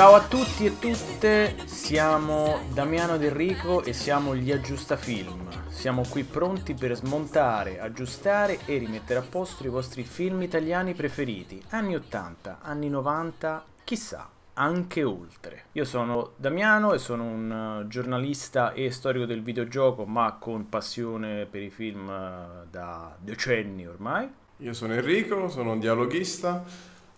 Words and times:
Ciao 0.00 0.14
a 0.14 0.26
tutti 0.26 0.64
e 0.64 0.78
tutte, 0.78 1.56
siamo 1.66 2.60
Damiano 2.72 3.18
Del 3.18 3.32
Rico 3.32 3.82
e 3.84 3.92
siamo 3.92 4.34
gli 4.34 4.50
Aggiustafilm. 4.50 5.68
Siamo 5.68 6.04
qui 6.08 6.24
pronti 6.24 6.72
per 6.72 6.96
smontare, 6.96 7.78
aggiustare 7.78 8.60
e 8.64 8.78
rimettere 8.78 9.18
a 9.18 9.22
posto 9.22 9.66
i 9.66 9.68
vostri 9.68 10.04
film 10.04 10.40
italiani 10.40 10.94
preferiti, 10.94 11.62
anni 11.68 11.96
80, 11.96 12.60
anni 12.62 12.88
90, 12.88 13.62
chissà, 13.84 14.26
anche 14.54 15.04
oltre. 15.04 15.64
Io 15.72 15.84
sono 15.84 16.30
Damiano 16.36 16.94
e 16.94 16.98
sono 16.98 17.24
un 17.24 17.82
uh, 17.82 17.86
giornalista 17.86 18.72
e 18.72 18.90
storico 18.90 19.26
del 19.26 19.42
videogioco, 19.42 20.06
ma 20.06 20.38
con 20.40 20.70
passione 20.70 21.44
per 21.44 21.60
i 21.60 21.68
film 21.68 22.08
uh, 22.08 22.66
da 22.70 23.14
decenni 23.20 23.86
ormai. 23.86 24.32
Io 24.56 24.72
sono 24.72 24.94
Enrico, 24.94 25.50
sono 25.50 25.72
un 25.72 25.78
dialoghista 25.78 26.64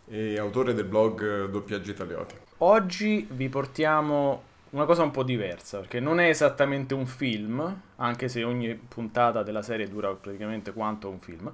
e 0.05 0.37
autore 0.37 0.75
del 0.75 0.87
blog 0.87 1.49
Doppiaggi 1.49 1.91
Italioti. 1.91 2.42
Oggi 2.65 3.27
vi 3.29 3.49
portiamo 3.49 4.43
una 4.71 4.85
cosa 4.85 5.03
un 5.03 5.11
po' 5.11 5.25
diversa, 5.25 5.79
perché 5.79 5.99
non 5.99 6.21
è 6.21 6.29
esattamente 6.29 6.95
un 6.95 7.07
film, 7.07 7.81
anche 7.97 8.29
se 8.29 8.45
ogni 8.45 8.73
puntata 8.75 9.43
della 9.43 9.63
serie 9.63 9.89
dura 9.89 10.15
praticamente 10.15 10.73
quanto 10.73 11.09
un 11.09 11.19
film, 11.19 11.53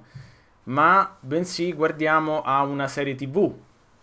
ma 0.65 1.17
bensì 1.19 1.73
guardiamo 1.73 2.43
a 2.43 2.61
una 2.61 2.87
serie 2.87 3.15
tv. 3.15 3.51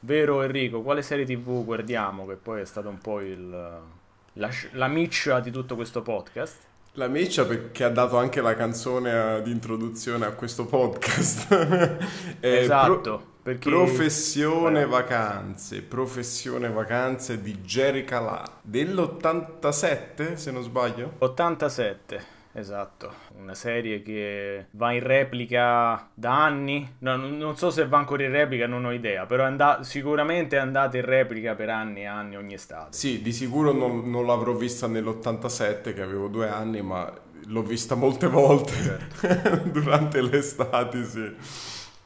Vero 0.00 0.42
Enrico? 0.42 0.82
Quale 0.82 1.00
serie 1.02 1.24
tv 1.24 1.64
guardiamo? 1.64 2.26
Che 2.26 2.34
poi 2.34 2.62
è 2.62 2.64
stata 2.64 2.88
un 2.88 2.98
po' 2.98 3.20
il, 3.20 3.50
la, 3.50 4.50
la 4.72 4.88
miccia 4.88 5.38
di 5.38 5.52
tutto 5.52 5.76
questo 5.76 6.02
podcast. 6.02 6.58
La 6.94 7.08
Miccia 7.08 7.44
perché 7.44 7.84
ha 7.84 7.90
dato 7.90 8.16
anche 8.16 8.40
la 8.40 8.56
canzone 8.56 9.42
di 9.42 9.50
introduzione 9.52 10.24
a 10.24 10.32
questo 10.32 10.64
podcast. 10.64 11.98
esatto. 12.40 13.00
Pro- 13.00 13.34
perché... 13.46 13.70
Professione 13.70 14.80
Beh. 14.80 14.86
vacanze, 14.86 15.80
professione 15.82 16.68
vacanze 16.68 17.40
di 17.40 17.58
Jerry 17.58 18.02
Calà 18.02 18.42
dell'87 18.60 20.34
se 20.34 20.50
non 20.50 20.64
sbaglio. 20.64 21.12
87, 21.18 22.24
esatto, 22.54 23.12
una 23.38 23.54
serie 23.54 24.02
che 24.02 24.66
va 24.72 24.90
in 24.90 25.04
replica 25.04 26.08
da 26.12 26.42
anni, 26.42 26.96
no, 26.98 27.14
non 27.14 27.56
so 27.56 27.70
se 27.70 27.86
va 27.86 27.98
ancora 27.98 28.24
in 28.24 28.32
replica, 28.32 28.66
non 28.66 28.84
ho 28.84 28.90
idea, 28.90 29.26
però 29.26 29.44
è 29.44 29.46
and- 29.46 29.80
sicuramente 29.82 30.56
è 30.56 30.58
andata 30.58 30.96
in 30.96 31.04
replica 31.04 31.54
per 31.54 31.70
anni 31.70 32.00
e 32.00 32.06
anni 32.06 32.36
ogni 32.36 32.54
estate. 32.54 32.96
Sì, 32.96 33.22
di 33.22 33.32
sicuro 33.32 33.70
non, 33.70 34.10
non 34.10 34.26
l'avrò 34.26 34.54
vista 34.54 34.88
nell'87 34.88 35.94
che 35.94 36.02
avevo 36.02 36.26
due 36.26 36.48
anni, 36.48 36.82
ma 36.82 37.08
l'ho 37.44 37.62
vista 37.62 37.94
molte 37.94 38.26
volte 38.26 38.72
certo. 38.72 39.68
durante 39.70 40.20
le 40.20 40.38
estati 40.38 41.04
sì, 41.04 41.32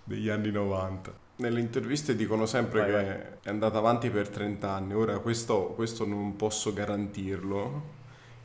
degli 0.04 0.28
anni 0.28 0.50
90. 0.50 1.28
Nelle 1.41 1.60
interviste 1.60 2.14
dicono 2.14 2.44
sempre 2.44 2.80
vai, 2.80 2.88
che 2.88 2.92
vai. 2.92 3.16
è 3.42 3.48
andata 3.48 3.78
avanti 3.78 4.10
per 4.10 4.28
30 4.28 4.70
anni, 4.70 4.94
ora 4.94 5.19
questo, 5.20 5.72
questo 5.74 6.06
non 6.06 6.36
posso 6.36 6.72
garantirlo, 6.74 7.82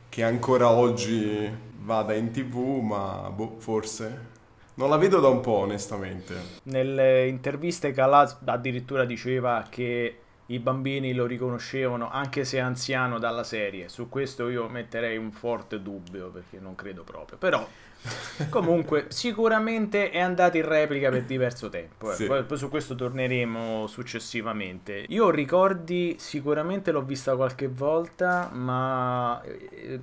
che 0.08 0.22
ancora 0.22 0.70
oggi 0.70 1.48
vada 1.80 2.14
in 2.14 2.30
tv, 2.30 2.80
ma 2.80 3.30
boh, 3.30 3.56
forse. 3.58 4.34
Non 4.74 4.88
la 4.88 4.96
vedo 4.96 5.20
da 5.20 5.28
un 5.28 5.40
po', 5.40 5.58
onestamente. 5.58 6.34
Nelle 6.64 7.26
interviste 7.28 7.92
Calaz 7.92 8.38
addirittura 8.44 9.04
diceva 9.04 9.66
che 9.68 10.18
i 10.46 10.58
bambini 10.58 11.12
lo 11.12 11.26
riconoscevano 11.26 12.10
anche 12.10 12.44
se 12.44 12.60
anziano 12.60 13.18
dalla 13.18 13.42
serie. 13.42 13.88
Su 13.88 14.08
questo 14.08 14.48
io 14.48 14.68
metterei 14.68 15.16
un 15.16 15.32
forte 15.32 15.82
dubbio 15.82 16.28
perché 16.28 16.58
non 16.60 16.74
credo 16.74 17.02
proprio. 17.02 17.36
Però 17.36 17.66
Comunque, 18.50 19.06
sicuramente 19.08 20.10
è 20.10 20.20
andata 20.20 20.56
in 20.56 20.66
replica 20.66 21.10
per 21.10 21.24
diverso 21.24 21.68
tempo. 21.68 22.12
Eh. 22.12 22.14
Sì. 22.14 22.26
Poi, 22.26 22.44
poi, 22.44 22.56
su 22.56 22.68
questo 22.68 22.94
torneremo 22.94 23.86
successivamente. 23.86 25.04
Io 25.08 25.30
ricordi, 25.30 26.16
sicuramente 26.18 26.92
l'ho 26.92 27.02
vista 27.02 27.34
qualche 27.34 27.68
volta, 27.68 28.50
ma 28.52 29.40
eh, 29.42 30.00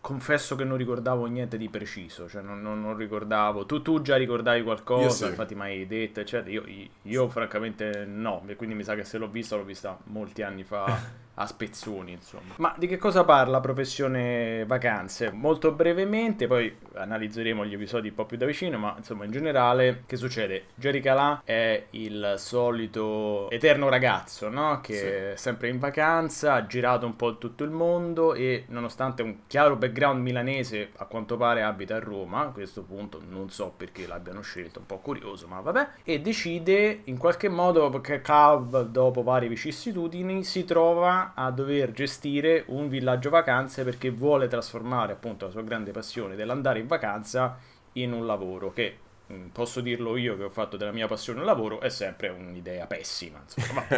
confesso 0.00 0.56
che 0.56 0.64
non 0.64 0.76
ricordavo 0.76 1.26
niente 1.26 1.56
di 1.56 1.68
preciso. 1.68 2.28
Cioè, 2.28 2.42
non, 2.42 2.60
non, 2.60 2.80
non 2.80 2.96
ricordavo. 2.96 3.66
Tu, 3.66 3.82
tu, 3.82 4.02
già 4.02 4.16
ricordavi 4.16 4.62
qualcosa, 4.62 5.24
sì. 5.24 5.26
infatti, 5.26 5.54
mi 5.54 5.62
hai 5.62 5.86
detto, 5.86 6.20
eccetera. 6.20 6.50
Io, 6.50 6.64
io, 6.66 6.88
io, 7.02 7.28
francamente, 7.28 8.04
no. 8.06 8.44
Quindi 8.56 8.74
mi 8.74 8.82
sa 8.82 8.94
che 8.94 9.04
se 9.04 9.18
l'ho 9.18 9.28
vista, 9.28 9.56
l'ho 9.56 9.64
vista 9.64 9.98
molti 10.04 10.42
anni 10.42 10.64
fa. 10.64 11.24
a 11.38 11.46
spezzoni, 11.46 12.12
insomma. 12.12 12.54
Ma 12.56 12.74
di 12.78 12.86
che 12.86 12.96
cosa 12.96 13.24
parla 13.24 13.60
Professione 13.60 14.64
Vacanze? 14.66 15.30
Molto 15.30 15.72
brevemente, 15.72 16.46
poi 16.46 16.74
analizzeremo 16.94 17.64
gli 17.64 17.74
episodi 17.74 18.08
un 18.08 18.14
po' 18.14 18.24
più 18.24 18.36
da 18.36 18.46
vicino, 18.46 18.78
ma 18.78 18.94
insomma 18.96 19.24
in 19.24 19.30
generale 19.30 20.04
che 20.06 20.16
succede? 20.16 20.66
Jerry 20.74 21.00
Calà 21.00 21.42
è 21.44 21.86
il 21.90 22.34
solito 22.38 23.50
eterno 23.50 23.88
ragazzo, 23.88 24.48
no? 24.48 24.80
Che 24.80 24.94
sì. 24.94 25.04
è 25.04 25.32
sempre 25.36 25.68
in 25.68 25.78
vacanza, 25.78 26.54
ha 26.54 26.66
girato 26.66 27.04
un 27.04 27.16
po' 27.16 27.38
tutto 27.38 27.64
il 27.64 27.70
mondo 27.70 28.34
e 28.34 28.64
nonostante 28.68 29.22
un 29.22 29.46
chiaro 29.46 29.76
background 29.76 30.22
milanese, 30.22 30.90
a 30.96 31.04
quanto 31.04 31.36
pare 31.36 31.62
abita 31.62 31.96
a 31.96 32.00
Roma, 32.00 32.46
a 32.46 32.50
questo 32.50 32.82
punto 32.82 33.20
non 33.28 33.50
so 33.50 33.72
perché 33.76 34.06
l'abbiano 34.06 34.40
scelto, 34.40 34.78
un 34.78 34.86
po' 34.86 34.98
curioso, 34.98 35.46
ma 35.46 35.60
vabbè, 35.60 35.88
e 36.02 36.20
decide 36.20 37.00
in 37.04 37.18
qualche 37.18 37.48
modo, 37.48 37.90
perché 37.90 38.22
Cav 38.22 38.84
dopo 38.86 39.22
varie 39.22 39.48
vicissitudini 39.48 40.42
si 40.42 40.64
trova 40.64 41.25
a 41.34 41.50
dover 41.50 41.92
gestire 41.92 42.64
un 42.68 42.88
villaggio 42.88 43.30
vacanze 43.30 43.84
perché 43.84 44.10
vuole 44.10 44.48
trasformare 44.48 45.12
appunto 45.12 45.46
la 45.46 45.50
sua 45.50 45.62
grande 45.62 45.90
passione 45.90 46.36
dell'andare 46.36 46.78
in 46.78 46.86
vacanza 46.86 47.58
in 47.92 48.12
un 48.12 48.26
lavoro 48.26 48.72
che 48.72 48.98
mm, 49.32 49.48
posso 49.48 49.80
dirlo 49.80 50.16
io 50.16 50.36
che 50.36 50.44
ho 50.44 50.50
fatto 50.50 50.76
della 50.76 50.92
mia 50.92 51.06
passione 51.06 51.40
un 51.40 51.46
lavoro 51.46 51.80
è 51.80 51.88
sempre 51.88 52.28
un'idea 52.28 52.86
pessima 52.86 53.42
insomma 53.42 53.84
ma, 53.88 53.96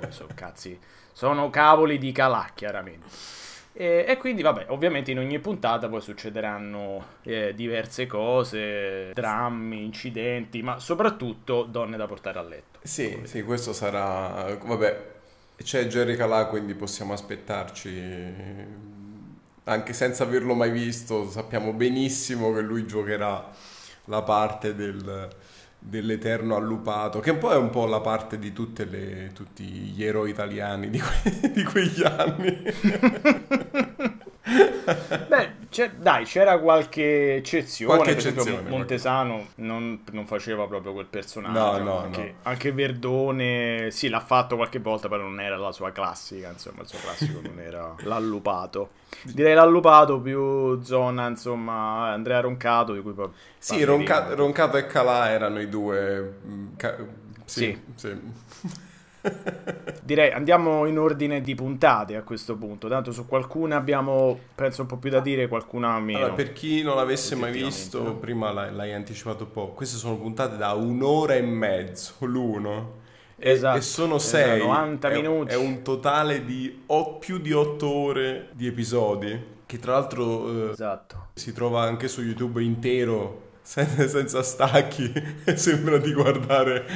ma, 0.00 0.10
sono 0.10 0.30
cazzi 0.34 0.78
sono 1.12 1.50
cavoli 1.50 1.98
di 1.98 2.12
calà 2.12 2.50
chiaramente 2.54 3.06
e, 3.80 4.04
e, 4.08 4.16
quindi, 4.16 4.42
vabbè, 4.42 4.66
ovviamente 4.70 5.12
in 5.12 5.20
ogni 5.20 5.38
puntata 5.38 5.88
poi 5.88 6.00
succederanno 6.00 7.04
eh, 7.22 7.54
diverse 7.54 8.06
cose, 8.06 9.12
drammi, 9.12 9.84
incidenti, 9.84 10.62
ma 10.62 10.80
soprattutto 10.80 11.62
donne 11.62 11.96
da 11.96 12.08
portare 12.08 12.40
a 12.40 12.42
letto. 12.42 12.80
Sì, 12.82 13.20
sì, 13.22 13.44
questo 13.44 13.72
sarà, 13.72 14.58
vabbè, 14.60 15.17
c'è 15.62 15.86
Jerry 15.86 16.16
Calà, 16.16 16.46
quindi 16.46 16.74
possiamo 16.74 17.12
aspettarci, 17.12 18.02
anche 19.64 19.92
senza 19.92 20.22
averlo 20.22 20.54
mai 20.54 20.70
visto, 20.70 21.28
sappiamo 21.30 21.72
benissimo 21.72 22.52
che 22.52 22.60
lui 22.60 22.86
giocherà 22.86 23.50
la 24.04 24.22
parte 24.22 24.74
del, 24.74 25.28
dell'eterno 25.78 26.56
allupato, 26.56 27.20
che 27.20 27.30
un 27.30 27.38
po' 27.38 27.52
è 27.52 27.56
un 27.56 27.70
po' 27.70 27.86
la 27.86 28.00
parte 28.00 28.38
di 28.38 28.52
le, 28.88 29.30
tutti 29.34 29.64
gli 29.64 30.04
eroi 30.04 30.30
italiani 30.30 30.90
di, 30.90 31.00
que- 31.00 31.50
di 31.52 31.64
quegli 31.64 32.02
anni. 32.04 32.62
Beh, 35.28 35.52
dai, 35.98 36.24
c'era 36.24 36.58
qualche 36.58 37.36
eccezione. 37.36 37.94
Qualche 37.94 38.14
per 38.14 38.26
eccezione, 38.26 38.50
esempio, 38.50 38.76
Montesano 38.76 39.46
non, 39.56 40.02
non, 40.10 40.26
faceva 40.26 40.66
proprio 40.66 40.92
quel 40.92 41.06
personaggio. 41.06 41.78
No, 41.78 41.78
no, 41.78 41.98
anche, 41.98 42.22
no. 42.22 42.38
anche, 42.42 42.72
Verdone, 42.72 43.90
sì, 43.90 44.08
l'ha 44.08 44.20
fatto 44.20 44.56
qualche 44.56 44.78
volta, 44.78 45.08
però 45.08 45.24
non 45.24 45.40
era 45.40 45.56
la 45.56 45.72
sua 45.72 45.92
classica. 45.92 46.48
Insomma, 46.48 46.82
il 46.82 46.88
suo 46.88 46.98
classico 46.98 47.40
non 47.42 47.60
era 47.60 47.94
l'allupato. 48.00 48.90
Direi 49.22 49.54
l'allupato 49.54 50.20
più 50.20 50.80
zona, 50.82 51.28
insomma, 51.28 52.12
Andrea 52.12 52.40
Roncato, 52.40 52.94
di 52.94 53.00
cui 53.02 53.12
poi. 53.12 53.28
Sì, 53.58 53.84
Ronca- 53.84 54.34
Roncato 54.34 54.76
e 54.78 54.86
Calà 54.86 55.30
erano 55.30 55.60
i 55.60 55.68
due. 55.68 56.38
Mm, 56.46 56.76
ca- 56.76 56.96
sì, 57.44 57.78
sì. 57.94 58.10
sì. 58.10 58.86
Direi 60.02 60.32
andiamo 60.32 60.86
in 60.86 60.98
ordine 60.98 61.42
di 61.42 61.54
puntate 61.54 62.16
a 62.16 62.22
questo 62.22 62.56
punto. 62.56 62.88
Tanto 62.88 63.12
su 63.12 63.26
qualcuna 63.26 63.76
abbiamo, 63.76 64.38
penso, 64.54 64.82
un 64.82 64.88
po' 64.88 64.96
più 64.96 65.10
da 65.10 65.20
dire, 65.20 65.48
qualcuna 65.48 65.98
meno. 66.00 66.18
Allora, 66.18 66.32
per 66.32 66.52
chi 66.52 66.82
non 66.82 66.96
l'avesse 66.96 67.34
mai 67.34 67.52
visto, 67.52 68.14
prima 68.14 68.50
l'hai, 68.50 68.74
l'hai, 68.74 68.94
anticipato 68.94 69.44
un 69.44 69.50
po'. 69.50 69.68
Queste 69.68 69.98
sono 69.98 70.16
puntate 70.16 70.56
da 70.56 70.72
un'ora 70.72 71.34
e 71.34 71.42
mezzo 71.42 72.14
l'uno. 72.20 73.06
Esatto, 73.36 73.76
e 73.76 73.80
sono 73.82 74.18
sei. 74.18 74.56
Esatto, 74.56 74.64
90 74.64 75.08
è, 75.08 75.14
minuti. 75.14 75.52
È 75.52 75.56
un 75.56 75.82
totale 75.82 76.44
di 76.44 76.84
o, 76.86 77.18
più 77.18 77.38
di 77.38 77.52
otto 77.52 77.88
ore 77.92 78.48
di 78.52 78.66
episodi. 78.66 79.56
Che 79.66 79.78
tra 79.78 79.92
l'altro 79.92 80.68
eh, 80.68 80.70
esatto. 80.70 81.26
si 81.34 81.52
trova 81.52 81.82
anche 81.82 82.08
su 82.08 82.22
YouTube 82.22 82.62
intero 82.62 83.47
senza 83.68 84.42
stacchi 84.42 85.12
sembra 85.54 85.98
di 85.98 86.14
guardare 86.14 86.86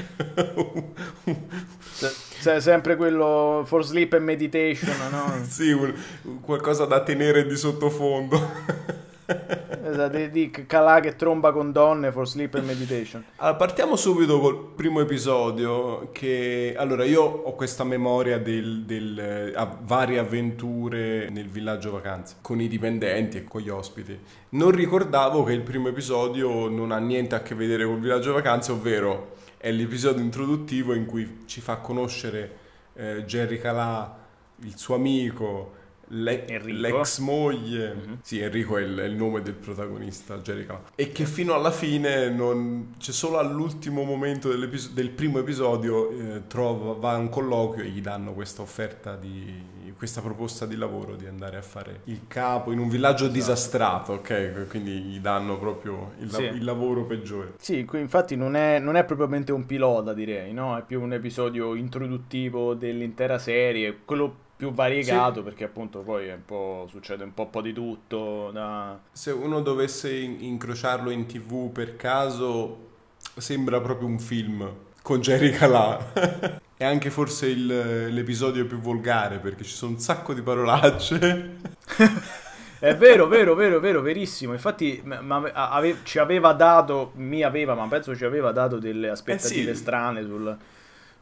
Se, 2.41 2.61
sempre 2.63 2.97
quello 2.97 3.63
for 3.67 3.85
sleep 3.85 4.15
and 4.15 4.25
meditation 4.25 4.91
no? 5.11 5.35
sì 5.47 5.71
un, 5.71 5.93
qualcosa 6.41 6.87
da 6.87 7.03
tenere 7.03 7.47
di 7.47 7.57
sottofondo 7.59 9.11
esatto, 9.25 10.27
di, 10.27 10.51
Calà 10.51 11.01
che 11.01 11.17
tromba 11.17 11.53
con 11.53 11.73
donne 11.73 12.13
for 12.13 12.29
sleep 12.29 12.55
and 12.55 12.65
meditation. 12.65 13.25
Allora, 13.37 13.57
partiamo 13.57 13.97
subito 13.97 14.41
col 14.41 14.73
primo 14.75 15.01
episodio. 15.01 16.11
Che 16.13 16.75
allora 16.77 17.05
io 17.05 17.23
ho 17.23 17.55
questa 17.55 17.85
memoria 17.85 18.39
del, 18.39 18.85
del 18.85 19.53
uh, 19.57 19.85
varie 19.85 20.19
avventure 20.19 21.29
nel 21.31 21.49
villaggio 21.49 21.93
vacanze 21.93 22.37
con 22.41 22.61
i 22.61 22.69
dipendenti 22.69 23.39
e 23.39 23.45
con 23.45 23.61
gli 23.61 23.69
ospiti. 23.69 24.19
Non 24.51 24.71
ricordavo 24.71 25.45
che 25.45 25.53
il 25.53 25.63
primo 25.63 25.89
episodio 25.89 26.69
non 26.69 26.93
ha 26.93 26.99
niente 26.99 27.35
a 27.35 27.43
che 27.43 27.55
vedere 27.55 27.85
col 27.85 27.99
villaggio 27.99 28.33
vacanze, 28.33 28.73
ovvero 28.73 29.35
è 29.57 29.71
l'episodio 29.71 30.23
introduttivo 30.23 30.95
in 30.95 31.07
cui 31.07 31.45
ci 31.47 31.61
fa 31.61 31.77
conoscere 31.77 32.59
eh, 32.95 33.25
Jerry 33.25 33.59
Calà 33.59 34.19
il 34.65 34.77
suo 34.77 34.95
amico 34.95 35.81
le- 36.13 36.45
l'ex 36.65 37.19
moglie, 37.19 37.95
mm-hmm. 37.95 38.15
sì 38.23 38.41
Enrico 38.41 38.77
è 38.77 38.83
il, 38.83 38.97
è 38.97 39.05
il, 39.05 39.15
nome 39.15 39.43
del 39.43 39.55
protagonista, 39.55 40.39
Jerica, 40.39 40.83
e 40.95 41.11
che 41.11 41.25
fino 41.25 41.55
alla 41.55 41.71
fine, 41.71 42.29
non, 42.31 42.95
c'è 42.99 43.13
solo 43.13 43.39
all'ultimo 43.39 44.03
momento 44.03 44.49
del 44.55 45.11
primo 45.11 45.39
episodio, 45.39 46.11
eh, 46.11 46.47
trova, 46.47 46.95
va 46.95 47.13
a 47.13 47.17
un 47.17 47.29
colloquio 47.29 47.85
e 47.85 47.89
gli 47.89 48.01
danno 48.01 48.33
questa 48.33 48.63
offerta 48.63 49.17
di 49.17 49.81
questa 50.03 50.21
proposta 50.21 50.67
di 50.67 50.75
lavoro 50.75 51.15
di 51.15 51.27
andare 51.27 51.57
a 51.57 51.63
fare 51.63 52.01
il 52.07 52.23
capo 52.27 52.73
in 52.73 52.81
un 52.81 52.89
villaggio 52.89 53.27
esatto. 53.27 53.33
disastrato, 53.33 54.13
ok? 54.15 54.67
Quindi 54.69 54.91
gli 54.99 55.21
danno 55.21 55.57
proprio 55.61 56.15
il, 56.19 56.29
sì. 56.29 56.43
il 56.43 56.65
lavoro 56.65 57.05
peggiore. 57.05 57.53
Sì, 57.59 57.87
infatti 57.93 58.35
non 58.35 58.57
è, 58.57 58.81
non 58.81 58.97
è, 58.97 59.05
propriamente 59.05 59.53
un 59.53 59.65
pilota, 59.65 60.13
direi, 60.13 60.53
no? 60.53 60.77
È 60.77 60.83
più 60.83 61.01
un 61.01 61.13
episodio 61.13 61.77
introduttivo 61.77 62.75
dell'intera 62.75 63.39
serie, 63.39 63.99
quello 64.05 64.51
più 64.63 64.71
variegato 64.71 65.39
sì. 65.39 65.43
perché 65.43 65.65
appunto 65.65 66.03
poi 66.03 66.31
un 66.31 66.87
succede 66.89 67.25
un 67.25 67.35
po', 67.35 67.49
po', 67.49 67.61
di 67.61 67.73
tutto. 67.73 68.53
Da... 68.53 68.97
Se 69.11 69.33
uno 69.33 69.61
dovesse 69.61 70.15
incrociarlo 70.15 71.11
in 71.11 71.27
tv 71.27 71.73
per 71.73 71.97
caso 71.97 72.91
sembra 73.37 73.81
proprio 73.81 74.07
un 74.07 74.21
film 74.21 74.73
con 75.03 75.21
Jerry 75.21 75.51
Calà. 75.51 76.61
È 76.77 76.85
anche 76.85 77.11
forse 77.11 77.47
il, 77.47 78.13
l'episodio 78.15 78.65
più 78.65 78.79
volgare 78.79 79.39
perché 79.39 79.65
ci 79.65 79.75
sono 79.75 79.93
un 79.93 79.99
sacco 79.99 80.33
di 80.33 80.43
parolacce. 80.43 81.57
È 82.79 82.97
vero, 82.97 83.27
vero, 83.27 83.57
vero, 83.57 83.81
vero, 83.81 84.01
verissimo. 84.01 84.53
Infatti 84.53 85.03
ma, 85.05 85.43
ave, 85.53 85.99
ci 86.05 86.21
aveva 86.21 86.53
dato, 86.53 87.11
mi 87.17 87.43
aveva, 87.43 87.75
ma 87.75 87.89
penso 87.89 88.15
ci 88.15 88.25
aveva 88.25 88.53
dato 88.53 88.79
delle 88.79 89.09
aspettative 89.09 89.73
eh 89.73 89.75
sì. 89.75 89.81
strane 89.81 90.23
sul, 90.23 90.57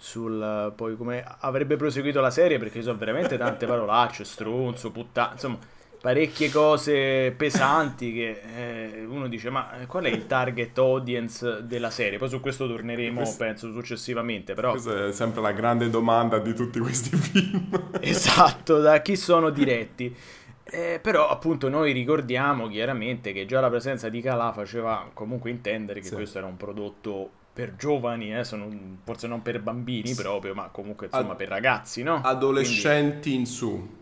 sul 0.02 0.72
poi 0.74 0.96
come 0.96 1.22
avrebbe 1.40 1.76
proseguito 1.76 2.20
la 2.20 2.30
serie 2.30 2.58
perché 2.58 2.80
sono 2.80 2.96
veramente 2.96 3.36
tante 3.36 3.66
parolacce, 3.66 4.24
stronzo, 4.24 4.90
puttana, 4.90 5.32
insomma 5.32 5.58
parecchie 6.00 6.48
cose 6.48 7.34
pesanti 7.36 8.14
che 8.14 8.40
eh, 8.56 9.04
uno 9.04 9.28
dice 9.28 9.50
ma 9.50 9.68
qual 9.86 10.04
è 10.04 10.08
il 10.08 10.26
target 10.26 10.78
audience 10.78 11.66
della 11.66 11.90
serie? 11.90 12.16
Poi 12.16 12.30
su 12.30 12.40
questo 12.40 12.66
torneremo 12.66 13.20
questo, 13.20 13.44
penso 13.44 13.70
successivamente 13.72 14.54
però... 14.54 14.70
Questa 14.70 15.08
è 15.08 15.12
sempre 15.12 15.42
la 15.42 15.52
grande 15.52 15.90
domanda 15.90 16.38
di 16.38 16.54
tutti 16.54 16.78
questi 16.80 17.14
film. 17.14 17.90
esatto, 18.00 18.78
da 18.78 19.02
chi 19.02 19.16
sono 19.16 19.50
diretti. 19.50 20.16
Eh, 20.64 20.98
però 21.02 21.28
appunto 21.28 21.68
noi 21.68 21.92
ricordiamo 21.92 22.68
chiaramente 22.68 23.32
che 23.32 23.44
già 23.44 23.60
la 23.60 23.68
presenza 23.68 24.08
di 24.08 24.22
Calà 24.22 24.52
faceva 24.52 25.10
comunque 25.12 25.50
intendere 25.50 26.00
che 26.00 26.06
sì. 26.06 26.14
questo 26.14 26.38
era 26.38 26.46
un 26.46 26.56
prodotto 26.56 27.32
per 27.52 27.76
giovani, 27.76 28.36
eh, 28.36 28.44
sono, 28.44 28.68
forse 29.04 29.26
non 29.26 29.42
per 29.42 29.60
bambini 29.60 30.14
proprio, 30.14 30.54
ma 30.54 30.68
comunque 30.70 31.06
insomma 31.06 31.32
Ad, 31.32 31.36
per 31.36 31.48
ragazzi, 31.48 32.02
no? 32.02 32.20
Adolescenti 32.22 33.30
Quindi... 33.30 33.38
in 33.38 33.46
su. 33.46 33.98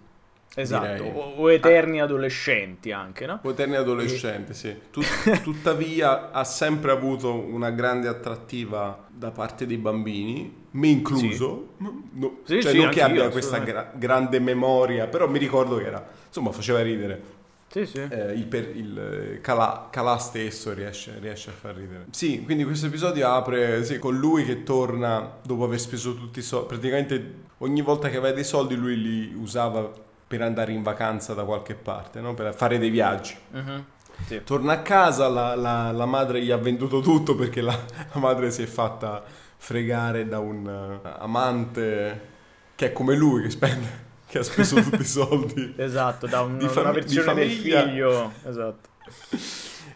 Esatto, 0.55 1.05
o, 1.05 1.35
o, 1.37 1.53
eterni 1.53 2.00
ah. 2.00 2.05
adolescenti 2.05 2.91
anche, 2.91 3.27
no? 3.27 3.39
O 3.43 3.50
eterni 3.50 3.77
adolescenti, 3.77 4.53
e... 4.53 4.55
sì. 4.55 4.77
Tut, 4.91 5.43
tuttavia 5.43 6.31
ha 6.33 6.43
sempre 6.43 6.91
avuto 6.91 7.33
una 7.33 7.71
grande 7.71 8.09
attrattiva 8.09 9.06
da 9.09 9.31
parte 9.31 9.67
dei 9.67 9.77
bambini, 9.77 10.67
me 10.73 10.89
incluso. 10.89 11.75
Sì. 11.79 11.85
No, 11.85 12.39
sì, 12.45 12.62
cioè 12.62 12.73
sì, 12.73 12.79
non 12.79 12.91
che 12.91 13.03
abbia 13.03 13.29
questa 13.29 13.59
gra- 13.59 13.93
grande 13.95 14.41
memoria, 14.41 15.06
però 15.06 15.29
mi 15.29 15.39
ricordo 15.39 15.77
che 15.77 15.85
era, 15.87 16.05
insomma, 16.27 16.50
faceva 16.50 16.83
ridere. 16.83 17.37
Sì, 17.70 17.85
sì. 17.85 17.99
Eh, 17.99 18.32
il, 18.32 18.47
per, 18.47 18.75
il 18.75 19.38
Calà, 19.43 19.88
Calà 19.91 20.17
stesso 20.17 20.73
riesce, 20.73 21.19
riesce, 21.20 21.50
a 21.50 21.53
far 21.53 21.75
ridere. 21.75 22.06
Sì, 22.11 22.43
quindi 22.43 22.65
questo 22.65 22.87
episodio 22.87 23.29
apre 23.29 23.85
sì, 23.85 23.99
con 23.99 24.17
lui 24.17 24.44
che 24.44 24.62
torna 24.62 25.37
dopo 25.43 25.65
aver 25.65 25.79
speso 25.79 26.15
tutti 26.15 26.38
i 26.38 26.43
soldi. 26.43 26.69
Praticamente 26.69 27.35
ogni 27.59 27.82
volta 27.82 28.09
che 28.09 28.17
aveva 28.17 28.35
dei 28.35 28.44
soldi 28.44 28.75
lui 28.75 29.00
li 29.00 29.35
usava 29.35 29.91
per 30.26 30.43
andare 30.43 30.73
in 30.73 30.82
vacanza 30.82 31.35
da 31.35 31.44
qualche 31.44 31.75
parte, 31.75 32.20
no? 32.20 32.32
per 32.35 32.55
fare 32.55 32.79
dei 32.79 32.91
viaggi. 32.91 33.37
Uh-huh. 33.53 33.85
Sì. 34.26 34.41
Torna 34.44 34.73
a 34.73 34.81
casa, 34.81 35.29
la, 35.29 35.55
la, 35.55 35.93
la, 35.93 36.06
madre 36.06 36.43
gli 36.43 36.50
ha 36.50 36.56
venduto 36.56 37.00
tutto 37.00 37.37
perché 37.37 37.61
la, 37.61 37.73
la 38.12 38.19
madre 38.19 38.50
si 38.50 38.62
è 38.62 38.67
fatta 38.67 39.23
fregare 39.56 40.26
da 40.26 40.38
un 40.38 40.67
uh, 40.67 41.09
amante 41.19 42.37
che 42.75 42.87
è 42.87 42.93
come 42.93 43.14
lui 43.14 43.43
che 43.43 43.50
spende 43.50 44.06
che 44.29 44.39
ha 44.39 44.43
speso 44.43 44.77
tutti 44.83 45.01
i 45.01 45.07
soldi. 45.07 45.75
esatto, 45.77 46.27
da 46.27 46.43
un, 46.43 46.61
fam- 46.61 46.85
una 46.85 46.93
versione 46.93 47.35
del 47.35 47.51
figlio. 47.51 48.33
Esatto. 48.47 48.89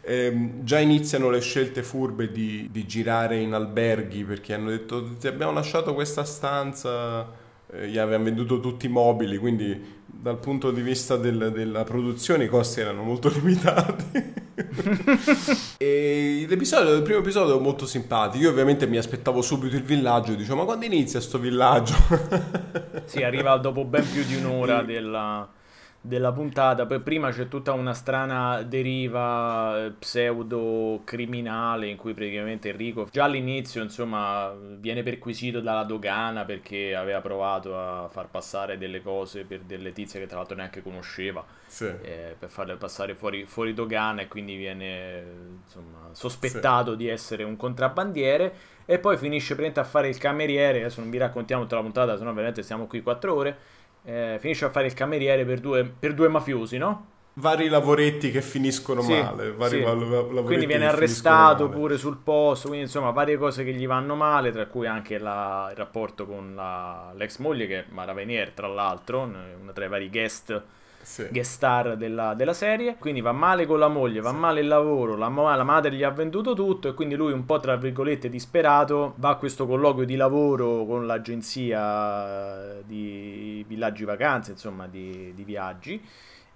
Eh, 0.00 0.50
già 0.62 0.80
iniziano 0.80 1.30
le 1.30 1.40
scelte 1.40 1.82
furbe 1.84 2.32
di, 2.32 2.68
di, 2.72 2.86
girare 2.86 3.38
in 3.38 3.52
alberghi 3.52 4.24
perché 4.24 4.54
hanno 4.54 4.70
detto 4.70 5.14
ti 5.14 5.28
abbiamo 5.28 5.52
lasciato 5.52 5.94
questa 5.94 6.24
stanza, 6.24 7.30
gli 7.86 7.98
avevano 7.98 8.24
venduto 8.24 8.60
tutti 8.60 8.86
i 8.86 8.88
mobili, 8.90 9.38
quindi 9.38 10.00
dal 10.04 10.38
punto 10.38 10.70
di 10.70 10.82
vista 10.82 11.16
del, 11.16 11.50
della 11.52 11.84
produzione 11.84 12.44
i 12.44 12.48
costi 12.48 12.80
erano 12.80 13.02
molto 13.02 13.28
limitati. 13.32 14.40
e 15.78 16.44
l'episodio, 16.46 16.94
il 16.94 17.02
primo 17.02 17.20
episodio 17.20 17.58
è 17.58 17.60
molto 17.60 17.86
simpatico. 17.86 18.44
Io 18.44 18.50
ovviamente 18.50 18.86
mi 18.86 18.98
aspettavo 18.98 19.40
subito 19.40 19.74
il 19.76 19.82
villaggio. 19.82 20.34
Dicevo, 20.34 20.56
ma 20.56 20.64
quando 20.64 20.84
inizia 20.84 21.20
sto 21.20 21.38
villaggio? 21.38 21.94
sì, 23.06 23.22
arriva 23.22 23.56
dopo 23.56 23.84
ben 23.84 24.06
più 24.10 24.22
di 24.24 24.36
un'ora 24.36 24.82
della 24.84 25.48
della 26.04 26.32
puntata. 26.32 26.84
Poi 26.84 27.00
prima 27.00 27.30
c'è 27.30 27.46
tutta 27.46 27.72
una 27.72 27.94
strana 27.94 28.62
deriva 28.62 29.86
eh, 29.86 29.90
pseudo 29.92 31.02
criminale 31.04 31.86
in 31.86 31.96
cui 31.96 32.12
praticamente 32.12 32.70
Enrico 32.70 33.06
già 33.10 33.24
all'inizio 33.24 33.82
insomma 33.82 34.52
viene 34.78 35.04
perquisito 35.04 35.60
dalla 35.60 35.84
dogana 35.84 36.44
perché 36.44 36.96
aveva 36.96 37.20
provato 37.20 37.78
a 37.78 38.08
far 38.08 38.28
passare 38.28 38.78
delle 38.78 39.00
cose 39.00 39.44
per 39.44 39.60
delle 39.60 39.92
tizie 39.92 40.18
che 40.18 40.26
tra 40.26 40.38
l'altro 40.38 40.56
neanche 40.56 40.82
conosceva 40.82 41.44
sì. 41.66 41.84
eh, 41.84 42.34
per 42.36 42.48
farle 42.48 42.74
passare 42.74 43.14
fuori, 43.14 43.44
fuori, 43.46 43.72
dogana 43.72 44.22
e 44.22 44.28
quindi 44.28 44.56
viene 44.56 45.24
insomma 45.64 46.08
sospettato 46.10 46.90
sì. 46.92 46.96
di 46.96 47.08
essere 47.08 47.44
un 47.44 47.56
contrabbandiere 47.56 48.54
e 48.84 48.98
poi 48.98 49.16
finisce 49.16 49.54
praticamente 49.54 49.80
a 49.80 49.84
fare 49.84 50.08
il 50.08 50.18
cameriere 50.18 50.80
adesso 50.80 51.00
non 51.00 51.10
vi 51.10 51.18
raccontiamo 51.18 51.62
tutta 51.62 51.76
la 51.76 51.82
puntata 51.82 52.16
se 52.16 52.24
no 52.24 52.32
veramente 52.32 52.62
stiamo 52.62 52.86
qui 52.88 53.02
quattro 53.02 53.34
ore 53.34 53.56
eh, 54.04 54.36
finisce 54.40 54.64
a 54.64 54.70
fare 54.70 54.86
il 54.86 54.94
cameriere 54.94 55.44
per 55.44 55.60
due, 55.60 55.84
per 55.84 56.14
due 56.14 56.28
mafiosi, 56.28 56.78
no? 56.78 57.06
Vari 57.34 57.68
lavoretti 57.68 58.30
che 58.30 58.42
finiscono 58.42 59.00
sì, 59.00 59.12
male, 59.12 59.52
vari 59.52 59.78
sì. 59.78 59.82
val- 59.82 60.42
quindi 60.44 60.66
viene 60.66 60.86
arrestato 60.86 61.70
pure 61.70 61.96
sul 61.96 62.18
posto, 62.18 62.68
quindi 62.68 62.84
insomma 62.86 63.10
varie 63.10 63.38
cose 63.38 63.64
che 63.64 63.72
gli 63.72 63.86
vanno 63.86 64.14
male, 64.14 64.52
tra 64.52 64.66
cui 64.66 64.86
anche 64.86 65.16
la, 65.16 65.68
il 65.70 65.76
rapporto 65.76 66.26
con 66.26 66.54
la, 66.54 67.10
l'ex 67.16 67.38
moglie 67.38 67.66
che 67.66 67.78
è 67.78 67.84
Mara 67.88 68.12
Venier, 68.12 68.50
tra 68.50 68.66
l'altro, 68.66 69.22
una 69.22 69.72
tra 69.72 69.86
i 69.86 69.88
vari 69.88 70.10
guest 70.10 70.62
sì. 71.02 71.28
guest 71.30 71.52
star 71.52 71.96
della, 71.96 72.34
della, 72.34 72.52
serie. 72.52 72.96
Quindi 72.98 73.20
va 73.20 73.32
male 73.32 73.66
con 73.66 73.78
la 73.78 73.88
moglie, 73.88 74.20
va 74.20 74.30
sì. 74.30 74.36
male 74.36 74.60
il 74.60 74.68
lavoro, 74.68 75.16
la, 75.16 75.28
la, 75.28 75.64
madre 75.64 75.92
gli 75.94 76.02
ha 76.02 76.10
venduto 76.10 76.54
tutto 76.54 76.88
e 76.88 76.94
quindi 76.94 77.14
lui 77.14 77.32
un 77.32 77.44
po' 77.44 77.60
tra 77.60 77.76
virgolette 77.76 78.28
disperato 78.28 79.14
va 79.16 79.30
a 79.30 79.36
questo 79.36 79.66
colloquio 79.66 80.06
di 80.06 80.16
lavoro 80.16 80.84
con 80.86 81.06
l'agenzia 81.06 82.80
di 82.84 83.64
villaggi 83.66 84.04
vacanze, 84.04 84.52
insomma 84.52 84.86
di, 84.86 85.32
di 85.34 85.44
viaggi. 85.44 86.02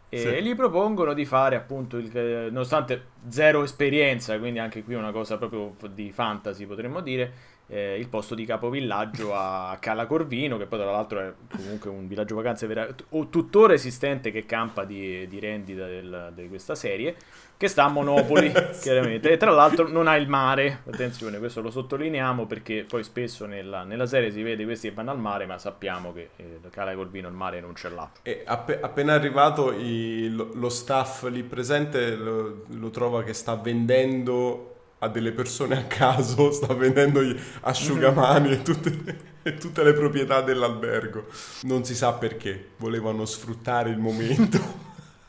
E 0.08 0.18
sì. 0.18 0.42
gli 0.42 0.54
propongono 0.54 1.14
di 1.14 1.24
fare 1.24 1.56
appunto, 1.56 1.96
il, 1.96 2.10
nonostante 2.50 3.06
zero 3.28 3.64
esperienza, 3.64 4.38
quindi 4.38 4.60
anche 4.60 4.84
qui 4.84 4.94
una 4.94 5.10
cosa 5.10 5.36
proprio 5.36 5.74
di 5.90 6.12
fantasy 6.12 6.64
potremmo 6.64 7.00
dire, 7.00 7.32
eh, 7.68 7.98
il 7.98 8.08
posto 8.08 8.34
di 8.34 8.44
capovillaggio 8.44 9.34
a 9.34 9.76
Cala 9.80 10.06
Corvino, 10.06 10.56
che 10.56 10.66
poi 10.66 10.78
tra 10.78 10.90
l'altro 10.90 11.20
è 11.20 11.32
comunque 11.56 11.90
un 11.90 12.06
villaggio 12.06 12.36
vacanze 12.36 12.66
vera- 12.66 12.88
tuttora 13.30 13.72
esistente 13.72 14.30
che 14.30 14.46
campa 14.46 14.84
di, 14.84 15.26
di 15.26 15.40
rendita 15.40 15.86
del, 15.86 16.32
di 16.34 16.48
questa 16.48 16.74
serie, 16.74 17.16
che 17.56 17.68
sta 17.68 17.84
a 17.84 17.88
Monopoli, 17.88 18.52
chiaramente. 18.80 19.30
E 19.30 19.36
tra 19.36 19.50
l'altro 19.50 19.88
non 19.88 20.06
ha 20.06 20.16
il 20.16 20.28
mare, 20.28 20.82
attenzione, 20.88 21.38
questo 21.38 21.60
lo 21.60 21.70
sottolineiamo 21.70 22.46
perché 22.46 22.84
poi 22.88 23.02
spesso 23.02 23.46
nella, 23.46 23.82
nella 23.82 24.06
serie 24.06 24.30
si 24.30 24.42
vede 24.42 24.64
questi 24.64 24.88
che 24.88 24.94
vanno 24.94 25.10
al 25.10 25.18
mare, 25.18 25.46
ma 25.46 25.58
sappiamo 25.58 26.12
che 26.12 26.30
eh, 26.36 26.60
Cala 26.70 26.94
Corvino 26.94 27.28
il 27.28 27.34
mare 27.34 27.60
non 27.60 27.74
ce 27.74 27.88
l'ha. 27.88 28.08
E 28.22 28.42
app- 28.44 28.78
appena 28.80 29.14
arrivato 29.14 29.72
i, 29.72 30.28
lo, 30.30 30.50
lo, 30.54 30.68
staff 30.68 31.24
lì 31.28 31.42
presente 31.42 32.14
lo, 32.14 32.64
lo 32.66 32.90
trova 32.90 33.24
che 33.24 33.32
sta 33.32 33.56
vendendo 33.56 34.75
a 34.98 35.08
delle 35.08 35.32
persone 35.32 35.76
a 35.76 35.84
caso, 35.84 36.50
sta 36.52 36.72
vendendo 36.74 37.22
gli 37.22 37.38
asciugamani 37.60 38.52
e 38.52 38.62
tutte, 38.62 39.18
e 39.42 39.54
tutte 39.54 39.82
le 39.82 39.92
proprietà 39.92 40.40
dell'albergo. 40.40 41.26
Non 41.62 41.84
si 41.84 41.94
sa 41.94 42.12
perché, 42.14 42.70
volevano 42.76 43.24
sfruttare 43.24 43.90
il 43.90 43.98
momento. 43.98 44.84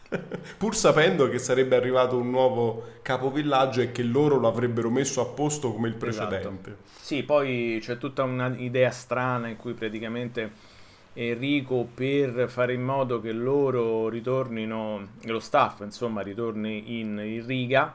Pur 0.57 0.74
sapendo 0.74 1.27
che 1.27 1.38
sarebbe 1.38 1.75
arrivato 1.75 2.17
un 2.17 2.29
nuovo 2.29 3.00
capovillaggio 3.01 3.81
e 3.81 3.91
che 3.91 4.03
loro 4.03 4.38
lo 4.38 4.47
avrebbero 4.47 4.89
messo 4.89 5.19
a 5.19 5.25
posto 5.25 5.74
come 5.74 5.89
il 5.89 5.95
esatto. 5.95 6.27
precedente. 6.27 6.69
Esatto. 6.69 6.86
Sì, 7.01 7.24
poi 7.24 7.79
c'è 7.81 7.97
tutta 7.97 8.24
un'idea 8.24 8.91
strana 8.91 9.50
in 9.50 9.57
cui 9.57 9.74
praticamente 9.74 10.75
Enrico 11.13 11.88
per 11.93 12.47
fare 12.47 12.74
in 12.74 12.83
modo 12.83 13.19
che 13.19 13.31
loro 13.31 14.07
ritornino, 14.07 15.07
lo 15.24 15.39
staff 15.39 15.81
insomma 15.81 16.21
ritorni 16.21 17.00
in, 17.00 17.17
in 17.17 17.45
riga, 17.45 17.93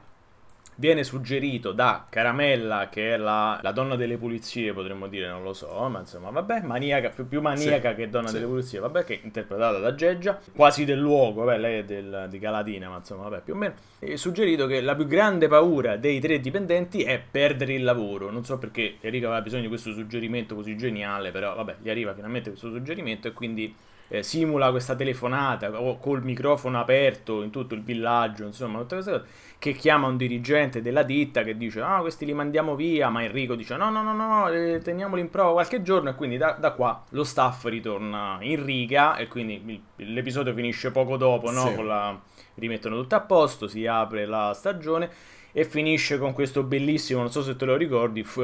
viene 0.83 1.05
suggerito 1.05 1.71
da 1.71 2.07
Caramella, 2.09 2.89
che 2.89 3.15
è 3.15 3.17
la, 3.17 3.61
la, 3.63 3.71
donna 3.71 3.95
delle 3.95 4.17
pulizie, 4.17 4.73
potremmo 4.73 5.07
dire, 5.07 5.29
non 5.29 5.45
lo 5.45 5.53
so, 5.53 5.89
ma 5.89 6.01
insomma, 6.01 6.31
vabbè, 6.31 6.63
maniaca, 6.63 7.11
più, 7.11 7.29
più 7.29 7.41
maniaca 7.41 7.91
sì, 7.91 7.95
che 7.95 8.09
donna 8.09 8.27
sì. 8.27 8.33
delle 8.35 8.47
pulizie, 8.47 8.81
vabbè, 8.81 9.05
che 9.05 9.15
è 9.15 9.21
interpretata 9.23 9.79
da 9.79 9.95
Geggia, 9.95 10.41
quasi 10.53 10.85
del 10.85 10.99
luogo, 10.99 11.45
vabbè, 11.45 11.59
lei 11.59 11.79
è 11.79 11.85
del, 11.85 12.27
di 12.29 12.39
Galadina, 12.41 12.89
ma 12.89 12.97
insomma, 12.97 13.29
vabbè, 13.29 13.43
più 13.43 13.55
o 13.55 13.57
meno. 13.57 13.75
È 13.97 14.17
suggerito 14.17 14.67
che 14.67 14.81
la 14.81 14.97
più 14.97 15.07
grande 15.07 15.47
paura 15.47 15.97
dei 15.97 16.19
tre 16.19 16.41
dipendenti 16.41 17.05
è 17.05 17.23
perdere 17.31 17.75
il 17.75 17.85
lavoro. 17.85 18.33
Non 18.33 18.45
so 18.45 18.59
perché 18.59 18.97
Enrico 19.03 19.27
aveva 19.27 19.41
bisogno 19.41 19.63
di 19.63 19.69
questo 19.69 19.93
suggerimento 19.93 20.57
così 20.57 20.77
geniale, 20.77 21.31
però 21.31 21.55
vabbè, 21.55 21.77
gli 21.81 21.91
arriva 21.91 22.13
finalmente 22.13 22.51
questo 22.51 22.71
suggerimento 22.71 23.29
e 23.29 23.33
quindi 23.33 23.73
eh, 24.13 24.23
simula 24.23 24.71
questa 24.71 24.95
telefonata 24.95 25.71
col 25.71 26.23
microfono 26.23 26.79
aperto 26.79 27.43
in 27.43 27.51
tutto 27.51 27.75
il 27.75 27.83
villaggio, 27.83 28.45
insomma, 28.45 28.81
tutte 28.81 28.97
queste 28.97 29.11
cose, 29.11 29.25
che 29.63 29.75
chiama 29.75 30.09
un 30.09 30.17
dirigente 30.17 30.83
della 30.83 31.05
ditta 31.05 31.45
che 31.45 31.57
dice 31.57 31.81
ah 31.83 32.01
questi 32.01 32.27
li 32.27 32.35
mandiamo 32.35 32.75
via, 32.75 33.11
ma 33.11 33.23
Enrico 33.23 33.55
dice 33.55 33.77
no 33.77 33.91
no 33.91 34.03
no 34.03 34.13
no, 34.13 34.49
eh, 34.49 34.81
teniamoli 34.83 35.21
in 35.21 35.31
prova 35.31 35.53
qualche 35.53 35.83
giorno 35.83 36.11
e 36.11 36.15
quindi 36.17 36.37
da, 36.37 36.57
da, 36.59 36.73
qua 36.73 37.05
lo 37.11 37.23
staff 37.23 37.67
ritorna 37.67 38.39
in 38.41 38.65
riga 38.65 39.15
e 39.15 39.29
quindi 39.29 39.81
l'episodio 39.99 40.53
finisce 40.53 40.91
poco 40.91 41.17
dopo, 41.17 41.53
no? 41.53 41.69
Sì. 41.69 41.83
La, 41.85 42.21
rimettono 42.55 42.97
tutto 42.97 43.15
a 43.15 43.21
posto, 43.21 43.69
si 43.69 43.87
apre 43.87 44.27
la 44.27 44.53
stagione 44.53 45.09
e 45.53 45.65
finisce 45.65 46.19
con 46.19 46.33
questo 46.33 46.65
bellissimo, 46.65 47.21
non 47.21 47.31
so 47.31 47.41
se 47.41 47.55
te 47.55 47.65
lo 47.65 47.77
ricordi, 47.77 48.25
f- 48.25 48.39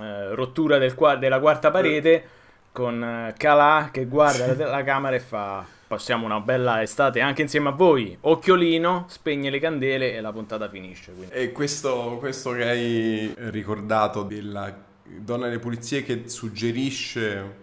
eh, 0.00 0.34
rottura 0.34 0.78
del, 0.78 0.94
della 1.18 1.38
quarta 1.38 1.70
parete 1.70 2.28
con 2.72 3.30
Calà 3.36 3.90
che 3.92 4.06
guarda 4.06 4.54
la, 4.54 4.70
la 4.70 4.82
camera 4.84 5.14
e 5.14 5.20
fa 5.20 5.66
passiamo 5.90 6.24
una 6.24 6.38
bella 6.38 6.82
estate 6.82 7.18
anche 7.20 7.42
insieme 7.42 7.70
a 7.70 7.72
voi. 7.72 8.16
Occhiolino, 8.20 9.06
spegne 9.08 9.50
le 9.50 9.58
candele 9.58 10.14
e 10.14 10.20
la 10.20 10.30
puntata 10.30 10.68
finisce. 10.68 11.10
Quindi. 11.10 11.34
E 11.34 11.50
questo, 11.50 12.16
questo 12.20 12.52
che 12.52 12.62
hai 12.62 13.34
ricordato 13.50 14.22
della 14.22 14.72
donna 15.02 15.46
delle 15.46 15.58
pulizie 15.58 16.04
che 16.04 16.28
suggerisce 16.28 17.56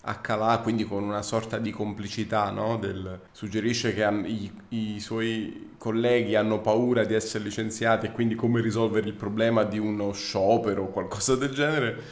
a 0.00 0.14
Calà, 0.14 0.60
quindi 0.60 0.84
con 0.84 1.02
una 1.02 1.20
sorta 1.20 1.58
di 1.58 1.72
complicità, 1.72 2.48
no? 2.48 2.78
Del, 2.78 3.20
suggerisce 3.32 3.92
che 3.92 4.02
i, 4.02 4.50
i, 4.68 5.00
suoi 5.00 5.72
colleghi 5.76 6.36
hanno 6.36 6.62
paura 6.62 7.04
di 7.04 7.12
essere 7.12 7.44
licenziati 7.44 8.06
e 8.06 8.12
quindi 8.12 8.34
come 8.34 8.62
risolvere 8.62 9.06
il 9.08 9.14
problema 9.14 9.62
di 9.62 9.78
uno 9.78 10.10
sciopero 10.12 10.84
o 10.84 10.88
qualcosa 10.88 11.36
del 11.36 11.50
genere 11.50 12.02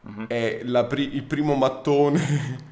uh-huh. 0.00 0.26
è 0.28 0.64
pri- 0.88 1.14
il 1.14 1.24
primo 1.24 1.54
mattone 1.56 2.68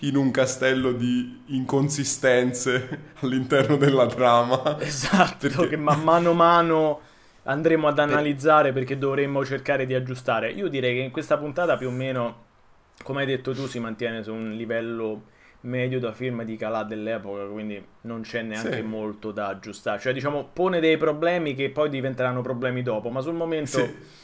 in 0.00 0.16
un 0.16 0.30
castello 0.30 0.92
di 0.92 1.42
inconsistenze 1.46 3.12
all'interno 3.20 3.76
della 3.76 4.06
trama. 4.06 4.78
Esatto, 4.80 5.48
perché... 5.48 5.68
che 5.68 5.76
man 5.76 6.02
mano 6.02 6.30
a 6.30 6.34
mano 6.34 7.00
andremo 7.44 7.88
ad 7.88 7.98
analizzare 7.98 8.72
perché 8.72 8.98
dovremmo 8.98 9.44
cercare 9.44 9.86
di 9.86 9.94
aggiustare. 9.94 10.50
Io 10.50 10.68
direi 10.68 10.94
che 10.96 11.02
in 11.02 11.10
questa 11.10 11.36
puntata 11.36 11.76
più 11.76 11.88
o 11.88 11.92
meno, 11.92 12.44
come 13.02 13.20
hai 13.20 13.26
detto 13.26 13.52
tu, 13.52 13.66
si 13.66 13.78
mantiene 13.78 14.22
su 14.22 14.32
un 14.32 14.52
livello 14.52 15.32
medio 15.60 15.98
da 15.98 16.12
film 16.12 16.42
di 16.42 16.56
Calà 16.56 16.84
dell'epoca, 16.84 17.44
quindi 17.46 17.82
non 18.02 18.20
c'è 18.20 18.42
neanche 18.42 18.76
sì. 18.76 18.82
molto 18.82 19.30
da 19.30 19.48
aggiustare. 19.48 19.98
Cioè, 19.98 20.12
diciamo, 20.12 20.50
pone 20.52 20.80
dei 20.80 20.96
problemi 20.96 21.54
che 21.54 21.70
poi 21.70 21.88
diventeranno 21.88 22.42
problemi 22.42 22.82
dopo, 22.82 23.08
ma 23.10 23.20
sul 23.20 23.34
momento... 23.34 23.78
Sì 23.78 24.22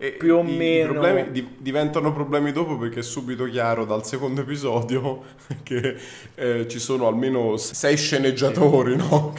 e 0.00 0.12
più 0.12 0.36
o 0.36 0.42
i, 0.42 0.56
meno. 0.56 0.90
I 0.90 0.92
problemi 0.92 1.30
di, 1.32 1.56
diventano 1.58 2.12
problemi 2.12 2.52
dopo 2.52 2.78
perché 2.78 3.00
è 3.00 3.02
subito 3.02 3.44
chiaro 3.44 3.84
dal 3.84 4.06
secondo 4.06 4.40
episodio 4.40 5.24
che 5.62 5.96
eh, 6.36 6.68
ci 6.68 6.78
sono 6.78 7.08
almeno 7.08 7.56
sei 7.56 7.96
sceneggiatori, 7.96 8.92
sì. 8.92 9.08
no? 9.08 9.34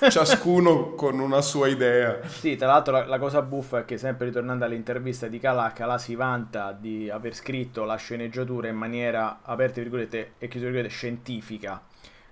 Ciascuno 0.10 0.94
con 0.94 1.20
una 1.20 1.42
sua 1.42 1.68
idea. 1.68 2.20
Sì, 2.26 2.56
tra 2.56 2.68
l'altro 2.68 2.92
la, 2.92 3.04
la, 3.06 3.18
cosa 3.18 3.42
buffa 3.42 3.80
è 3.80 3.84
che 3.84 3.98
sempre 3.98 4.26
ritornando 4.26 4.64
all'intervista 4.64 5.28
di 5.28 5.38
Calà, 5.38 5.72
Calà 5.72 5.98
si 5.98 6.14
vanta 6.14 6.72
di 6.72 7.10
aver 7.10 7.34
scritto 7.34 7.84
la 7.84 7.96
sceneggiatura 7.96 8.68
in 8.68 8.76
maniera, 8.76 9.40
aperte 9.42 9.82
virgolette 9.82 10.32
e 10.38 10.48
chiuse 10.48 10.64
virgolette, 10.64 10.92
scientifica 10.92 11.82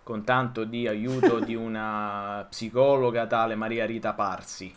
con 0.09 0.25
tanto 0.25 0.65
di 0.65 0.89
aiuto 0.89 1.39
di 1.39 1.55
una 1.55 2.47
psicologa 2.49 3.27
tale 3.27 3.55
Maria 3.57 3.85
Rita 3.85 4.15
Parsi 4.15 4.75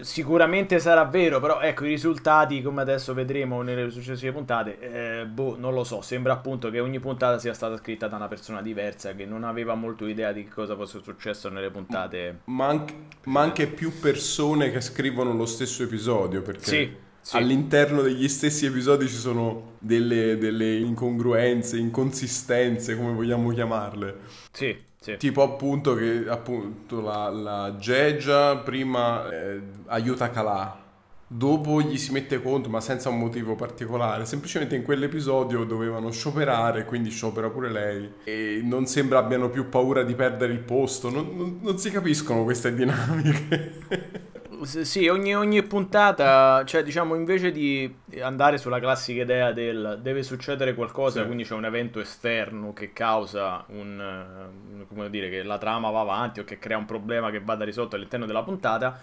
sicuramente 0.00 0.78
sarà 0.78 1.04
vero, 1.04 1.38
però 1.38 1.60
ecco 1.60 1.84
i 1.84 1.88
risultati, 1.88 2.62
come 2.62 2.80
adesso 2.80 3.12
vedremo 3.12 3.60
nelle 3.60 3.90
successive 3.90 4.32
puntate, 4.32 5.20
eh, 5.20 5.26
boh, 5.26 5.56
non 5.58 5.74
lo 5.74 5.84
so. 5.84 6.00
Sembra 6.00 6.32
appunto 6.32 6.70
che 6.70 6.80
ogni 6.80 6.98
puntata 6.98 7.38
sia 7.38 7.52
stata 7.52 7.76
scritta 7.76 8.08
da 8.08 8.16
una 8.16 8.26
persona 8.26 8.62
diversa 8.62 9.12
che 9.14 9.26
non 9.26 9.44
aveva 9.44 9.74
molto 9.74 10.06
idea 10.06 10.32
di 10.32 10.48
cosa 10.48 10.74
fosse 10.76 11.02
successo 11.02 11.50
nelle 11.50 11.70
puntate. 11.70 12.40
Ma 12.44 12.66
anche, 12.66 12.94
ma 13.24 13.42
anche 13.42 13.66
più 13.66 13.98
persone 14.00 14.70
che 14.70 14.80
scrivono 14.80 15.34
lo 15.34 15.46
stesso 15.46 15.82
episodio, 15.82 16.40
perché 16.40 16.64
sì, 16.64 16.96
sì. 17.24 17.36
all'interno 17.38 18.02
degli 18.02 18.28
stessi 18.28 18.66
episodi 18.66 19.08
ci 19.08 19.16
sono 19.16 19.76
delle, 19.78 20.36
delle 20.36 20.76
incongruenze, 20.76 21.78
inconsistenze, 21.78 22.96
come 22.96 23.12
vogliamo 23.12 23.50
chiamarle. 23.50 24.16
Sì. 24.52 24.76
Sì. 25.00 25.16
Tipo 25.18 25.42
appunto 25.42 25.94
che 25.94 26.24
appunto 26.28 27.00
la, 27.00 27.28
la 27.28 27.76
Geggia 27.78 28.56
prima 28.56 29.28
eh, 29.30 29.60
aiuta 29.86 30.30
Calà, 30.30 30.82
dopo 31.26 31.80
gli 31.82 31.98
si 31.98 32.12
mette 32.12 32.40
contro 32.40 32.70
ma 32.70 32.80
senza 32.80 33.08
un 33.08 33.18
motivo 33.18 33.54
particolare, 33.54 34.24
semplicemente 34.24 34.76
in 34.76 34.82
quell'episodio 34.82 35.64
dovevano 35.64 36.10
scioperare, 36.10 36.84
quindi 36.84 37.10
sciopera 37.10 37.50
pure 37.50 37.70
lei 37.70 38.12
e 38.24 38.60
non 38.62 38.86
sembra 38.86 39.18
abbiano 39.18 39.50
più 39.50 39.68
paura 39.68 40.02
di 40.02 40.14
perdere 40.14 40.52
il 40.52 40.60
posto, 40.60 41.10
non, 41.10 41.36
non, 41.36 41.58
non 41.60 41.78
si 41.78 41.90
capiscono 41.90 42.44
queste 42.44 42.74
dinamiche. 42.74 44.32
Sì, 44.64 45.08
ogni, 45.08 45.34
ogni, 45.34 45.62
puntata, 45.62 46.64
cioè 46.64 46.82
diciamo 46.82 47.14
invece 47.14 47.52
di 47.52 47.92
andare 48.20 48.58
sulla 48.58 48.80
classica 48.80 49.22
idea 49.22 49.52
del 49.52 49.98
deve 50.02 50.22
succedere 50.22 50.74
qualcosa, 50.74 51.20
sì. 51.20 51.26
quindi 51.26 51.44
c'è 51.44 51.54
un 51.54 51.64
evento 51.64 52.00
esterno 52.00 52.72
che 52.72 52.92
causa 52.92 53.64
un, 53.68 54.84
come 54.88 55.10
dire, 55.10 55.28
che 55.30 55.42
la 55.42 55.58
trama 55.58 55.90
va 55.90 56.00
avanti 56.00 56.40
o 56.40 56.44
che 56.44 56.58
crea 56.58 56.76
un 56.76 56.84
problema 56.86 57.30
che 57.30 57.40
vada 57.40 57.64
risolto 57.64 57.96
all'interno 57.96 58.26
della 58.26 58.42
puntata, 58.42 58.98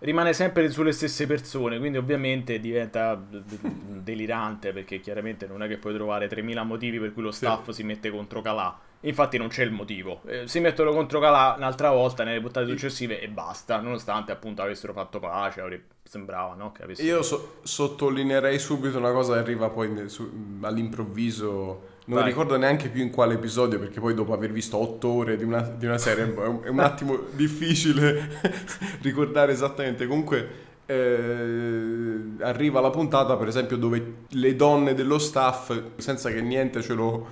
rimane 0.00 0.32
sempre 0.32 0.68
sulle 0.70 0.92
stesse 0.92 1.26
persone, 1.26 1.78
quindi 1.78 1.98
ovviamente 1.98 2.58
diventa 2.58 3.20
delirante 3.20 4.72
perché 4.72 5.00
chiaramente 5.00 5.46
non 5.46 5.62
è 5.62 5.68
che 5.68 5.78
puoi 5.78 5.94
trovare 5.94 6.26
3000 6.28 6.62
motivi 6.64 6.98
per 6.98 7.12
cui 7.12 7.22
lo 7.22 7.30
staff 7.30 7.66
sì. 7.66 7.72
si 7.74 7.82
mette 7.84 8.10
contro 8.10 8.40
Calà 8.40 8.90
Infatti 9.04 9.36
non 9.36 9.48
c'è 9.48 9.64
il 9.64 9.72
motivo. 9.72 10.20
Eh, 10.26 10.46
si 10.46 10.60
mettono 10.60 10.92
contro 10.92 11.18
Calà 11.18 11.54
un'altra 11.56 11.90
volta 11.90 12.22
nelle 12.22 12.40
puntate 12.40 12.66
successive 12.66 13.20
e 13.20 13.28
basta, 13.28 13.80
nonostante 13.80 14.30
appunto 14.30 14.62
avessero 14.62 14.92
fatto 14.92 15.18
pace, 15.18 15.60
sembrava, 16.04 16.54
no? 16.54 16.72
Che 16.72 16.84
avessero... 16.84 17.08
Io 17.08 17.22
so- 17.22 17.54
sottolineerei 17.62 18.58
subito 18.58 18.98
una 18.98 19.10
cosa 19.10 19.34
che 19.34 19.38
arriva 19.40 19.70
poi 19.70 20.08
su- 20.08 20.58
all'improvviso, 20.60 21.90
non 22.04 22.18
Vai. 22.18 22.28
ricordo 22.28 22.56
neanche 22.56 22.90
più 22.90 23.02
in 23.02 23.10
quale 23.10 23.34
episodio, 23.34 23.78
perché 23.80 23.98
poi 23.98 24.14
dopo 24.14 24.34
aver 24.34 24.52
visto 24.52 24.76
otto 24.76 25.08
ore 25.08 25.36
di 25.36 25.44
una, 25.44 25.62
di 25.62 25.86
una 25.86 25.98
serie 25.98 26.32
è 26.32 26.46
un, 26.46 26.62
è 26.62 26.68
un 26.68 26.80
attimo 26.80 27.18
difficile 27.34 28.40
ricordare 29.02 29.52
esattamente. 29.52 30.06
Comunque... 30.06 30.70
Eh, 30.84 32.20
arriva 32.40 32.80
la 32.80 32.90
puntata 32.90 33.36
per 33.36 33.46
esempio 33.46 33.76
dove 33.76 34.14
le 34.28 34.56
donne 34.56 34.94
dello 34.94 35.18
staff 35.18 35.80
senza 35.96 36.28
che 36.30 36.42
niente 36.42 36.82
ce 36.82 36.92
lo 36.92 37.26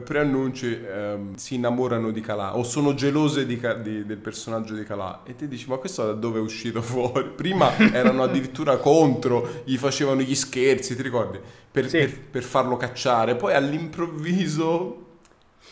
preannunci 0.00 0.80
ehm, 0.84 1.34
si 1.34 1.56
innamorano 1.56 2.10
di 2.10 2.22
Calà 2.22 2.56
o 2.56 2.62
sono 2.62 2.94
gelose 2.94 3.44
di, 3.44 3.60
di, 3.82 4.06
del 4.06 4.16
personaggio 4.16 4.74
di 4.74 4.84
Calà 4.84 5.22
e 5.24 5.34
ti 5.34 5.46
dici 5.46 5.68
ma 5.68 5.76
questo 5.76 6.06
da 6.06 6.12
dove 6.12 6.38
è 6.38 6.42
uscito 6.42 6.80
fuori? 6.82 7.28
Prima 7.28 7.76
erano 7.76 8.22
addirittura 8.24 8.78
contro, 8.78 9.62
gli 9.64 9.76
facevano 9.76 10.22
gli 10.22 10.34
scherzi, 10.34 10.96
ti 10.96 11.02
ricordi? 11.02 11.38
Per, 11.70 11.88
sì. 11.88 11.98
per, 11.98 12.20
per 12.20 12.42
farlo 12.42 12.78
cacciare, 12.78 13.36
poi 13.36 13.52
all'improvviso 13.52 15.00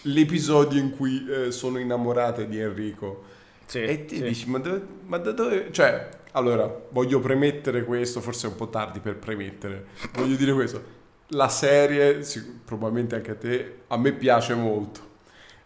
l'episodio 0.02 0.80
in 0.80 0.90
cui 0.90 1.26
eh, 1.26 1.50
sono 1.50 1.78
innamorate 1.78 2.46
di 2.46 2.58
Enrico 2.58 3.24
sì, 3.66 3.82
e 3.82 4.04
ti 4.04 4.16
sì. 4.16 4.22
dici 4.22 4.48
ma, 4.48 4.58
dove, 4.58 4.82
ma 5.06 5.18
da 5.18 5.32
dove... 5.32 5.68
cioè 5.72 6.08
allora 6.32 6.70
voglio 6.90 7.20
premettere 7.20 7.84
questo, 7.84 8.20
forse 8.20 8.46
è 8.46 8.50
un 8.50 8.56
po' 8.56 8.68
tardi 8.68 9.00
per 9.00 9.16
premettere, 9.16 9.86
voglio 10.12 10.36
dire 10.36 10.52
questo 10.52 10.98
la 11.30 11.48
serie, 11.48 12.24
probabilmente 12.64 13.16
anche 13.16 13.30
a 13.32 13.36
te, 13.36 13.74
a 13.88 13.96
me 13.96 14.12
piace 14.12 14.54
molto. 14.54 15.08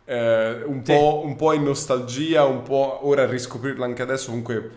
Eh, 0.04 0.62
un, 0.64 0.84
sì. 0.84 0.92
po', 0.92 1.22
un, 1.24 1.36
po', 1.36 1.52
in 1.52 1.62
nostalgia, 1.62 2.44
un 2.44 2.62
po' 2.62 3.06
ora 3.06 3.22
a 3.22 3.26
riscoprirla 3.26 3.84
anche 3.84 4.02
adesso, 4.02 4.28
comunque 4.28 4.70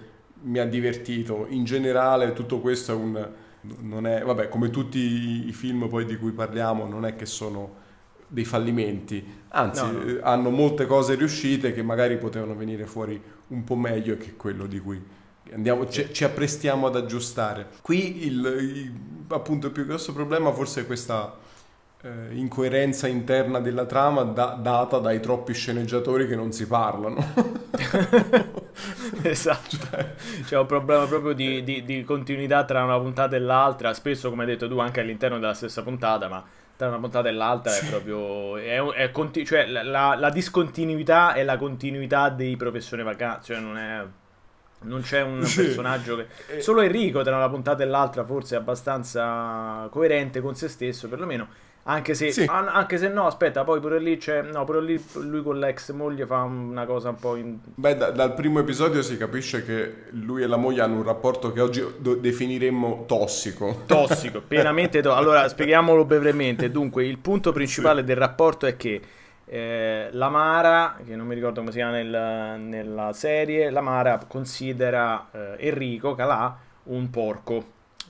mi 0.44 0.60
ha 0.60 0.66
divertito. 0.66 1.46
In 1.50 1.64
generale 1.64 2.34
tutto 2.34 2.60
questo 2.60 2.92
è 2.92 2.96
un... 2.96 3.30
Non 3.62 4.08
è, 4.08 4.22
vabbè, 4.24 4.48
come 4.48 4.70
tutti 4.70 5.46
i 5.48 5.52
film 5.52 5.90
poi 5.90 6.06
di 6.06 6.16
cui 6.16 6.32
parliamo, 6.32 6.88
non 6.88 7.06
è 7.06 7.16
che 7.16 7.26
sono 7.26 7.86
dei 8.28 8.46
fallimenti, 8.46 9.26
anzi 9.50 9.82
no, 9.84 9.92
no. 9.92 10.20
Hanno 10.22 10.50
molte 10.50 10.86
cose 10.86 11.16
riuscite 11.16 11.74
che 11.74 11.82
magari 11.82 12.18
potevano 12.18 12.56
venire 12.56 12.86
fuori 12.86 13.22
un 13.48 13.64
po' 13.64 13.76
meglio 13.76 14.18
che 14.18 14.36
quello 14.36 14.68
di 14.68 14.80
cui 14.80 15.02
Andiamo, 15.54 15.88
ci, 15.90 16.14
ci, 16.14 16.24
apprestiamo 16.24 16.88
ad 16.88 16.96
aggiustare. 16.96 17.68
Qui 17.82 18.26
il, 18.26 18.58
il, 18.60 18.94
appunto 19.30 19.68
il 19.68 19.74
più 19.74 19.86
grosso 19.86 20.14
problema 20.14 20.52
forse 20.52 20.82
è 20.82 20.86
questa 20.86 21.36
eh, 22.02 22.36
incoerenza 22.36 23.08
interna 23.08 23.60
della 23.60 23.86
trama 23.86 24.24
da, 24.24 24.58
data 24.60 25.00
dai 25.00 25.20
troppi 25.20 25.54
sceneggiatori 25.54 26.28
che 26.28 26.36
non 26.36 26.52
si 26.52 26.68
parlano. 26.68 27.18
esatto. 29.24 29.78
Cioè... 29.78 30.14
C'è 30.44 30.58
un 30.58 30.66
problema 30.66 31.06
proprio 31.06 31.34
di, 31.34 31.64
di, 31.64 31.84
di, 31.84 32.04
continuità 32.04 32.64
tra 32.66 32.84
una 32.84 33.00
puntata 33.00 33.36
e 33.36 33.40
l'altra, 33.40 33.94
spesso 33.94 34.30
come 34.30 34.44
hai 34.44 34.50
detto 34.50 34.68
tu 34.68 34.80
anche 34.80 35.00
all'interno 35.00 35.40
della 35.40 35.54
stessa 35.54 35.82
puntata, 35.82 36.28
ma 36.28 36.44
tra 36.76 36.88
una 36.88 37.00
puntata 37.00 37.28
e 37.28 37.32
l'altra 37.32 37.72
sì. 37.72 37.86
è 37.86 37.90
proprio... 37.90 38.58
È, 38.58 38.80
è 38.94 39.12
conti- 39.12 39.46
cioè 39.46 39.66
la, 39.66 40.16
la, 40.16 40.30
discontinuità 40.30 41.34
è 41.34 41.44
la 41.44 41.58
continuità 41.58 42.30
dei 42.30 42.56
professori 42.56 43.04
vacanza, 43.04 43.54
cioè 43.54 43.60
non 43.60 43.78
è... 43.78 44.04
Non 44.80 45.02
c'è 45.02 45.22
un 45.22 45.44
sì. 45.44 45.64
personaggio 45.64 46.16
che... 46.18 46.28
Eh. 46.58 46.62
Solo 46.62 46.82
Enrico 46.82 47.24
tra 47.24 47.36
una 47.36 47.50
puntata 47.50 47.84
e 47.84 47.86
l'altra 47.86 48.24
forse 48.24 48.56
è 48.56 48.60
abbastanza 48.60 49.88
coerente 49.92 50.42
con 50.42 50.56
se 50.56 50.68
stesso, 50.68 51.08
perlomeno 51.08 51.48
anche 51.90 52.16
se, 52.16 52.32
sì. 52.32 52.46
an- 52.48 52.68
anche 52.68 52.98
se 52.98 53.08
no, 53.08 53.28
aspetta, 53.28 53.64
poi 53.64 53.80
pure 53.80 54.00
lì 54.00 54.18
c'è. 54.18 54.42
No, 54.42 54.66
pure 54.66 54.82
lì 54.82 55.02
lui 55.22 55.42
con 55.42 55.58
l'ex 55.58 55.92
moglie 55.92 56.26
fa 56.26 56.42
una 56.42 56.86
cosa 56.86 57.10
un 57.10 57.16
po'. 57.16 57.38
In... 57.38 57.60
Beh, 57.76 57.96
da- 57.96 58.12
dal 58.12 58.34
primo 58.34 58.60
episodio 58.60 59.02
si 59.02 59.16
capisce 59.16 59.64
che 59.64 59.94
lui 60.12 60.44
e 60.44 60.48
la 60.48 60.58
moglie 60.58 60.82
hanno 60.82 60.98
un 60.98 61.04
rapporto 61.04 61.54
che 61.54 61.62
oggi 61.62 61.86
do- 61.98 62.16
definiremmo 62.16 63.06
tossico. 63.08 63.84
Tossico, 63.86 64.42
pienamente 64.46 65.02
tossico. 65.02 65.18
Allora, 65.18 65.48
spieghiamolo 65.48 66.04
brevemente. 66.04 66.70
Dunque, 66.70 67.06
il 67.06 67.20
punto 67.20 67.54
principale 67.54 68.02
sì. 68.02 68.08
del 68.08 68.18
rapporto 68.18 68.66
è 68.66 68.76
che. 68.76 69.02
Eh, 69.50 70.10
la 70.12 70.28
Mara, 70.28 70.98
che 71.06 71.16
non 71.16 71.26
mi 71.26 71.34
ricordo 71.34 71.60
come 71.62 71.72
si 71.72 71.78
chiama 71.78 71.94
nel, 71.94 72.60
nella 72.60 73.14
serie, 73.14 73.70
la 73.70 73.80
Mara 73.80 74.20
considera 74.28 75.30
eh, 75.32 75.56
Enrico 75.68 76.16
Calà 76.16 76.58
un 76.84 77.10
porco, 77.10 77.66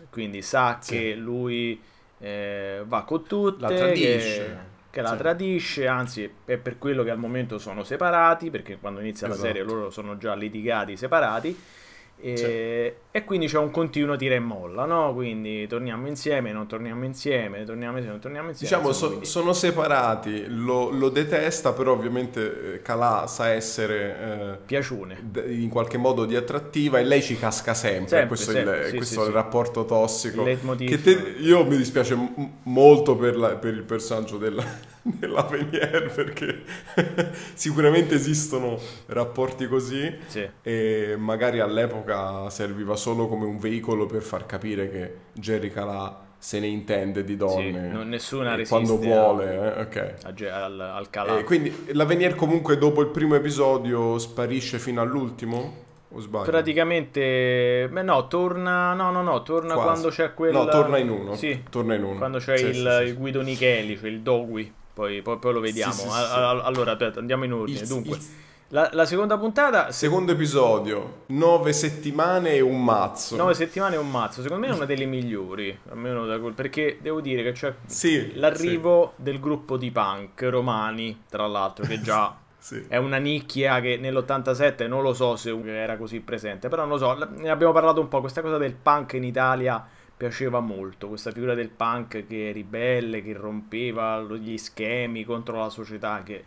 quindi 0.09 0.41
sa 0.41 0.77
sì. 0.79 0.97
che 0.97 1.15
lui 1.15 1.79
eh, 2.17 2.81
va 2.85 3.03
con 3.03 3.23
tutte, 3.23 3.61
la 3.61 3.67
tradisce. 3.67 4.45
che, 4.45 4.55
che 4.89 5.01
la 5.01 5.11
sì. 5.11 5.17
tradisce, 5.17 5.87
anzi 5.87 6.31
è 6.45 6.57
per 6.57 6.79
quello 6.79 7.03
che 7.03 7.11
al 7.11 7.19
momento 7.19 7.59
sono 7.59 7.83
separati, 7.83 8.49
perché 8.49 8.77
quando 8.77 8.99
inizia 8.99 9.27
esatto. 9.27 9.41
la 9.41 9.47
serie 9.47 9.63
loro 9.63 9.89
sono 9.91 10.17
già 10.17 10.33
litigati, 10.33 10.97
separati 10.97 11.55
e, 12.19 12.37
sì. 12.37 13.17
e, 13.17 13.23
quindi 13.25 13.45
c'è 13.45 13.59
un 13.59 13.69
continuo 13.69 14.15
tira 14.15 14.33
e 14.33 14.39
molla, 14.39 14.85
no? 14.85 15.13
Quindi 15.13 15.67
torniamo 15.67 16.07
insieme, 16.07 16.51
non 16.51 16.65
torniamo 16.65 17.05
insieme, 17.05 17.63
torniamo 17.63 17.97
insieme, 17.97 18.11
non 18.11 18.19
torniamo 18.19 18.49
insieme. 18.49 18.75
Diciamo, 18.75 18.93
so, 18.93 19.07
quindi... 19.07 19.25
sono 19.25 19.53
separati, 19.53 20.45
lo, 20.47 20.89
lo, 20.89 21.09
detesta, 21.09 21.73
però 21.73 21.91
ovviamente 21.91 22.73
eh, 22.73 22.81
Calà 22.81 23.27
sa 23.27 23.49
essere... 23.49 24.17
Eh, 24.19 24.57
Piaciune. 24.65 25.29
in 25.47 25.69
qualche 25.69 25.97
modo 25.97 26.25
di 26.25 26.35
attrattiva 26.35 26.97
e 26.97 27.03
lei 27.03 27.21
ci 27.21 27.37
casca 27.37 27.75
sempre. 27.75 28.07
sempre 28.07 28.27
questo, 28.27 28.51
sempre, 28.51 28.79
il, 28.79 28.85
sì, 28.85 28.95
questo 28.95 29.19
sì, 29.19 29.25
è 29.25 29.29
il 29.29 29.33
rapporto 29.33 29.85
tossico. 29.85 30.43
Che 30.43 31.01
te, 31.01 31.35
io 31.39 31.65
mi 31.65 31.77
dispiace 31.77 32.15
m- 32.15 32.51
molto 32.63 33.15
per, 33.15 33.37
la, 33.37 33.49
per 33.55 33.73
il 33.75 33.83
personaggio 33.83 34.37
della 34.37 34.63
nell'Avenier 35.19 36.11
perché 36.13 36.63
sicuramente 37.53 38.15
esistono 38.15 38.79
rapporti 39.07 39.67
così 39.67 40.15
sì. 40.27 40.47
e 40.61 41.15
magari 41.17 41.59
all'epoca 41.59 42.49
serviva 42.49 42.95
solo 42.95 43.27
come 43.27 43.45
un 43.45 43.57
veicolo 43.57 44.05
per 44.05 44.21
far 44.21 44.45
capire 44.45 44.89
che 44.89 45.13
Jerry 45.33 45.69
Calà 45.69 46.25
se 46.39 46.59
ne 46.59 46.67
intende 46.67 47.23
di 47.23 47.35
donne 47.35 47.87
sì, 47.89 47.93
non, 47.95 48.09
nessuna 48.09 48.57
quando 48.67 48.97
vuole 48.97 49.75
eh? 49.75 49.81
okay. 49.81 50.49
al, 50.49 50.79
al 50.79 51.09
Calà 51.09 51.43
quindi 51.43 51.73
l'Avenier 51.93 52.35
comunque 52.35 52.77
dopo 52.77 53.01
il 53.01 53.07
primo 53.07 53.35
episodio 53.35 54.19
sparisce 54.19 54.77
fino 54.77 55.01
all'ultimo? 55.01 55.85
O 56.09 56.21
sbaglio? 56.21 56.45
Praticamente, 56.45 57.89
beh 57.91 58.01
no, 58.01 58.27
torna, 58.27 58.93
no, 58.93 59.11
no, 59.11 59.21
no, 59.21 59.43
torna 59.43 59.73
Quasi. 59.73 59.89
quando 59.89 60.09
c'è 60.09 60.33
quel... 60.33 60.53
No, 60.53 60.65
torna 60.67 60.97
in 60.99 61.09
uno. 61.09 61.35
Sì, 61.35 61.63
torna 61.69 61.95
in 61.95 62.03
uno. 62.03 62.17
Quando 62.17 62.37
c'è 62.37 62.55
il, 62.55 63.03
il 63.07 63.15
Guido 63.17 63.41
Nicheli, 63.41 63.97
cioè 63.97 64.09
il 64.09 64.21
Dogui. 64.21 64.73
Poi, 64.97 65.21
poi, 65.21 65.37
poi 65.37 65.53
lo 65.53 65.59
vediamo. 65.59 65.93
Sì, 65.93 65.99
sì, 65.99 66.07
sì. 66.07 66.15
Allora, 66.15 66.93
aspetta, 66.93 67.19
andiamo 67.19 67.43
in 67.43 67.53
ordine. 67.53 67.85
Dunque. 67.85 68.17
La, 68.69 68.89
la, 68.93 69.05
seconda 69.05 69.37
puntata. 69.37 69.91
Secondo 69.91 70.31
episodio, 70.31 71.25
nove 71.27 71.71
settimane 71.71 72.53
e 72.53 72.61
un 72.61 72.83
mazzo. 72.83 73.35
Nove 73.35 73.53
settimane 73.53 73.93
e 73.93 73.99
un 73.99 74.09
mazzo. 74.09 74.41
Secondo 74.41 74.65
me 74.65 74.73
è 74.73 74.75
una 74.75 74.85
delle 74.85 75.05
migliori. 75.05 75.77
Almeno 75.89 76.25
da 76.25 76.39
quel, 76.39 76.53
perché 76.53 76.97
devo 76.99 77.21
dire 77.21 77.43
che 77.43 77.51
c'è 77.51 77.75
sì, 77.85 78.33
l'arrivo 78.37 79.13
sì. 79.15 79.21
del 79.21 79.39
gruppo 79.39 79.77
di 79.77 79.91
punk 79.91 80.41
romani, 80.49 81.25
tra 81.29 81.45
l'altro, 81.45 81.85
che 81.85 82.01
già 82.01 82.35
sì. 82.57 82.83
è 82.87 82.97
una 82.97 83.17
nicchia 83.17 83.79
che 83.79 83.97
nell'87 83.97 84.87
non 84.87 85.03
lo 85.03 85.13
so 85.13 85.35
se 85.35 85.55
era 85.63 85.95
così 85.95 86.21
presente. 86.21 86.69
Però 86.69 86.87
non 86.87 86.97
lo 86.97 86.97
so, 86.97 87.13
ne 87.35 87.51
abbiamo 87.51 87.71
parlato 87.71 88.01
un 88.01 88.07
po'. 88.07 88.19
Questa 88.19 88.41
cosa 88.41 88.57
del 88.57 88.73
punk 88.73 89.13
in 89.13 89.25
Italia 89.25 89.87
piaceva 90.17 90.59
molto, 90.59 91.07
questa 91.07 91.31
figura 91.31 91.53
del 91.53 91.69
punk 91.69 92.25
che 92.25 92.49
è 92.49 92.53
ribelle, 92.53 93.21
che 93.21 93.33
rompeva 93.33 94.19
gli 94.21 94.57
schemi 94.57 95.23
contro 95.23 95.59
la 95.59 95.69
società, 95.69 96.23
che... 96.23 96.43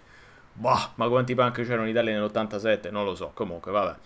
Bah, 0.52 0.90
ma 0.96 1.08
quanti 1.08 1.34
punk 1.34 1.62
c'erano 1.62 1.84
in 1.84 1.90
Italia 1.90 2.12
nell'87? 2.18 2.90
Non 2.90 3.04
lo 3.04 3.14
so, 3.14 3.30
comunque, 3.32 3.70
vabbè. 3.70 3.96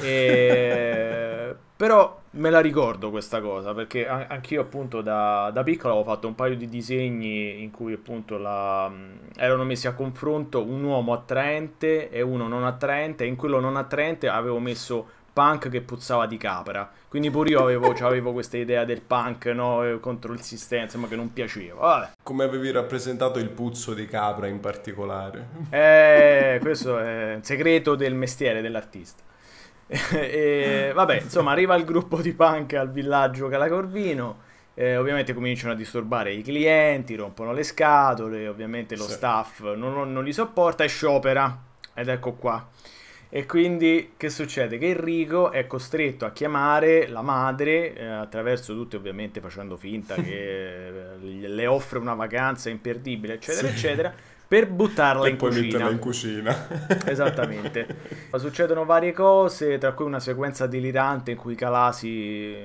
E... 0.00 1.56
Però 1.80 2.20
me 2.32 2.50
la 2.50 2.60
ricordo 2.60 3.10
questa 3.10 3.40
cosa, 3.40 3.72
perché 3.72 4.06
anch'io 4.06 4.60
appunto 4.60 5.00
da, 5.00 5.50
da 5.50 5.62
piccolo 5.62 5.94
avevo 5.94 6.10
fatto 6.10 6.26
un 6.28 6.34
paio 6.34 6.54
di 6.54 6.68
disegni 6.68 7.62
in 7.62 7.70
cui 7.70 7.94
appunto 7.94 8.36
la... 8.36 8.92
erano 9.36 9.64
messi 9.64 9.88
a 9.88 9.94
confronto 9.94 10.62
un 10.62 10.84
uomo 10.84 11.14
attraente 11.14 12.10
e 12.10 12.20
uno 12.20 12.48
non 12.48 12.64
attraente, 12.64 13.24
e 13.24 13.28
in 13.28 13.36
quello 13.36 13.60
non 13.60 13.76
attraente 13.76 14.28
avevo 14.28 14.58
messo 14.58 15.08
punk 15.32 15.70
che 15.70 15.80
puzzava 15.80 16.26
di 16.26 16.36
capra. 16.36 16.88
Quindi 17.10 17.28
pure 17.28 17.50
io 17.50 17.60
avevo, 17.60 17.90
avevo 17.90 18.32
questa 18.32 18.56
idea 18.56 18.84
del 18.84 19.00
punk 19.00 19.46
no, 19.46 19.98
contro 19.98 20.32
il 20.32 20.42
sistema, 20.42 20.84
insomma, 20.84 21.08
che 21.08 21.16
non 21.16 21.32
piaceva. 21.32 21.80
Vabbè. 21.80 22.10
Come 22.22 22.44
avevi 22.44 22.70
rappresentato 22.70 23.40
il 23.40 23.48
puzzo 23.48 23.94
di 23.94 24.06
capra 24.06 24.46
in 24.46 24.60
particolare? 24.60 25.48
Eh, 25.70 26.60
questo 26.62 27.00
è 27.00 27.32
il 27.38 27.44
segreto 27.44 27.96
del 27.96 28.14
mestiere 28.14 28.62
dell'artista. 28.62 29.24
e, 29.88 30.92
vabbè, 30.94 31.22
insomma, 31.22 31.50
arriva 31.50 31.74
il 31.74 31.84
gruppo 31.84 32.20
di 32.20 32.32
punk 32.32 32.74
al 32.74 32.92
villaggio 32.92 33.48
Calacorvino. 33.48 34.42
Eh, 34.74 34.96
ovviamente 34.96 35.34
cominciano 35.34 35.72
a 35.72 35.76
disturbare 35.76 36.32
i 36.32 36.42
clienti, 36.42 37.16
rompono 37.16 37.52
le 37.52 37.64
scatole, 37.64 38.46
ovviamente 38.46 38.94
lo 38.94 39.08
sì. 39.08 39.14
staff 39.14 39.62
non, 39.74 40.12
non 40.12 40.22
li 40.22 40.32
sopporta 40.32 40.84
e 40.84 40.86
sciopera. 40.86 41.60
Ed 41.92 42.06
ecco 42.06 42.34
qua. 42.34 42.68
E 43.32 43.46
quindi 43.46 44.14
che 44.16 44.28
succede? 44.28 44.76
Che 44.76 44.88
Enrico 44.88 45.52
è 45.52 45.68
costretto 45.68 46.24
a 46.24 46.32
chiamare 46.32 47.06
la 47.06 47.22
madre, 47.22 47.94
eh, 47.94 48.04
attraverso 48.04 48.74
tutte 48.74 48.96
ovviamente 48.96 49.40
facendo 49.40 49.76
finta 49.76 50.16
che 50.16 51.14
eh, 51.22 51.48
le 51.48 51.66
offre 51.68 52.00
una 52.00 52.14
vacanza 52.14 52.70
imperdibile, 52.70 53.34
eccetera, 53.34 53.68
sì. 53.68 53.74
eccetera, 53.74 54.12
per 54.48 54.68
buttarla 54.68 55.28
e 55.28 55.30
in 55.30 55.36
poi 55.36 55.50
cucina. 55.50 55.66
metterla 55.66 55.90
in 55.90 55.98
cucina. 56.00 57.06
Esattamente. 57.06 57.86
Ma 58.32 58.38
succedono 58.38 58.84
varie 58.84 59.12
cose, 59.12 59.78
tra 59.78 59.92
cui 59.92 60.06
una 60.06 60.18
sequenza 60.18 60.66
delirante 60.66 61.30
in 61.30 61.36
cui 61.36 61.54
Calasi 61.54 62.56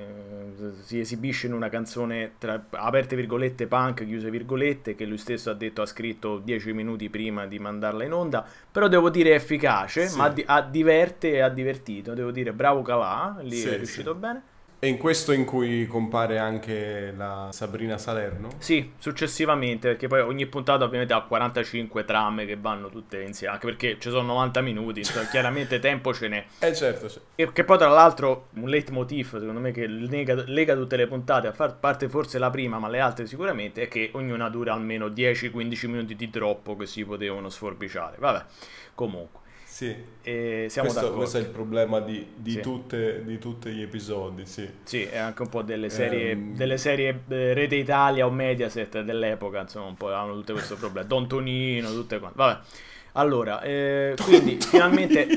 si 0.82 1.00
esibisce 1.00 1.48
in 1.48 1.54
una 1.54 1.70
canzone 1.70 2.34
tra 2.38 2.66
aperte 2.72 3.16
virgolette 3.16 3.68
punk, 3.68 4.06
chiuse 4.06 4.30
virgolette, 4.30 4.96
che 4.96 5.06
lui 5.06 5.18
stesso 5.18 5.50
ha 5.50 5.54
detto 5.54 5.82
ha 5.82 5.86
scritto 5.86 6.40
dieci 6.40 6.74
minuti 6.74 7.10
prima 7.10 7.46
di 7.46 7.60
mandarla 7.60 8.04
in 8.04 8.14
onda, 8.14 8.46
però 8.72 8.88
devo 8.88 9.10
dire 9.10 9.34
efficace, 9.34 10.08
sì. 10.08 10.18
ma 10.18 10.34
ha 10.46 10.62
diverte 10.62 11.34
e 11.34 11.40
ha 11.42 11.50
divertito, 11.50 12.14
devo 12.14 12.32
dire 12.32 12.54
bravo 12.54 12.82
Calà, 12.82 13.38
lì 13.42 13.56
sì, 13.56 13.70
è 13.70 13.78
riuscito 13.78 14.14
sì. 14.14 14.20
bene. 14.20 14.44
E 14.78 14.88
in 14.88 14.98
questo 14.98 15.32
in 15.32 15.46
cui 15.46 15.88
compare 15.88 16.38
anche 16.38 17.14
la 17.16 17.50
Sabrina 17.52 17.98
Salerno? 17.98 18.50
Sì, 18.58 18.92
successivamente, 18.98 19.90
perché 19.90 20.08
poi 20.08 20.20
ogni 20.22 20.46
puntata 20.46 20.84
ovviamente 20.84 21.14
ha 21.14 21.22
45 21.22 22.04
trame 22.04 22.46
che 22.46 22.58
vanno 22.58 22.90
tutte 22.90 23.22
insieme, 23.22 23.54
anche 23.54 23.66
perché 23.66 23.98
ci 24.00 24.10
sono 24.10 24.28
90 24.34 24.62
minuti, 24.62 25.00
insomma, 25.00 25.26
chiaramente 25.32 25.80
tempo 25.80 26.14
ce 26.14 26.28
n'è. 26.28 26.46
Eh 26.60 26.76
certo, 26.76 27.10
certo. 27.10 27.28
E 27.36 27.52
che 27.52 27.64
poi 27.64 27.78
tra 27.78 27.88
l'altro 27.88 28.50
un 28.56 28.68
leitmotiv, 28.70 29.40
secondo 29.40 29.60
me, 29.60 29.72
che 29.72 29.88
lega, 29.88 30.44
lega 30.46 30.76
tutte 30.76 30.98
le 30.98 31.08
puntate, 31.08 31.48
a 31.48 31.52
parte 31.52 32.10
forse 32.10 32.38
la 32.38 32.50
prima, 32.50 32.78
ma 32.78 32.90
le 32.90 33.00
altre 33.00 33.26
sicuramente, 33.26 33.84
è 33.84 33.88
che 33.88 34.10
ognuna 34.14 34.50
dura 34.50 34.74
almeno 34.74 35.08
10-15 35.08 35.88
minuti 35.88 36.16
di 36.16 36.30
troppo 36.30 36.76
che 36.76 36.86
si 36.86 37.04
potevano 37.06 37.50
sforbiciare. 37.50 38.18
Vabbè, 38.20 38.44
comunque. 38.94 39.44
Sì, 39.76 39.94
e 40.22 40.68
siamo 40.70 40.88
questo, 40.88 41.02
d'accordo. 41.02 41.18
questo 41.18 41.38
è 41.38 41.42
il 41.42 41.48
problema 41.48 42.00
di, 42.00 42.26
di, 42.34 42.52
sì. 42.52 42.60
tutte, 42.62 43.26
di, 43.26 43.38
tutti 43.40 43.72
gli 43.72 43.82
episodi, 43.82 44.46
sì. 44.46 44.66
Sì, 44.84 45.04
è 45.04 45.18
anche 45.18 45.42
un 45.42 45.50
po' 45.50 45.64
delle 45.64 45.90
serie, 45.90 46.32
um... 46.32 46.56
delle 46.56 46.78
serie 46.78 47.24
eh, 47.28 47.54
Rete 47.54 47.76
Italia 47.76 48.26
o 48.26 48.32
Mediaset 48.32 49.02
dell'epoca, 49.02 49.60
insomma, 49.60 49.88
un 49.88 49.96
po' 49.96 50.14
hanno 50.14 50.32
tutte 50.36 50.54
questo 50.54 50.78
problema. 50.78 51.06
Don 51.06 51.28
Tonino, 51.28 51.90
tutte 51.90 52.20
quante. 52.20 52.38
Vabbè. 52.38 52.60
Allora, 53.12 53.62
eh, 53.64 54.16
quindi 54.24 54.60
finalmente 54.62 55.28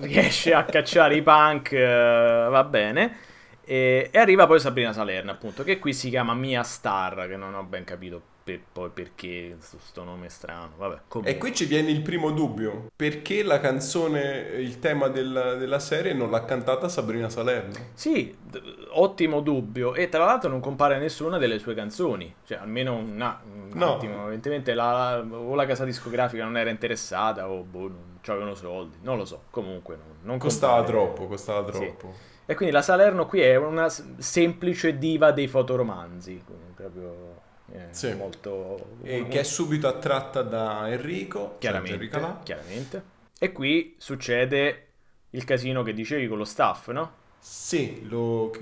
riesce 0.00 0.52
a 0.52 0.64
cacciare 0.64 1.14
i 1.14 1.22
punk, 1.22 1.70
eh, 1.70 2.46
va 2.50 2.64
bene. 2.64 3.18
E, 3.64 4.10
e, 4.10 4.18
arriva 4.18 4.48
poi 4.48 4.58
Sabrina 4.58 4.92
Salerno, 4.92 5.30
appunto, 5.30 5.62
che 5.62 5.78
qui 5.78 5.92
si 5.92 6.08
chiama 6.08 6.34
Mia 6.34 6.64
Star, 6.64 7.28
che 7.28 7.36
non 7.36 7.54
ho 7.54 7.62
ben 7.62 7.84
capito 7.84 8.31
per, 8.42 8.60
poi 8.72 8.90
perché 8.90 9.56
questo 9.58 10.04
nome 10.04 10.28
strano. 10.28 10.72
Vabbè, 10.76 11.00
e 11.24 11.38
qui 11.38 11.54
ci 11.54 11.66
viene 11.66 11.90
il 11.90 12.02
primo 12.02 12.30
dubbio: 12.30 12.90
perché 12.94 13.42
la 13.42 13.60
canzone, 13.60 14.54
il 14.58 14.78
tema 14.78 15.08
della, 15.08 15.54
della 15.54 15.78
serie 15.78 16.12
non 16.12 16.30
l'ha 16.30 16.44
cantata 16.44 16.88
Sabrina 16.88 17.28
Salerno? 17.28 17.72
Sì, 17.94 18.36
d- 18.40 18.88
ottimo 18.90 19.40
dubbio. 19.40 19.94
E 19.94 20.08
tra 20.08 20.24
l'altro 20.24 20.50
non 20.50 20.60
compare 20.60 20.98
nessuna 20.98 21.38
delle 21.38 21.58
sue 21.58 21.74
canzoni, 21.74 22.34
cioè 22.44 22.58
almeno 22.58 22.94
una, 22.94 23.40
un 23.44 23.70
no. 23.72 23.94
attimo. 23.94 24.22
Evidentemente 24.22 24.74
la, 24.74 25.20
o 25.20 25.54
la 25.54 25.66
casa 25.66 25.84
discografica 25.84 26.44
non 26.44 26.56
era 26.56 26.70
interessata 26.70 27.48
o 27.48 27.62
boh. 27.62 28.10
Non 28.24 28.36
avevano 28.36 28.54
soldi, 28.54 28.98
non 29.02 29.16
lo 29.16 29.24
so, 29.24 29.42
comunque 29.50 29.96
non, 29.96 30.06
non 30.22 30.38
costava 30.38 30.84
troppo, 30.84 31.26
costava 31.26 31.68
troppo. 31.68 32.12
Sì. 32.12 32.52
E 32.52 32.54
quindi 32.54 32.72
la 32.72 32.80
Salerno 32.80 33.26
qui 33.26 33.40
è 33.40 33.56
una 33.56 33.88
semplice 33.88 34.96
diva 34.96 35.32
dei 35.32 35.48
fotoromanzi, 35.48 36.40
proprio 36.76 37.31
eh, 37.72 37.86
sì. 37.90 38.14
molto... 38.14 38.98
E 39.02 39.26
che 39.28 39.40
è 39.40 39.42
subito 39.42 39.88
attratta 39.88 40.42
da 40.42 40.88
Enrico, 40.90 41.56
chiaramente, 41.58 42.10
cioè 42.10 42.34
chiaramente. 42.42 43.02
E 43.38 43.52
qui 43.52 43.96
succede 43.98 44.88
il 45.30 45.44
casino 45.44 45.82
che 45.82 45.94
dicevi 45.94 46.28
con 46.28 46.38
lo 46.38 46.44
staff, 46.44 46.90
no? 46.90 47.20
Sì, 47.38 48.06
lo, 48.08 48.52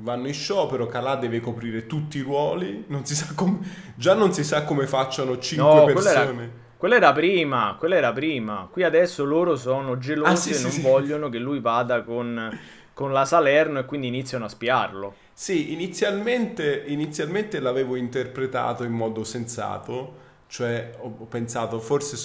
vanno 0.00 0.26
in 0.26 0.34
sciopero, 0.34 0.86
Calà 0.86 1.16
deve 1.16 1.40
coprire 1.40 1.86
tutti 1.86 2.18
i 2.18 2.20
ruoli, 2.20 2.84
non 2.88 3.02
com- 3.34 3.64
già 3.94 4.12
non 4.12 4.32
si 4.34 4.44
sa 4.44 4.64
come 4.64 4.86
facciano 4.86 5.38
5 5.38 5.74
no, 5.74 5.84
persone. 5.86 6.64
Quella 6.76 6.96
era 6.96 7.12
prima, 7.14 7.76
quella 7.78 7.96
era 7.96 8.12
prima. 8.12 8.68
Qui 8.70 8.82
adesso 8.82 9.24
loro 9.24 9.56
sono 9.56 9.96
gelosi 9.96 10.30
ah, 10.30 10.36
sì, 10.36 10.50
e 10.50 10.54
sì, 10.54 10.62
non 10.62 10.70
sì. 10.72 10.80
vogliono 10.82 11.28
che 11.30 11.38
lui 11.38 11.60
vada 11.60 12.02
con, 12.02 12.50
con, 12.92 13.12
la 13.12 13.24
Salerno 13.24 13.78
e 13.78 13.86
quindi 13.86 14.08
iniziano 14.08 14.44
a 14.44 14.48
spiarlo. 14.48 15.14
Sì, 15.38 15.74
inizialmente, 15.74 16.84
inizialmente 16.86 17.60
l'avevo 17.60 17.96
interpretato 17.96 18.84
in 18.84 18.92
modo 18.92 19.22
sensato, 19.22 20.14
cioè 20.46 20.92
ho, 20.98 21.14
ho 21.18 21.24
pensato 21.26 21.78
forse 21.78 22.16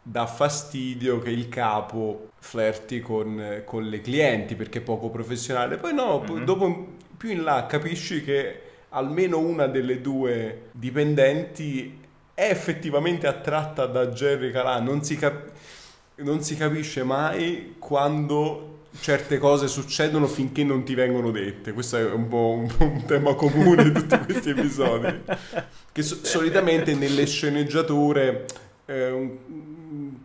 dà 0.00 0.26
fastidio 0.26 1.18
che 1.18 1.28
il 1.28 1.50
capo 1.50 2.30
flirti 2.38 3.00
con, 3.00 3.60
con 3.66 3.84
le 3.84 4.00
clienti 4.00 4.54
perché 4.54 4.78
è 4.78 4.80
poco 4.80 5.10
professionale. 5.10 5.76
Poi 5.76 5.92
no, 5.92 6.20
mm-hmm. 6.22 6.44
dopo 6.44 6.86
più 7.18 7.32
in 7.32 7.42
là 7.42 7.66
capisci 7.66 8.24
che 8.24 8.62
almeno 8.88 9.40
una 9.40 9.66
delle 9.66 10.00
due 10.00 10.70
dipendenti 10.72 12.00
è 12.32 12.48
effettivamente 12.48 13.26
attratta 13.26 13.84
da 13.84 14.06
Jerry 14.06 14.50
Calà, 14.50 14.80
non 14.80 15.04
si, 15.04 15.16
cap- 15.16 15.52
non 16.16 16.42
si 16.42 16.56
capisce 16.56 17.04
mai 17.04 17.76
quando 17.78 18.73
certe 19.00 19.38
cose 19.38 19.68
succedono 19.68 20.26
finché 20.26 20.64
non 20.64 20.84
ti 20.84 20.94
vengono 20.94 21.30
dette. 21.30 21.72
Questo 21.72 21.96
è 21.96 22.10
un 22.10 22.28
po' 22.28 22.56
un, 22.58 22.68
un 22.78 23.04
tema 23.06 23.34
comune 23.34 23.84
di 23.84 23.92
tutti 23.92 24.18
questi 24.18 24.50
episodi. 24.50 25.22
Che 25.92 26.02
so- 26.02 26.24
solitamente 26.24 26.94
nelle 26.94 27.26
sceneggiature 27.26 28.46
eh, 28.86 29.10
un, 29.10 29.36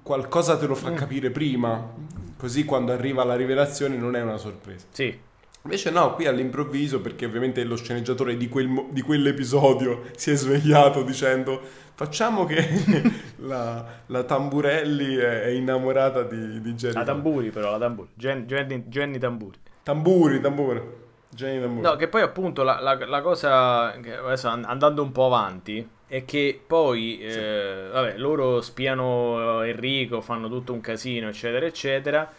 qualcosa 0.02 0.58
te 0.58 0.66
lo 0.66 0.76
fa 0.76 0.92
mm. 0.92 0.96
capire 0.96 1.30
prima, 1.30 1.94
così 2.38 2.66
quando 2.66 2.92
arriva 2.92 3.24
la 3.24 3.36
rivelazione 3.36 3.96
non 3.96 4.16
è 4.16 4.22
una 4.22 4.38
sorpresa. 4.38 4.86
Sì. 4.92 5.28
Invece 5.64 5.90
no, 5.92 6.14
qui 6.14 6.26
all'improvviso, 6.26 7.02
perché 7.02 7.26
ovviamente 7.26 7.64
lo 7.64 7.76
sceneggiatore 7.76 8.38
di, 8.38 8.48
quel, 8.48 8.86
di 8.92 9.02
quell'episodio 9.02 10.04
si 10.16 10.32
è 10.32 10.36
svegliato 10.36 11.04
dicendo 11.04 11.62
facciamo 11.94 12.46
che 12.46 12.66
la, 13.38 13.86
la, 14.06 14.24
Tamburelli 14.24 15.16
è, 15.16 15.44
è 15.44 15.50
innamorata 15.50 16.24
di, 16.24 16.62
di 16.62 16.74
Jenny. 16.74 16.94
La 16.94 17.04
Tamburi 17.04 17.50
però, 17.50 17.72
la 17.72 17.78
Tamburi. 17.78 18.10
Gen, 18.14 18.46
Jenny, 18.46 18.84
Jenny 18.88 19.18
Tamburi. 19.18 19.58
Tamburi, 19.84 20.40
Tamburi. 20.40 20.82
Jenny 21.30 21.60
Tamburi. 21.60 21.82
No, 21.82 21.96
che 21.98 22.08
poi 22.08 22.22
appunto 22.22 22.64
la, 22.64 22.80
la, 22.80 23.06
la 23.06 23.22
cosa, 23.22 23.92
adesso 23.92 24.48
andando 24.48 25.04
un 25.04 25.12
po' 25.12 25.26
avanti, 25.26 25.88
è 26.08 26.24
che 26.24 26.60
poi, 26.66 27.20
sì. 27.22 27.38
eh, 27.38 27.90
vabbè, 27.92 28.18
loro 28.18 28.62
spiano 28.62 29.62
Enrico, 29.62 30.22
fanno 30.22 30.48
tutto 30.48 30.72
un 30.72 30.80
casino, 30.80 31.28
eccetera, 31.28 31.66
eccetera. 31.66 32.32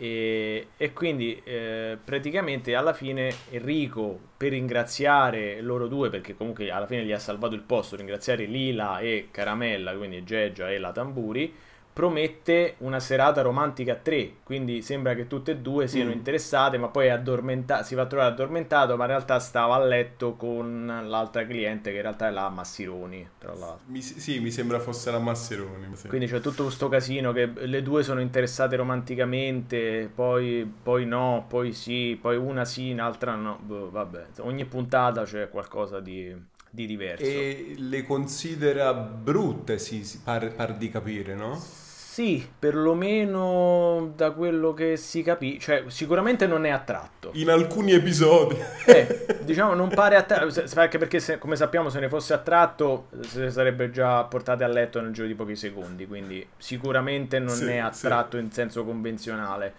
E, 0.00 0.68
e 0.76 0.92
quindi 0.92 1.40
eh, 1.42 1.98
praticamente 2.04 2.76
alla 2.76 2.92
fine 2.92 3.34
Enrico 3.50 4.16
per 4.36 4.50
ringraziare 4.50 5.60
loro 5.60 5.88
due 5.88 6.08
perché 6.08 6.36
comunque 6.36 6.70
alla 6.70 6.86
fine 6.86 7.04
gli 7.04 7.10
ha 7.10 7.18
salvato 7.18 7.56
il 7.56 7.62
posto 7.62 7.96
ringraziare 7.96 8.44
Lila 8.44 9.00
e 9.00 9.26
Caramella 9.32 9.96
quindi 9.96 10.22
Geggia 10.22 10.70
e 10.70 10.78
la 10.78 10.92
Tamburi 10.92 11.52
promette 11.98 12.76
una 12.78 13.00
serata 13.00 13.42
romantica 13.42 13.94
a 13.94 13.96
tre, 13.96 14.34
quindi 14.44 14.82
sembra 14.82 15.16
che 15.16 15.26
tutte 15.26 15.50
e 15.50 15.56
due 15.56 15.88
siano 15.88 16.10
mm. 16.10 16.12
interessate, 16.12 16.78
ma 16.78 16.86
poi 16.86 17.10
addormenta- 17.10 17.82
si 17.82 17.96
va 17.96 18.02
a 18.02 18.06
trovare 18.06 18.30
addormentato, 18.30 18.96
ma 18.96 19.02
in 19.02 19.10
realtà 19.10 19.40
stava 19.40 19.74
a 19.74 19.84
letto 19.84 20.34
con 20.34 20.86
l'altra 20.86 21.44
cliente 21.44 21.90
che 21.90 21.96
in 21.96 22.02
realtà 22.02 22.28
è 22.28 22.30
la 22.30 22.50
Massironi, 22.50 23.28
tra 23.36 23.52
l'altro. 23.52 23.80
Mi, 23.86 24.00
sì, 24.00 24.38
mi 24.38 24.52
sembra 24.52 24.78
fosse 24.78 25.10
la 25.10 25.18
Massironi. 25.18 25.88
Sì. 25.94 26.06
Quindi 26.06 26.28
c'è 26.28 26.38
tutto 26.38 26.62
questo 26.62 26.88
casino 26.88 27.32
che 27.32 27.50
le 27.52 27.82
due 27.82 28.04
sono 28.04 28.20
interessate 28.20 28.76
romanticamente, 28.76 30.08
poi, 30.14 30.72
poi 30.80 31.04
no, 31.04 31.46
poi 31.48 31.72
sì, 31.72 32.16
poi 32.20 32.36
una 32.36 32.64
sì, 32.64 32.92
un'altra 32.92 33.34
no, 33.34 33.58
boh, 33.60 33.90
vabbè, 33.90 34.26
ogni 34.42 34.64
puntata 34.66 35.24
c'è 35.24 35.50
qualcosa 35.50 35.98
di 35.98 36.32
di 36.70 36.86
diverso. 36.86 37.24
E 37.24 37.74
le 37.76 38.04
considera 38.04 38.92
brutte, 38.92 39.78
sì, 39.78 40.06
par, 40.22 40.54
par 40.54 40.76
di 40.76 40.90
capire, 40.90 41.34
no? 41.34 41.86
Sì, 42.18 42.44
perlomeno 42.58 44.12
da 44.16 44.32
quello 44.32 44.74
che 44.74 44.96
si 44.96 45.22
capisce, 45.22 45.60
cioè 45.60 45.84
sicuramente 45.86 46.48
non 46.48 46.66
è 46.66 46.70
attratto. 46.70 47.30
In 47.34 47.48
alcuni 47.48 47.92
episodi. 47.92 48.56
Eh, 48.86 49.38
diciamo 49.46 49.72
non 49.74 49.88
pare 49.88 50.16
attratto, 50.16 50.64
anche 50.80 50.98
perché 50.98 51.20
se, 51.20 51.38
come 51.38 51.54
sappiamo 51.54 51.90
se 51.90 52.00
ne 52.00 52.08
fosse 52.08 52.34
attratto 52.34 53.06
se 53.20 53.50
sarebbe 53.50 53.92
già 53.92 54.24
portato 54.24 54.64
a 54.64 54.66
letto 54.66 55.00
nel 55.00 55.12
giro 55.12 55.28
di 55.28 55.36
pochi 55.36 55.54
secondi, 55.54 56.08
quindi 56.08 56.44
sicuramente 56.56 57.38
non 57.38 57.54
sì, 57.54 57.66
è 57.66 57.76
attratto 57.76 58.36
sì. 58.36 58.42
in 58.42 58.50
senso 58.50 58.84
convenzionale. 58.84 59.74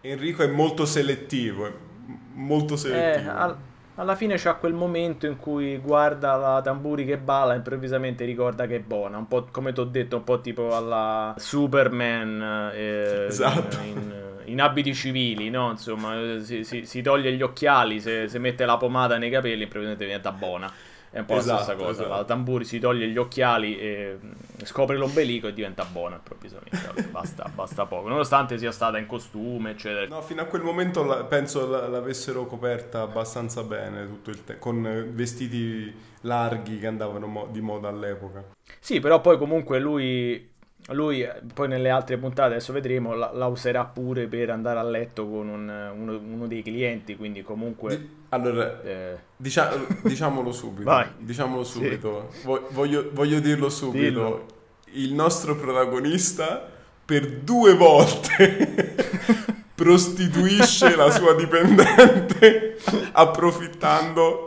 Enrico 0.00 0.42
è 0.42 0.48
molto 0.48 0.86
selettivo, 0.86 1.70
molto 2.32 2.74
selettivo. 2.74 3.30
Eh, 3.30 3.32
al 3.32 3.56
alla 3.96 4.14
fine 4.14 4.36
c'ha 4.36 4.54
quel 4.54 4.74
momento 4.74 5.26
in 5.26 5.36
cui 5.36 5.78
guarda 5.78 6.36
la 6.36 6.60
Tamburi 6.62 7.04
che 7.04 7.18
balla 7.18 7.54
e 7.54 7.56
improvvisamente 7.56 8.24
ricorda 8.24 8.66
che 8.66 8.76
è 8.76 8.80
buona, 8.80 9.16
un 9.16 9.26
po' 9.26 9.46
come 9.50 9.72
ti 9.72 9.80
ho 9.80 9.84
detto, 9.84 10.16
un 10.16 10.24
po' 10.24 10.40
tipo 10.40 10.74
alla 10.74 11.34
Superman 11.36 12.70
eh, 12.74 13.26
esatto. 13.28 13.78
in, 13.82 14.14
in, 14.44 14.60
abiti 14.60 14.94
civili, 14.94 15.48
no? 15.48 15.70
Insomma, 15.70 16.40
si, 16.40 16.64
si, 16.64 16.84
si 16.84 17.02
toglie 17.02 17.32
gli 17.32 17.42
occhiali, 17.42 18.00
se, 18.00 18.28
se, 18.28 18.38
mette 18.38 18.66
la 18.66 18.76
pomata 18.76 19.16
nei 19.16 19.30
capelli 19.30 19.62
improvvisamente 19.62 20.04
diventa 20.04 20.32
buona. 20.32 20.70
È 21.16 21.20
un 21.20 21.24
po' 21.24 21.36
esatto, 21.36 21.56
la 21.56 21.62
stessa 21.62 21.76
cosa. 21.78 21.90
Esatto. 21.92 22.08
La 22.08 22.24
Tamburi 22.24 22.64
si 22.66 22.78
toglie 22.78 23.08
gli 23.08 23.16
occhiali, 23.16 23.78
e 23.78 24.18
scopre 24.64 24.98
l'ombelico 24.98 25.46
e 25.46 25.54
diventa 25.54 25.84
buona 25.84 26.16
improvvisamente. 26.16 26.78
basta, 27.10 27.50
basta 27.54 27.86
poco. 27.86 28.08
Nonostante 28.08 28.58
sia 28.58 28.70
stata 28.70 28.98
in 28.98 29.06
costume, 29.06 29.70
eccetera. 29.70 30.06
No, 30.08 30.20
fino 30.20 30.42
a 30.42 30.44
quel 30.44 30.60
momento 30.60 31.04
la, 31.04 31.24
penso 31.24 31.66
l'avessero 31.66 32.44
coperta 32.44 33.00
abbastanza 33.00 33.62
bene 33.62 34.06
tutto 34.06 34.28
il 34.28 34.44
tempo, 34.44 34.62
con 34.62 35.10
vestiti 35.14 35.90
larghi 36.20 36.78
che 36.78 36.86
andavano 36.86 37.26
mo- 37.26 37.48
di 37.50 37.62
moda 37.62 37.88
all'epoca. 37.88 38.44
Sì, 38.78 39.00
però 39.00 39.22
poi 39.22 39.38
comunque 39.38 39.78
lui 39.78 40.54
lui 40.92 41.22
eh, 41.22 41.40
poi 41.52 41.68
nelle 41.68 41.90
altre 41.90 42.16
puntate, 42.16 42.54
adesso 42.54 42.72
vedremo, 42.72 43.14
la, 43.14 43.30
la 43.32 43.46
userà 43.46 43.84
pure 43.84 44.26
per 44.26 44.50
andare 44.50 44.78
a 44.78 44.84
letto 44.84 45.28
con 45.28 45.48
un, 45.48 45.92
uno, 45.96 46.16
uno, 46.18 46.46
dei 46.46 46.62
clienti, 46.62 47.16
quindi 47.16 47.42
comunque... 47.42 47.98
Di, 47.98 48.08
allora, 48.28 48.80
eh... 48.82 49.18
dicia, 49.36 49.72
diciamolo 50.02 50.52
subito. 50.52 51.04
Diciamolo 51.18 51.64
subito. 51.64 52.28
Sì. 52.30 52.46
Voglio, 52.70 53.10
voglio, 53.12 53.40
dirlo 53.40 53.68
subito. 53.68 54.00
Dillo. 54.04 54.46
Il 54.92 55.12
nostro 55.12 55.56
protagonista 55.56 56.68
per 57.04 57.40
due 57.40 57.74
volte 57.74 58.94
prostituisce 59.74 60.94
la 60.94 61.10
sua 61.10 61.34
dipendente 61.34 62.78
approfittando 63.12 64.46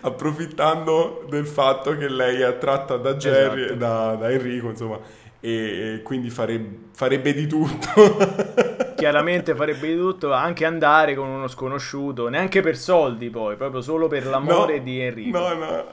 approfittando 0.00 1.24
del 1.28 1.46
fatto 1.46 1.96
che 1.96 2.08
lei 2.08 2.40
è 2.40 2.44
attratta 2.44 2.96
da 2.96 3.14
Jerry 3.14 3.64
esatto. 3.64 3.78
da, 3.78 4.14
da 4.16 4.30
Enrico, 4.30 4.68
insomma 4.68 4.98
e 5.46 6.00
quindi 6.02 6.30
farebbe, 6.30 6.86
farebbe 6.94 7.34
di 7.34 7.46
tutto. 7.46 8.16
Chiaramente 8.96 9.54
farebbe 9.54 9.88
di 9.88 9.96
tutto, 9.96 10.32
anche 10.32 10.64
andare 10.64 11.14
con 11.14 11.28
uno 11.28 11.48
sconosciuto, 11.48 12.28
neanche 12.28 12.62
per 12.62 12.78
soldi 12.78 13.28
poi, 13.28 13.56
proprio 13.56 13.82
solo 13.82 14.08
per 14.08 14.24
l'amore 14.24 14.78
no, 14.78 14.84
di 14.84 15.00
Enrico. 15.00 15.38
No, 15.38 15.52
no, 15.52 15.90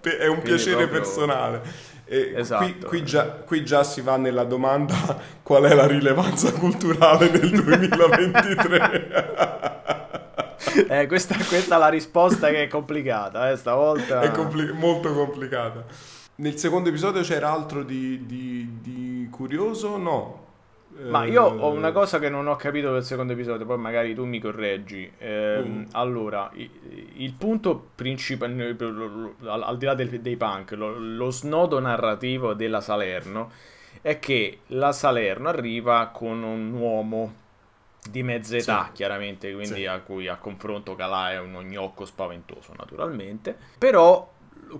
è 0.00 0.28
un 0.28 0.34
quindi 0.34 0.42
piacere 0.42 0.86
proprio... 0.86 1.00
personale. 1.00 1.62
Esatto. 2.06 2.64
Qui, 2.64 2.78
qui, 2.78 3.04
già, 3.04 3.24
qui, 3.24 3.64
già, 3.64 3.82
si 3.82 4.00
va 4.00 4.16
nella 4.16 4.44
domanda 4.44 4.94
qual 5.42 5.64
è 5.64 5.74
la 5.74 5.88
rilevanza 5.88 6.52
culturale 6.52 7.32
del 7.32 7.50
2023. 7.50 9.24
eh, 10.88 11.06
questa, 11.08 11.34
questa, 11.48 11.74
è 11.74 11.78
la 11.78 11.88
risposta 11.88 12.48
che 12.50 12.62
è 12.62 12.68
complicata, 12.68 13.50
eh, 13.50 13.56
stavolta. 13.56 14.20
È 14.20 14.30
compli- 14.30 14.72
molto 14.72 15.12
complicata. 15.12 16.18
Nel 16.40 16.56
secondo 16.56 16.88
episodio 16.88 17.20
c'era 17.20 17.52
altro 17.52 17.82
di, 17.82 18.24
di, 18.24 18.80
di 18.80 19.28
curioso? 19.30 19.98
No. 19.98 20.48
Ma 21.02 21.26
io 21.26 21.44
ho 21.44 21.70
una 21.70 21.92
cosa 21.92 22.18
che 22.18 22.30
non 22.30 22.46
ho 22.46 22.56
capito 22.56 22.94
del 22.94 23.04
secondo 23.04 23.34
episodio, 23.34 23.66
poi 23.66 23.76
magari 23.76 24.14
tu 24.14 24.24
mi 24.24 24.38
correggi. 24.38 25.10
Eh, 25.18 25.62
mm. 25.62 25.82
Allora, 25.92 26.50
il, 26.54 26.70
il 27.16 27.32
punto 27.34 27.88
principale, 27.94 28.74
al, 28.78 29.62
al, 29.62 29.76
di 29.76 29.84
là 29.84 29.94
del, 29.94 30.18
dei 30.20 30.36
punk, 30.36 30.70
lo, 30.72 30.98
lo, 30.98 31.30
snodo 31.30 31.78
narrativo 31.78 32.54
della 32.54 32.80
Salerno 32.80 33.50
è 34.00 34.18
che 34.18 34.60
la 34.68 34.92
Salerno 34.92 35.48
arriva 35.50 36.06
con 36.06 36.42
un 36.42 36.72
uomo 36.72 37.34
di 38.08 38.22
mezza 38.22 38.56
età, 38.56 38.86
sì. 38.86 38.92
chiaramente, 38.92 39.52
quindi 39.52 39.80
sì. 39.80 39.86
a 39.86 40.00
cui 40.00 40.26
a 40.26 40.36
confronto 40.36 40.94
Calà 40.94 41.32
è 41.32 41.38
uno 41.38 41.60
gnocco 41.60 42.06
spaventoso, 42.06 42.72
naturalmente. 42.78 43.54
Però 43.76 44.29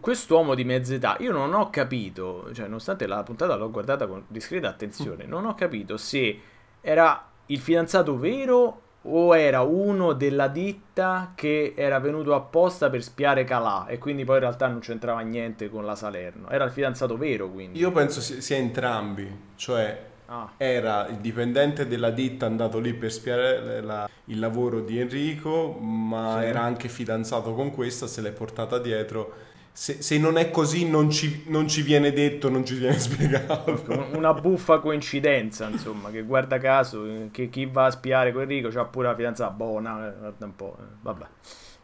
quest'uomo 0.00 0.54
di 0.54 0.64
mezza 0.64 0.94
età, 0.94 1.16
io 1.20 1.32
non 1.32 1.52
ho 1.54 1.70
capito, 1.70 2.50
cioè 2.52 2.66
nonostante 2.66 3.06
la 3.06 3.22
puntata 3.22 3.56
l'ho 3.56 3.70
guardata 3.70 4.06
con 4.06 4.24
discreta 4.28 4.68
attenzione, 4.68 5.24
non 5.24 5.46
ho 5.46 5.54
capito 5.54 5.96
se 5.96 6.40
era 6.80 7.28
il 7.46 7.58
fidanzato 7.58 8.18
vero 8.18 8.82
o 9.02 9.36
era 9.36 9.62
uno 9.62 10.12
della 10.12 10.48
ditta 10.48 11.32
che 11.34 11.72
era 11.76 11.98
venuto 11.98 12.34
apposta 12.34 12.90
per 12.90 13.02
spiare 13.02 13.44
Calà 13.44 13.86
e 13.86 13.98
quindi 13.98 14.24
poi 14.24 14.36
in 14.36 14.42
realtà 14.42 14.66
non 14.66 14.80
c'entrava 14.80 15.20
niente 15.20 15.70
con 15.70 15.84
la 15.84 15.94
Salerno. 15.94 16.50
Era 16.50 16.64
il 16.64 16.70
fidanzato 16.70 17.16
vero 17.16 17.50
quindi. 17.50 17.78
Io 17.78 17.92
penso 17.92 18.20
sia 18.20 18.56
entrambi, 18.56 19.26
cioè 19.56 20.06
ah. 20.26 20.50
era 20.58 21.06
il 21.08 21.16
dipendente 21.16 21.86
della 21.86 22.10
ditta 22.10 22.44
andato 22.44 22.78
lì 22.78 22.92
per 22.92 23.10
spiare 23.10 23.80
la, 23.80 24.08
il 24.26 24.38
lavoro 24.38 24.80
di 24.80 24.98
Enrico, 24.98 25.72
ma 25.72 26.38
sì. 26.40 26.46
era 26.46 26.60
anche 26.60 26.88
fidanzato 26.88 27.54
con 27.54 27.70
questa, 27.70 28.06
se 28.06 28.20
l'è 28.20 28.32
portata 28.32 28.78
dietro 28.78 29.48
se, 29.72 30.02
se, 30.02 30.18
non 30.18 30.36
è 30.36 30.50
così 30.50 30.88
non 30.88 31.10
ci, 31.10 31.44
non 31.46 31.68
ci, 31.68 31.82
viene 31.82 32.12
detto, 32.12 32.48
non 32.48 32.64
ci 32.64 32.74
viene 32.74 32.98
spiegato. 33.00 34.06
Una 34.12 34.34
buffa 34.34 34.78
coincidenza, 34.78 35.68
insomma, 35.68 36.10
che 36.10 36.22
guarda 36.22 36.58
caso, 36.58 37.04
che 37.30 37.48
chi 37.48 37.66
va 37.66 37.86
a 37.86 37.90
spiare 37.90 38.32
con 38.32 38.42
Enrico 38.42 38.68
c'ha 38.68 38.84
pure 38.84 39.08
la 39.08 39.14
fidanzata 39.14 39.50
buona, 39.50 40.08
eh, 40.08 40.18
guarda 40.18 40.44
un 40.44 40.56
po', 40.56 40.76
eh, 40.78 40.84
vabbè. 41.00 41.26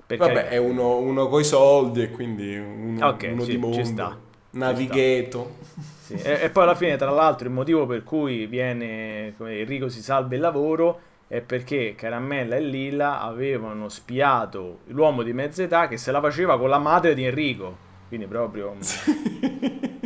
Perché... 0.06 0.24
Vabbè, 0.24 0.48
è 0.48 0.56
uno, 0.56 0.98
uno 0.98 1.26
coi 1.28 1.42
soldi 1.42 2.02
e 2.02 2.10
quindi 2.10 2.56
uno, 2.56 3.08
okay, 3.08 3.32
uno 3.32 3.42
sì, 3.42 3.50
di 3.50 3.56
mondo. 3.56 3.76
Ci 3.76 3.84
sta. 3.84 4.16
Navigheto. 4.50 5.56
Sì. 6.00 6.14
E, 6.14 6.42
e, 6.42 6.50
poi 6.50 6.62
alla 6.62 6.76
fine, 6.76 6.96
tra 6.96 7.10
l'altro, 7.10 7.48
il 7.48 7.52
motivo 7.52 7.86
per 7.86 8.04
cui 8.04 8.46
viene 8.46 9.34
Enrico 9.36 9.88
si 9.88 10.02
salva 10.02 10.34
il 10.34 10.40
lavoro 10.40 11.00
è 11.28 11.40
perché 11.40 11.94
Caramella 11.96 12.56
e 12.56 12.60
Lilla 12.60 13.20
avevano 13.20 13.88
spiato 13.88 14.80
l'uomo 14.86 15.22
di 15.22 15.32
mezza 15.32 15.62
età 15.62 15.88
che 15.88 15.96
se 15.96 16.12
la 16.12 16.20
faceva 16.20 16.58
con 16.58 16.68
la 16.68 16.78
madre 16.78 17.14
di 17.14 17.24
Enrico. 17.24 17.84
Quindi 18.08 18.26
proprio 18.26 18.76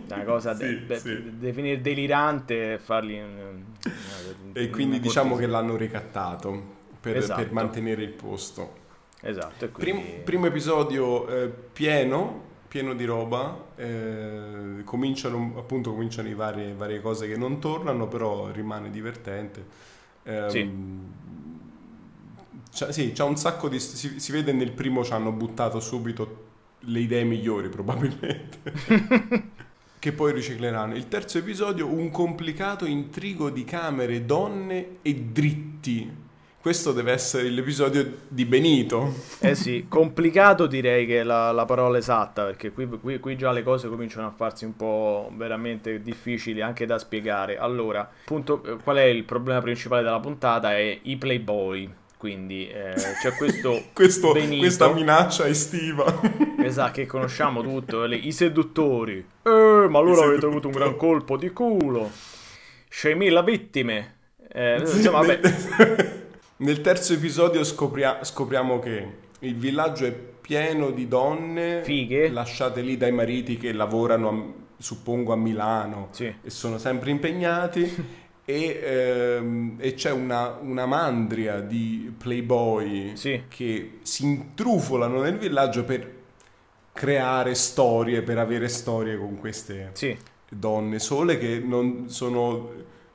una 0.09 0.25
cosa 0.25 0.55
sì, 0.55 0.87
de- 0.87 0.99
sì. 0.99 1.39
definire 1.39 1.81
delirante 1.81 2.75
e 2.75 2.79
fargli... 2.79 3.19
Un, 3.19 3.63
e 4.53 4.71
quindi 4.71 4.99
diciamo 4.99 5.37
che 5.37 5.47
l'hanno 5.47 5.77
ricattato 5.77 6.79
per, 6.99 7.19
esatto. 7.19 7.43
per 7.43 7.53
mantenere 7.53 8.03
il 8.03 8.13
posto. 8.13 8.79
Esatto. 9.21 9.69
Quindi... 9.69 10.03
Prim, 10.03 10.23
primo 10.25 10.47
episodio 10.47 11.29
eh, 11.29 11.49
pieno, 11.49 12.49
pieno 12.67 12.95
di 12.95 13.05
roba, 13.05 13.67
eh, 13.77 14.83
cominciano 14.85 15.53
appunto 15.59 15.93
cominciano 15.93 16.29
i 16.29 16.35
varie, 16.35 16.73
varie 16.73 17.03
cose 17.03 17.29
che 17.29 17.37
non 17.37 17.61
tornano, 17.61 18.09
però 18.09 18.51
rimane 18.51 18.91
divertente. 18.91 19.89
Um, 20.25 20.49
sì. 20.49 20.71
C'è, 22.73 22.93
sì, 22.93 23.13
c'è 23.13 23.25
un 23.25 23.37
sacco 23.37 23.69
di... 23.69 23.81
Si, 23.81 24.21
si, 24.21 24.33
vede 24.33 24.53
nel 24.53 24.73
primo 24.73 25.03
ci 25.05 25.13
hanno 25.13 25.33
buttato 25.33 25.81
subito 25.81 26.49
le 26.81 27.01
idee 27.01 27.25
migliori 27.25 27.69
probabilmente. 27.71 28.63
che 29.99 30.13
poi 30.13 30.33
ricicleranno. 30.33 30.95
Il 30.95 31.09
terzo 31.09 31.39
episodio, 31.39 31.87
un 31.87 32.11
complicato 32.11 32.87
intrigo 32.87 33.51
di 33.51 33.65
camere, 33.65 34.25
donne 34.25 34.99
e 35.03 35.15
dritti 35.15 36.29
questo 36.61 36.93
deve 36.93 37.13
essere 37.13 37.49
l'episodio 37.49 38.19
di 38.29 38.45
Benito. 38.45 39.15
Eh 39.41 39.55
sì, 39.55 39.87
complicato 39.89 40.67
direi 40.67 41.07
che 41.07 41.21
è 41.21 41.23
la, 41.23 41.53
la 41.53 41.65
parola 41.65 41.97
esatta, 41.97 42.45
perché 42.45 42.71
qui, 42.71 42.87
qui, 42.87 43.19
qui, 43.19 43.37
già 43.37 43.51
le 43.51 43.63
cose 43.63 43.89
cominciano 43.89 44.27
a 44.27 44.31
farsi 44.31 44.67
un 44.67 44.77
po' 44.77 45.31
veramente 45.35 46.03
difficili 46.03 46.61
anche 46.61 46.85
da 46.85 46.99
spiegare. 46.99 47.57
Allora, 47.57 48.01
appunto, 48.01 48.63
eh, 48.63 48.77
qual 48.83 48.99
è 48.99 49.05
il 49.05 49.25
problema 49.25 49.63
principale 49.63 50.03
della 50.03 50.21
puntata? 50.21 50.77
È 50.77 50.99
i 51.01 51.17
playboy. 51.17 51.91
Quindi 52.19 52.69
eh, 52.69 52.93
c'è 53.23 53.33
questo, 53.39 53.83
questo 53.95 54.33
questa 54.33 54.93
minaccia 54.93 55.49
estiva. 55.49 56.21
esatto, 56.63 56.93
che 56.93 57.07
conosciamo 57.07 57.63
tutto, 57.63 58.05
le, 58.05 58.17
i 58.17 58.33
seduttori. 58.33 59.17
Eh, 59.43 59.87
ma 59.89 59.99
allora 59.99 60.27
avete 60.27 60.45
avuto 60.45 60.67
un 60.67 60.75
gran 60.75 60.95
colpo 60.97 61.39
di 61.39 61.49
culo. 61.49 62.11
6.000 62.93 63.45
vittime. 63.45 64.17
Eh, 64.53 64.81
insomma, 64.81 65.21
vabbè. 65.21 66.19
Nel 66.61 66.83
terzo 66.83 67.15
episodio 67.15 67.65
scopria- 67.65 68.23
scopriamo 68.23 68.81
che 68.81 69.07
il 69.41 69.57
villaggio 69.57 70.05
è 70.05 70.13
pieno 70.13 70.91
di 70.91 71.09
donne 71.09 71.83
Fighe. 71.83 72.29
lasciate 72.29 72.83
lì 72.83 72.99
dai 72.99 73.13
mariti 73.13 73.57
che 73.57 73.73
lavorano, 73.73 74.29
a, 74.29 74.45
suppongo, 74.77 75.33
a 75.33 75.37
Milano 75.37 76.09
sì. 76.11 76.27
e 76.27 76.51
sono 76.51 76.77
sempre 76.77 77.11
impegnati. 77.11 78.19
e, 78.45 78.81
ehm, 78.83 79.77
e, 79.79 79.95
c'è 79.95 80.11
una, 80.11 80.59
una, 80.61 80.85
mandria 80.85 81.61
di 81.61 82.13
playboy 82.17 83.17
sì. 83.17 83.45
che 83.49 84.01
si 84.03 84.25
intrufolano 84.25 85.23
nel 85.23 85.39
villaggio 85.39 85.85
per 85.85 86.13
creare 86.93 87.55
storie, 87.55 88.21
per 88.21 88.37
avere 88.37 88.69
storie 88.69 89.17
con 89.17 89.39
queste 89.39 89.93
sì. 89.95 90.15
donne 90.47 90.99
sole 90.99 91.39
che 91.39 91.59
non 91.59 92.11
sono, 92.11 92.71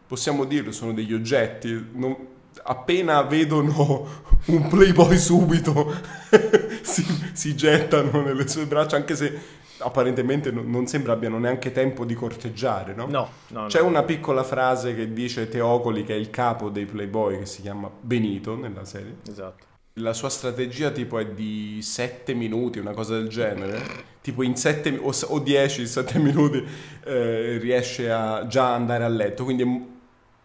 possiamo 0.07 0.45
dirlo, 0.45 0.71
sono 0.71 0.93
degli 0.93 1.13
oggetti. 1.13 1.89
Non, 1.93 2.33
appena 2.67 3.21
vedono 3.23 4.23
un 4.45 4.67
playboy 4.67 5.17
subito 5.17 5.93
si, 6.81 7.05
si, 7.33 7.55
gettano 7.55 8.21
nelle 8.21 8.47
sue 8.47 8.65
braccia, 8.65 8.95
anche 8.95 9.15
se 9.15 9.63
apparentemente 9.79 10.51
non, 10.51 10.87
sembra 10.87 11.13
abbiano 11.13 11.37
neanche 11.37 11.71
tempo 11.71 12.05
di 12.05 12.13
corteggiare, 12.13 12.93
no? 12.93 13.07
No, 13.07 13.29
no 13.49 13.65
C'è 13.67 13.81
no. 13.81 13.87
una 13.87 14.03
piccola 14.03 14.43
frase 14.43 14.95
che 14.95 15.11
dice 15.11 15.47
Teocoli, 15.49 16.03
che 16.03 16.13
è 16.13 16.17
il 16.17 16.29
capo 16.29 16.69
dei 16.69 16.85
playboy, 16.85 17.39
che 17.39 17.45
si 17.45 17.61
chiama 17.61 17.89
Benito 17.99 18.55
nella 18.55 18.85
serie. 18.85 19.17
Esatto. 19.27 19.73
La 19.99 20.13
sua 20.13 20.29
strategia 20.29 20.91
tipo 20.91 21.19
è 21.19 21.27
di 21.27 21.79
7 21.81 22.33
minuti, 22.33 22.79
una 22.79 22.93
cosa 22.93 23.15
del 23.15 23.29
genere. 23.29 23.81
Tipo 24.21 24.43
in 24.43 24.55
7 24.55 24.99
o 25.01 25.39
10, 25.39 25.87
7 25.87 26.19
minuti 26.19 26.65
eh, 27.05 27.57
riesce 27.59 28.11
a 28.11 28.45
già 28.47 28.73
andare 28.73 29.03
a 29.03 29.07
letto. 29.07 29.43
Quindi 29.43 29.93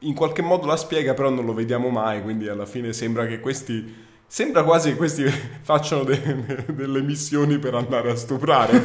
in 0.00 0.14
qualche 0.14 0.42
modo 0.42 0.66
la 0.66 0.76
spiega, 0.76 1.14
però 1.14 1.30
non 1.30 1.44
lo 1.44 1.54
vediamo 1.54 1.88
mai, 1.88 2.22
quindi 2.22 2.48
alla 2.48 2.66
fine 2.66 2.92
sembra 2.92 3.26
che 3.26 3.40
questi... 3.40 4.08
Sembra 4.26 4.62
quasi 4.62 4.90
che 4.90 4.96
questi 4.96 5.24
facciano 5.62 6.04
de- 6.04 6.64
delle 6.68 7.02
missioni 7.02 7.58
per 7.58 7.74
andare 7.74 8.12
a 8.12 8.16
stuprare. 8.16 8.78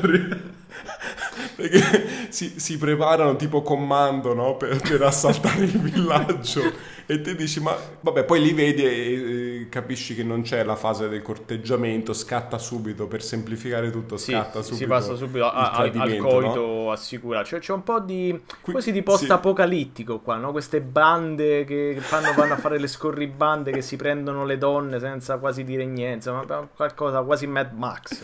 Perché, 0.00 0.40
perché 1.56 2.28
si, 2.30 2.54
si, 2.56 2.78
preparano 2.78 3.36
tipo 3.36 3.60
comando 3.60 4.32
no? 4.32 4.56
per, 4.56 4.80
per 4.80 5.02
assaltare 5.02 5.64
il 5.64 5.78
villaggio 5.78 6.62
e 7.06 7.20
te 7.20 7.34
dici 7.34 7.60
ma 7.60 7.76
vabbè 8.00 8.24
poi 8.24 8.40
li 8.40 8.52
vedi 8.52 8.84
e, 8.84 8.90
e, 8.90 9.68
capisci 9.68 10.14
che 10.14 10.22
non 10.22 10.42
c'è 10.42 10.62
la 10.64 10.76
fase 10.76 11.08
del 11.08 11.22
corteggiamento 11.22 12.12
scatta 12.12 12.58
subito 12.58 13.06
per 13.06 13.22
semplificare 13.22 13.90
tutto 13.90 14.16
scatta 14.16 14.62
sì, 14.62 14.74
subito 14.74 14.76
si 14.76 14.86
passa 14.86 15.14
subito 15.16 15.46
a, 15.46 15.70
a, 15.70 15.76
al 15.76 16.16
coito 16.16 16.66
no? 16.66 16.90
assicurato 16.92 17.46
cioè 17.46 17.60
c'è 17.60 17.72
un 17.72 17.82
po' 17.82 18.00
di 18.00 18.40
quasi 18.60 18.92
di 18.92 19.02
post 19.02 19.30
apocalittico 19.30 20.20
qua 20.20 20.36
no? 20.36 20.52
queste 20.52 20.80
bande 20.80 21.64
che 21.64 21.96
fanno, 21.98 22.32
vanno 22.34 22.54
a 22.54 22.56
fare 22.56 22.78
le 22.78 22.86
scorribande 22.86 23.72
che 23.72 23.82
si 23.82 23.96
prendono 23.96 24.44
le 24.44 24.58
donne 24.58 24.98
senza 24.98 25.38
quasi 25.38 25.64
dire 25.64 25.84
niente 25.84 26.30
ma 26.30 26.44
qualcosa 26.74 27.22
quasi 27.22 27.46
Mad 27.46 27.72
Max 27.72 28.22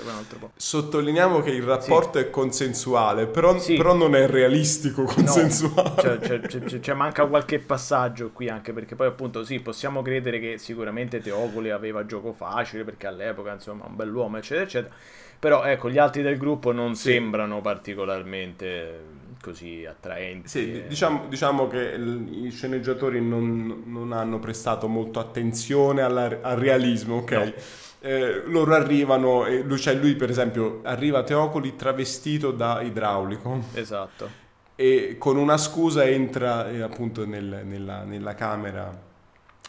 sottolineiamo 0.56 1.40
che 1.40 1.50
il 1.50 1.62
rapporto 1.62 2.18
sì. 2.18 2.24
è 2.24 2.30
consensuale 2.30 3.26
però, 3.26 3.58
sì. 3.58 3.76
però, 3.76 3.94
non 3.94 4.14
è 4.14 4.26
realistico 4.26 5.04
consensuale 5.04 5.94
no. 5.96 6.02
cioè, 6.02 6.18
cioè, 6.20 6.40
cioè, 6.46 6.80
cioè 6.80 6.94
manca 6.94 7.26
qualche 7.26 7.58
passaggio 7.58 8.30
qui 8.32 8.48
anche 8.48 8.67
perché 8.72 8.94
poi 8.94 9.06
appunto 9.06 9.44
sì, 9.44 9.60
possiamo 9.60 10.02
credere 10.02 10.40
che 10.40 10.58
sicuramente 10.58 11.20
Teocoli 11.20 11.70
aveva 11.70 12.06
gioco 12.06 12.32
facile 12.32 12.84
perché 12.84 13.06
all'epoca 13.06 13.52
insomma 13.52 13.86
un 13.86 13.96
bell'uomo 13.96 14.38
eccetera 14.38 14.64
eccetera, 14.64 14.94
però 15.38 15.64
ecco 15.64 15.90
gli 15.90 15.98
altri 15.98 16.22
del 16.22 16.36
gruppo 16.36 16.72
non 16.72 16.94
sì. 16.94 17.12
sembrano 17.12 17.60
particolarmente 17.60 19.16
così 19.40 19.84
attraenti. 19.86 20.48
Sì, 20.48 20.84
diciamo, 20.86 21.26
diciamo, 21.28 21.68
che 21.68 21.94
i 22.30 22.50
sceneggiatori 22.50 23.20
non, 23.20 23.84
non, 23.86 24.12
hanno 24.12 24.38
prestato 24.38 24.88
molto 24.88 25.20
attenzione 25.20 26.02
alla, 26.02 26.38
al 26.42 26.56
realismo, 26.56 27.18
ok? 27.18 27.32
No. 27.32 27.52
Eh, 28.00 28.42
loro 28.46 28.74
arrivano, 28.74 29.44
lui, 29.64 29.78
cioè 29.78 29.94
lui 29.94 30.14
per 30.14 30.30
esempio 30.30 30.80
arriva 30.84 31.22
Teocoli 31.22 31.76
travestito 31.76 32.50
da 32.50 32.80
idraulico. 32.80 33.60
Esatto 33.74 34.46
e 34.80 35.16
con 35.18 35.36
una 35.36 35.56
scusa 35.56 36.04
entra 36.04 36.70
eh, 36.70 36.82
appunto 36.82 37.26
nel, 37.26 37.62
nella, 37.64 38.04
nella, 38.04 38.36
camera 38.36 38.96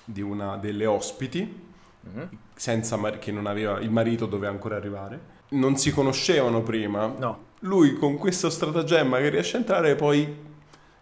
di 0.05 0.21
una 0.21 0.55
delle 0.57 0.85
ospiti, 0.85 1.61
mm-hmm. 2.07 2.27
senza 2.53 2.95
mar- 2.95 3.17
che 3.17 3.31
non 3.31 3.47
aveva, 3.47 3.79
il 3.79 3.89
marito 3.89 4.27
doveva 4.27 4.51
ancora 4.51 4.75
arrivare. 4.75 5.19
Non 5.49 5.77
si 5.77 5.89
conoscevano 5.89 6.61
prima. 6.61 7.11
No. 7.17 7.45
Lui 7.61 7.95
con 7.95 8.17
questo 8.17 8.51
stratagemma 8.51 9.17
che 9.17 9.29
riesce 9.29 9.55
a 9.55 9.59
entrare 9.61 9.95
poi 9.95 10.31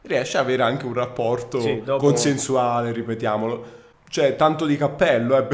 riesce 0.03 0.37
ad 0.37 0.45
avere 0.45 0.63
anche 0.63 0.85
un 0.85 0.93
rapporto 0.93 1.59
sì, 1.59 1.81
dopo... 1.83 2.05
consensuale, 2.05 2.93
ripetiamolo. 2.93 3.75
Cioè, 4.07 4.37
tanto 4.37 4.65
di 4.65 4.77
cappello, 4.77 5.35
eh. 5.35 5.47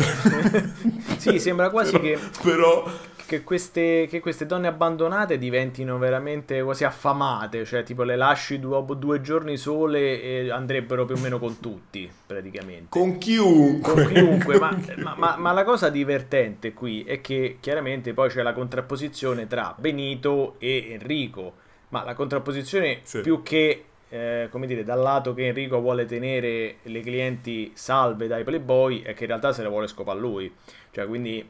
sì, 1.18 1.40
sembra 1.40 1.72
quasi 1.72 1.98
però, 1.98 2.04
che... 2.04 2.20
Però 2.44 2.92
che 3.26 3.44
queste, 3.44 4.08
che 4.10 4.20
queste 4.20 4.46
donne 4.46 4.68
abbandonate 4.68 5.38
diventino 5.38 5.98
veramente 5.98 6.62
quasi 6.62 6.84
affamate, 6.84 7.66
cioè 7.66 7.84
tipo 7.84 8.04
le 8.04 8.16
lasci 8.16 8.60
dopo 8.60 8.94
due 8.94 9.22
giorni 9.22 9.58
sole 9.58 10.22
e 10.22 10.50
andrebbero 10.50 11.06
più 11.06 11.16
o 11.16 11.20
meno 11.20 11.40
con 11.40 11.60
tutti, 11.60 12.10
praticamente. 12.26 12.86
Con 12.90 13.18
chiunque. 13.18 13.94
Con 13.94 14.14
chiunque, 14.14 14.60
ma, 14.60 14.78
ma, 14.98 15.16
ma, 15.18 15.36
ma 15.38 15.52
la 15.52 15.64
cosa 15.64 15.90
divertente 15.90 16.74
qui 16.74 17.04
è 17.04 17.22
che 17.22 17.58
chiaramente 17.60 18.14
poi 18.14 18.30
c'è 18.30 18.42
la 18.42 18.54
contrapposizione 18.54 19.48
tra 19.48 19.76
Benito 19.78 20.56
e 20.60 20.92
Enrico, 20.92 21.54
ma 21.90 22.04
la 22.04 22.14
contrapposizione 22.14 23.00
sì. 23.04 23.22
più 23.22 23.42
che 23.44 23.86
eh, 24.14 24.48
come 24.52 24.68
dire, 24.68 24.84
dal 24.84 25.00
lato 25.00 25.34
che 25.34 25.48
Enrico 25.48 25.80
vuole 25.80 26.06
tenere 26.06 26.76
le 26.84 27.00
clienti 27.00 27.72
salve 27.74 28.28
dai 28.28 28.44
playboy 28.44 29.02
e 29.02 29.16
che 29.16 29.24
in 29.24 29.30
realtà 29.30 29.52
se 29.54 29.64
le 29.64 29.70
vuole 29.70 29.88
scopare 29.88 30.20
lui. 30.20 30.54
Cioè, 30.92 31.08
quindi 31.08 31.50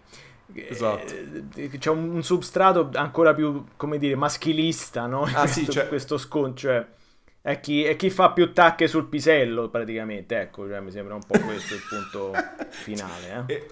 esatto. 0.53 1.13
eh, 1.55 1.69
c'è 1.77 1.89
un, 1.89 2.23
substrato 2.23 2.89
ancora 2.93 3.33
più, 3.33 3.65
come 3.75 3.97
dire, 3.97 4.15
maschilista, 4.15 5.05
no? 5.05 5.23
Ah, 5.23 5.41
questo, 5.41 5.59
sì, 5.59 5.69
cioè... 5.69 5.87
questo 5.87 6.17
sconto, 6.17 6.57
cioè 6.57 6.85
è 7.41 7.59
chi, 7.59 7.83
è 7.83 7.95
chi, 7.97 8.09
fa 8.09 8.31
più 8.31 8.53
tacche 8.53 8.87
sul 8.87 9.07
pisello, 9.07 9.69
praticamente. 9.69 10.39
Ecco, 10.39 10.67
cioè, 10.67 10.79
mi 10.79 10.91
sembra 10.91 11.15
un 11.15 11.23
po' 11.25 11.37
questo 11.39 11.73
il 11.73 11.81
punto 11.89 12.31
finale. 12.69 13.45
Eh? 13.47 13.53
E 13.53 13.67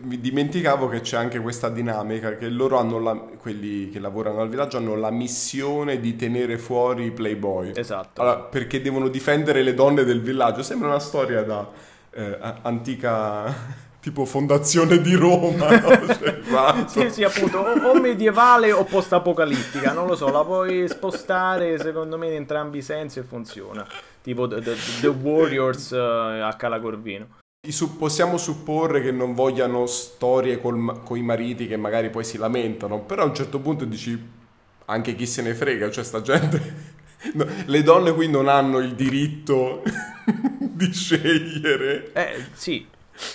mi 0.00 0.18
dimenticavo 0.18 0.88
che 0.88 1.02
c'è 1.02 1.18
anche 1.18 1.38
questa 1.38 1.68
dinamica 1.68 2.36
che 2.36 2.48
loro 2.48 2.78
hanno 2.78 2.98
la, 2.98 3.14
quelli 3.14 3.90
che 3.90 4.00
lavorano 4.00 4.40
al 4.40 4.48
villaggio 4.48 4.78
hanno 4.78 4.96
la 4.96 5.10
missione 5.10 6.00
di 6.00 6.16
tenere 6.16 6.56
fuori 6.56 7.04
i 7.04 7.10
playboy 7.10 7.72
esatto 7.74 8.22
allora, 8.22 8.38
perché 8.38 8.80
devono 8.80 9.08
difendere 9.08 9.62
le 9.62 9.74
donne 9.74 10.04
del 10.04 10.22
villaggio 10.22 10.62
sembra 10.62 10.88
una 10.88 10.98
storia 10.98 11.42
da 11.42 11.70
eh, 12.10 12.38
antica 12.62 13.54
tipo 14.02 14.24
fondazione 14.24 15.00
di 15.00 15.14
Roma 15.14 15.78
no? 15.78 15.88
cioè, 16.90 17.08
sì 17.08 17.10
sì 17.10 17.22
appunto 17.22 17.58
o, 17.58 18.00
medievale 18.00 18.72
o 18.72 18.82
post 18.82 19.12
apocalittica 19.12 19.92
non 19.92 20.08
lo 20.08 20.16
so 20.16 20.28
la 20.28 20.44
puoi 20.44 20.88
spostare 20.88 21.78
secondo 21.78 22.18
me 22.18 22.26
in 22.26 22.32
entrambi 22.34 22.78
i 22.78 22.82
sensi 22.82 23.20
e 23.20 23.22
funziona 23.22 23.86
tipo 24.20 24.48
The, 24.48 24.60
the, 24.60 24.74
the 25.02 25.06
Warriors 25.06 25.90
uh, 25.90 26.42
a 26.42 26.52
Calacorvino 26.58 27.40
Possiamo 27.96 28.38
supporre 28.38 29.00
che 29.02 29.12
non 29.12 29.34
vogliano 29.34 29.86
storie 29.86 30.60
con 30.60 31.00
i 31.14 31.22
mariti 31.22 31.68
che 31.68 31.76
magari 31.76 32.10
poi 32.10 32.24
si 32.24 32.36
lamentano, 32.36 33.02
però 33.02 33.22
a 33.22 33.26
un 33.26 33.36
certo 33.36 33.60
punto 33.60 33.84
dici 33.84 34.20
anche 34.86 35.14
chi 35.14 35.26
se 35.26 35.42
ne 35.42 35.54
frega, 35.54 35.88
cioè 35.88 36.02
sta 36.02 36.20
gente... 36.20 37.00
No, 37.34 37.46
le 37.66 37.82
donne 37.84 38.12
qui 38.14 38.28
non 38.28 38.48
hanno 38.48 38.80
il 38.80 38.96
diritto 38.96 39.84
di 40.58 40.92
scegliere. 40.92 42.10
Eh 42.14 42.46
sì, 42.52 42.84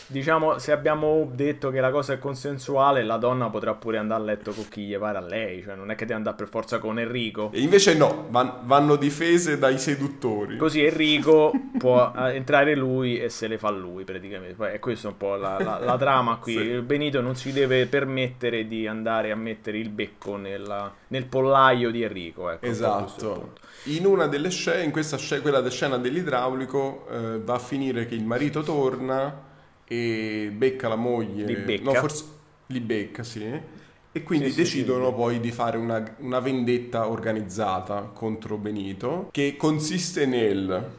diciamo, 0.08 0.58
se 0.58 0.72
abbiamo 0.72 1.30
detto 1.32 1.70
che 1.70 1.80
la 1.80 1.92
cosa 1.92 2.14
è 2.14 2.20
consensuale, 2.20 3.04
la 3.04 3.18
donna 3.18 3.50
potrà 3.50 3.74
pure 3.74 3.98
andare 3.98 4.22
a 4.22 4.26
letto 4.26 4.52
con 4.52 4.68
chi 4.70 4.86
gli 4.86 4.98
pare 4.98 5.18
a 5.18 5.22
lei, 5.22 5.64
cioè 5.64 5.76
non 5.76 5.92
è 5.92 5.96
che 5.96 6.06
deve 6.06 6.16
andare 6.16 6.36
per 6.36 6.48
forza 6.48 6.80
con 6.80 7.00
Enrico. 7.00 7.52
E 7.54 7.62
invece 7.62 7.96
no, 7.96 8.28
van- 8.30 8.62
vanno 8.64 8.96
difese 8.96 9.58
dai 9.58 9.78
seduttori. 9.78 10.58
Così 10.58 10.84
Enrico 10.84 11.52
può 11.78 12.12
entrare 12.16 12.76
lui 12.76 13.20
e 13.20 13.30
se 13.30 13.48
le 13.48 13.58
fa 13.58 13.70
lui 13.70 14.04
praticamente. 14.04 14.56
Poi 14.56 14.72
è 14.72 14.80
questa 14.80 15.10
un 15.10 15.18
po' 15.18 15.36
la, 15.36 15.58
la, 15.60 15.80
la 15.80 15.98
trama 15.98 16.38
qui. 16.38 16.54
Sì. 16.54 16.82
Benito 16.82 17.22
non 17.22 17.36
si 17.36 17.52
deve 17.52 17.86
permettere 17.88 18.68
di 18.68 18.88
andare 18.88 19.32
a 19.32 19.36
mettere 19.36 19.78
il 19.78 19.90
becco 19.90 20.36
nella, 20.36 20.94
nel 21.08 21.26
pollaio 21.26 21.92
di 21.92 22.04
Enrico. 22.04 22.50
Ecco, 22.50 22.66
esatto. 22.66 23.54
In 23.86 24.06
una 24.06 24.28
delle 24.28 24.50
scene, 24.50 24.84
in 24.84 24.92
questa 24.92 25.18
scena, 25.18 25.42
quella 25.42 25.60
della 25.60 25.72
scena 25.72 25.98
dell'idraulico, 25.98 27.08
eh, 27.10 27.40
va 27.40 27.54
a 27.54 27.60
finire 27.60 28.06
che 28.06 28.16
il 28.16 28.26
marito 28.26 28.62
torna 28.62 29.46
e 29.88 30.52
becca 30.54 30.88
la 30.88 30.96
moglie. 30.96 31.46
Li 31.46 31.56
becca. 31.56 31.84
No, 31.84 31.94
forse 31.94 32.26
li 32.68 32.80
becca, 32.80 33.24
sì. 33.24 33.76
E 34.12 34.24
quindi 34.24 34.50
sì, 34.50 34.58
decidono 34.58 35.10
sì, 35.10 35.14
poi 35.14 35.40
di 35.40 35.52
fare 35.52 35.78
una, 35.78 36.04
una 36.20 36.40
vendetta 36.40 37.08
organizzata 37.08 38.02
contro 38.14 38.58
Benito 38.58 39.30
che 39.32 39.56
consiste 39.56 40.26
nel 40.26 40.90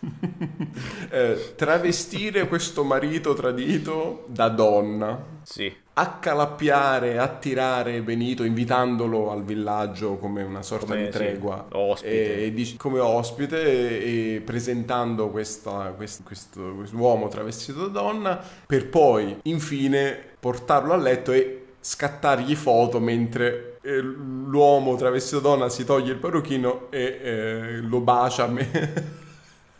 eh, 1.10 1.52
travestire 1.56 2.46
questo 2.46 2.84
marito 2.84 3.34
tradito 3.34 4.24
da 4.28 4.48
donna. 4.48 5.24
Sì 5.42 5.82
accalappiare, 5.96 7.18
attirare 7.18 8.02
Benito 8.02 8.42
invitandolo 8.42 9.30
al 9.30 9.44
villaggio 9.44 10.16
come 10.16 10.42
una 10.42 10.62
sorta 10.62 10.86
come, 10.86 11.04
di 11.04 11.10
tregua 11.10 11.66
sì, 11.68 11.76
ospite. 11.76 12.44
E, 12.44 12.54
e, 12.56 12.74
come 12.76 12.98
ospite 12.98 13.62
e, 13.62 14.34
e 14.34 14.40
presentando 14.40 15.28
questa, 15.28 15.94
questo, 15.96 16.24
questo, 16.24 16.96
uomo 16.96 17.28
travestito 17.28 17.86
da 17.86 18.00
donna 18.00 18.40
per 18.66 18.88
poi 18.88 19.38
infine 19.42 20.18
portarlo 20.40 20.92
a 20.92 20.96
letto 20.96 21.30
e 21.30 21.64
scattargli 21.78 22.56
foto 22.56 22.98
mentre 22.98 23.78
eh, 23.82 24.00
l'uomo 24.00 24.96
travestito 24.96 25.38
da 25.38 25.48
donna 25.50 25.68
si 25.68 25.84
toglie 25.84 26.12
il 26.12 26.18
parrucchino 26.18 26.90
e 26.90 27.20
eh, 27.22 27.76
lo 27.80 28.00
bacia 28.00 28.48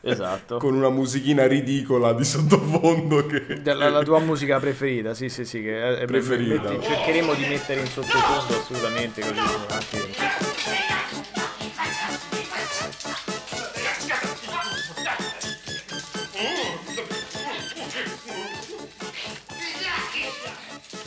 Esatto. 0.05 0.59
con 0.59 0.75
una 0.75 0.91
musichina 0.91 1.47
ridicola 1.47 2.13
di 2.13 2.25
sottofondo 2.25 3.27
che... 3.27 3.61
La, 3.65 3.89
la 3.89 4.03
tua 4.03 4.21
musica 4.21 4.59
preferita, 4.59 5.15
sì 5.15 5.29
sì 5.29 5.45
sì, 5.45 5.63
che 5.63 5.99
è 5.99 6.05
preferita. 6.05 6.71
Metti, 6.71 6.85
cercheremo 6.85 7.35
di 7.35 7.47
mettere 7.47 7.81
in 7.81 7.87
sottofondo 7.87 8.61
assolutamente 8.61 9.21
così 9.23 9.39
anche... 9.69 10.53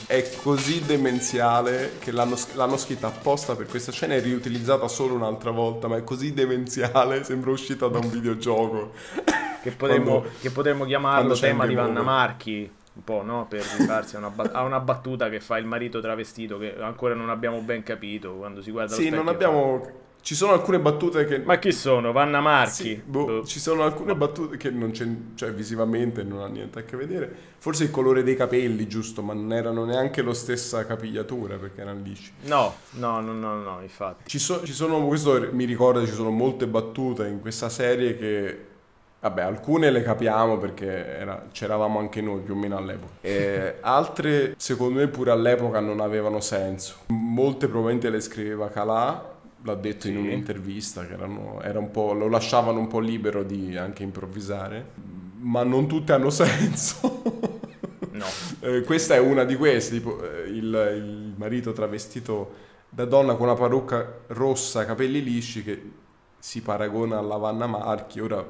è 0.08 0.26
così 0.42 0.84
demenziale 0.86 1.98
che 2.00 2.12
l'hanno, 2.12 2.38
l'hanno, 2.54 2.78
scritta 2.78 3.08
apposta 3.08 3.56
per 3.56 3.68
questa 3.68 3.92
scena 3.92 4.14
e 4.14 4.20
riutilizzata 4.20 4.88
solo 4.88 5.14
un'altra 5.14 5.52
volta, 5.52 5.90
ma 5.90 5.98
è 5.98 6.04
così 6.04 6.34
demenziale, 6.34 7.24
sembra 7.26 7.52
uscita 7.52 7.88
da 7.88 8.00
un 8.00 8.10
videogioco. 8.10 8.92
Che 9.60 9.74
potremmo, 9.74 10.20
quando, 10.20 10.30
che 10.40 10.52
potremmo 10.52 10.86
chiamarlo 10.86 11.36
tema 11.36 11.66
di 11.66 11.74
Vanna 11.74 12.02
Marchi, 12.02 12.72
un 12.94 13.04
po', 13.04 13.22
no? 13.22 13.48
Per 13.50 13.60
rifarsi 13.78 14.16
a 14.16 14.20
una, 14.20 14.32
a 14.54 14.62
una, 14.62 14.80
battuta 14.80 15.28
che 15.28 15.42
fa 15.42 15.58
il 15.58 15.66
marito 15.66 16.00
travestito, 16.00 16.58
che 16.58 16.74
ancora 16.80 17.16
non 17.16 17.30
abbiamo 17.30 17.60
ben 17.60 17.84
capito 17.84 18.36
quando 18.36 18.62
si 18.62 18.72
guarda 18.72 18.96
Sì, 18.96 19.10
non 19.10 19.28
abbiamo... 19.28 19.82
Fa 19.84 20.07
ci 20.28 20.36
sono 20.36 20.52
alcune 20.52 20.78
battute 20.78 21.24
che... 21.24 21.40
Ma 21.40 21.58
chi 21.58 21.72
sono? 21.72 22.12
Vanna 22.12 22.42
Marchi? 22.42 22.84
Sì, 22.84 23.02
boh, 23.02 23.26
boh. 23.26 23.46
Ci 23.46 23.62
sono 23.62 23.84
alcune 23.84 24.14
battute 24.14 24.58
che 24.58 24.70
non 24.70 24.92
c'è, 24.92 25.08
cioè 25.36 25.54
visivamente 25.54 26.22
non 26.24 26.42
ha 26.42 26.48
niente 26.48 26.80
a 26.80 26.84
che 26.84 26.98
vedere. 26.98 27.34
Forse 27.60 27.86
il 27.86 27.92
colore 27.92 28.24
dei 28.24 28.36
capelli, 28.36 28.88
giusto, 28.88 29.22
ma 29.22 29.32
non 29.32 29.54
erano 29.54 29.86
neanche 29.86 30.22
la 30.22 30.34
stessa 30.34 30.86
capigliatura 30.86 31.56
perché 31.56 31.80
erano 31.80 32.02
lisci. 32.04 32.34
No, 32.42 32.76
no, 32.96 33.22
no, 33.22 33.32
no, 33.32 33.56
no 33.62 33.80
infatti. 33.82 34.28
Ci, 34.28 34.38
so, 34.38 34.66
ci 34.66 34.74
sono, 34.74 35.08
questo 35.08 35.48
mi 35.54 35.64
ricorda, 35.64 36.06
ci 36.06 36.12
sono 36.12 36.30
molte 36.30 36.68
battute 36.68 37.26
in 37.26 37.40
questa 37.40 37.70
serie 37.70 38.18
che 38.18 38.66
Vabbè, 39.20 39.42
alcune 39.42 39.92
le 39.92 40.04
capiamo 40.04 40.58
perché 40.58 41.18
era, 41.18 41.48
c'eravamo 41.52 42.00
anche 42.00 42.22
noi 42.22 42.42
più 42.42 42.54
o 42.54 42.58
meno 42.58 42.76
all'epoca. 42.76 43.14
E 43.22 43.78
altre, 43.82 44.56
secondo 44.58 45.00
me, 45.00 45.08
pure 45.08 45.32
all'epoca 45.32 45.80
non 45.80 46.02
avevano 46.02 46.42
senso. 46.42 46.98
Molte 47.08 47.68
probabilmente 47.68 48.10
le 48.10 48.20
scriveva 48.20 48.68
Calà 48.68 49.36
l'ha 49.64 49.76
detto 49.76 50.04
sì. 50.04 50.12
in 50.12 50.18
un'intervista, 50.18 51.06
che 51.06 51.14
erano, 51.14 51.62
era 51.62 51.80
un 51.80 51.92
lo 51.94 52.28
lasciavano 52.28 52.80
un 52.80 52.88
po' 52.88 53.00
libero 53.00 53.44
di 53.44 53.76
anche 53.78 54.04
improvvisare, 54.04 54.92
ma 55.40 55.64
non 55.64 55.88
tutte 55.88 56.14
hanno 56.14 56.30
senso. 56.32 57.22
no. 58.12 58.26
Eh, 58.60 58.82
questa 58.82 59.16
è 59.16 59.20
una 59.20 59.44
di 59.44 59.56
queste, 59.56 59.96
tipo 59.96 60.24
eh, 60.24 60.48
il, 60.48 60.94
il, 60.96 61.34
marito 61.36 61.74
travestito 61.74 62.66
da 62.90 63.06
donna 63.06 63.36
con 63.36 63.48
una 63.48 63.56
parrucca 63.56 64.22
rossa, 64.28 64.86
capelli 64.86 65.22
lisci, 65.22 65.64
che 65.64 65.92
si 66.40 66.62
paragona 66.62 67.18
alla 67.18 67.38
Vanna 67.38 67.68
Marchi. 67.68 68.20
Ora, 68.20 68.46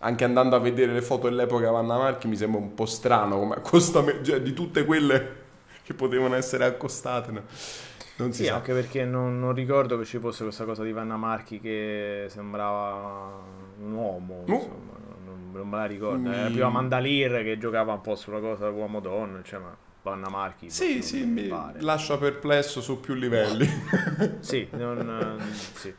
anche 0.00 0.24
andando 0.24 0.56
a 0.56 0.58
vedere 0.58 0.92
le 0.92 1.02
foto 1.02 1.28
dell'epoca 1.28 1.70
Vanna 1.70 1.96
Marchi, 1.96 2.28
mi 2.28 2.36
sembra 2.36 2.60
un 2.60 2.74
po' 2.74 2.86
strano 2.86 3.38
come 3.38 3.56
accostamento, 3.56 4.24
cioè, 4.24 4.40
di 4.40 4.52
tutte 4.52 4.84
quelle 4.84 5.38
che 5.82 5.94
potevano 5.94 6.34
essere 6.36 6.64
accostate. 6.64 7.32
No? 7.32 7.42
Non 8.20 8.32
si 8.32 8.42
sì, 8.42 8.48
sa. 8.48 8.56
anche 8.56 8.72
perché 8.74 9.04
non, 9.04 9.40
non, 9.40 9.54
ricordo 9.54 9.98
che 9.98 10.04
ci 10.04 10.18
fosse 10.18 10.42
questa 10.42 10.64
cosa 10.64 10.82
di 10.82 10.92
Vanna 10.92 11.16
Marchi 11.16 11.58
che 11.58 12.26
sembrava 12.28 13.42
un 13.80 13.92
uomo, 13.92 14.44
uh. 14.46 14.52
insomma, 14.52 14.92
non, 15.24 15.50
non, 15.52 15.68
me 15.68 15.76
la 15.76 15.86
ricordo. 15.86 16.28
Mi... 16.28 16.34
Era 16.34 16.50
prima 16.50 16.68
Mandalir 16.68 17.42
che 17.42 17.56
giocava 17.58 17.94
un 17.94 18.00
po' 18.02 18.14
sulla 18.14 18.40
cosa 18.40 18.68
uomo-donna, 18.68 19.40
cioè, 19.42 19.58
ma 19.58 19.74
Vanna 20.02 20.28
Marchi. 20.28 20.68
Sì, 20.68 21.02
sì, 21.02 21.24
mi 21.24 21.44
pare. 21.44 21.80
lascia 21.80 22.18
perplesso 22.18 22.80
su 22.80 23.00
più 23.00 23.14
livelli. 23.14 23.68
sì, 24.40 24.68
non, 24.72 25.40
sì. 25.50 25.94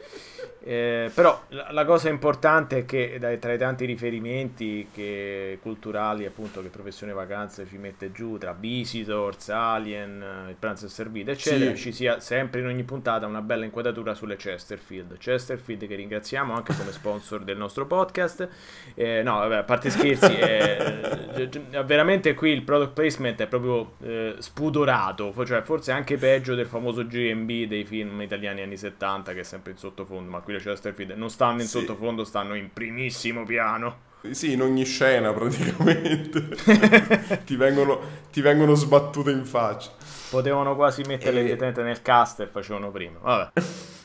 Eh, 0.63 1.09
però 1.15 1.41
la, 1.49 1.69
la, 1.71 1.85
cosa 1.85 2.09
importante 2.09 2.79
è 2.79 2.85
che 2.85 3.17
dai, 3.19 3.39
tra 3.39 3.51
i 3.51 3.57
tanti 3.57 3.85
riferimenti 3.85 4.89
che, 4.93 5.57
culturali 5.59 6.23
appunto 6.27 6.61
che 6.61 6.67
Professione 6.67 7.13
Vacanze 7.13 7.65
ci 7.65 7.77
mette 7.77 8.11
giù 8.11 8.37
tra 8.37 8.53
Visitors, 8.53 9.49
Alien, 9.49 10.23
il 10.49 10.55
pranzo 10.59 10.87
servito 10.87 11.31
eccetera 11.31 11.71
sì. 11.71 11.81
ci 11.81 11.91
sia 11.91 12.19
sempre 12.19 12.59
in 12.59 12.67
ogni 12.67 12.83
puntata 12.83 13.25
una 13.25 13.41
bella 13.41 13.65
inquadratura 13.65 14.13
sulle 14.13 14.35
Chesterfield. 14.35 15.17
Chesterfield 15.17 15.87
che 15.87 15.95
ringraziamo 15.95 16.53
anche 16.53 16.75
come 16.75 16.91
sponsor 16.91 17.41
del 17.43 17.57
nostro 17.57 17.87
podcast. 17.87 18.47
Eh, 18.93 19.23
no 19.23 19.39
vabbè 19.39 19.55
a 19.55 19.63
parte 19.63 19.89
scherzi 19.89 20.35
eh, 20.37 21.49
veramente 21.85 22.35
qui 22.35 22.51
il 22.51 22.61
product 22.61 22.93
placement 22.93 23.41
è 23.41 23.47
proprio 23.47 23.93
eh, 24.03 24.35
spudorato. 24.37 25.33
Cioè 25.43 25.63
forse 25.63 25.91
anche 25.91 26.17
peggio 26.17 26.53
del 26.53 26.67
famoso 26.67 27.03
GMB 27.03 27.63
dei 27.63 27.83
film 27.83 28.21
italiani 28.21 28.61
anni 28.61 28.77
70 28.77 29.33
che 29.33 29.39
è 29.39 29.43
sempre 29.43 29.71
in 29.71 29.77
sottofondo 29.79 30.29
ma 30.29 30.39
qui 30.39 30.49
qui 30.51 30.53
le 30.53 30.59
Chesterfield 30.59 31.11
non 31.11 31.29
stanno 31.29 31.61
in 31.61 31.67
sì. 31.67 31.79
sottofondo, 31.79 32.23
stanno 32.23 32.55
in 32.55 32.71
primissimo 32.71 33.45
piano. 33.45 34.09
Sì, 34.31 34.51
in 34.53 34.61
ogni 34.61 34.83
scena 34.83 35.31
praticamente 35.33 36.49
ti, 37.45 37.55
vengono, 37.55 37.99
ti, 38.31 38.41
vengono, 38.41 38.75
sbattute 38.75 39.31
in 39.31 39.45
faccia. 39.45 39.91
Potevano 40.29 40.75
quasi 40.75 41.01
metterle 41.03 41.39
e... 41.39 41.43
direttamente 41.43 41.81
nel 41.81 42.01
cast 42.01 42.41
e 42.41 42.47
facevano 42.47 42.91
prima. 42.91 43.17
Vabbè. 43.19 43.61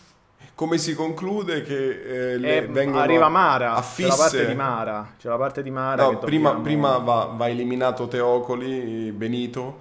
Come 0.55 0.79
si 0.79 0.95
conclude 0.95 1.61
che 1.61 2.33
eh, 2.33 2.39
le 2.39 2.57
eh, 2.57 2.67
vengono 2.67 3.03
arriva 3.03 3.29
Mara, 3.29 3.75
affisse... 3.75 4.09
c'è 4.09 4.17
la 4.17 4.23
parte 4.23 4.47
di 4.47 4.55
Mara, 4.55 5.15
c'è 5.19 5.29
la 5.29 5.37
parte 5.37 5.63
di 5.63 5.71
Mara 5.71 6.03
no, 6.05 6.19
prima, 6.19 6.55
prima 6.55 6.97
va, 6.97 7.31
va 7.37 7.49
eliminato 7.51 8.09
Teocoli, 8.09 9.13
Benito 9.13 9.77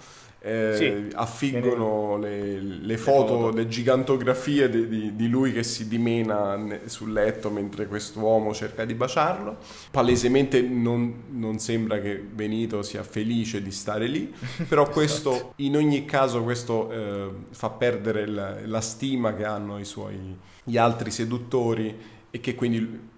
eh, 0.45 0.75
sì, 0.75 1.15
affiggono 1.15 2.17
le, 2.17 2.59
le, 2.59 2.97
foto, 2.97 3.33
le, 3.33 3.37
foto, 3.39 3.49
le 3.49 3.67
gigantografie 3.67 4.69
di, 4.69 4.87
di, 4.87 5.15
di, 5.15 5.27
lui 5.27 5.51
che 5.51 5.63
si 5.63 5.87
dimena 5.87 6.79
sul 6.85 7.13
letto 7.13 7.49
mentre 7.49 7.87
quest'uomo 7.87 8.53
cerca 8.53 8.85
di 8.85 8.93
baciarlo. 8.93 9.57
Palesemente 9.89 10.61
non, 10.61 11.23
non 11.31 11.57
sembra 11.57 11.99
che 11.99 12.17
Benito 12.17 12.83
sia 12.83 13.01
felice 13.01 13.63
di 13.63 13.71
stare 13.71 14.05
lì, 14.05 14.31
però 14.69 14.87
questo, 14.87 15.31
esatto. 15.31 15.53
in 15.57 15.77
ogni 15.77 16.05
caso, 16.05 16.43
questo 16.43 16.91
eh, 16.91 17.29
fa 17.49 17.71
perdere 17.71 18.27
la, 18.27 18.55
la, 18.65 18.81
stima 18.81 19.33
che 19.33 19.45
hanno 19.45 19.79
i 19.79 19.85
suoi, 19.85 20.37
gli 20.63 20.77
altri 20.77 21.09
seduttori 21.09 21.97
e 22.29 22.39
che 22.39 22.53
quindi 22.53 23.13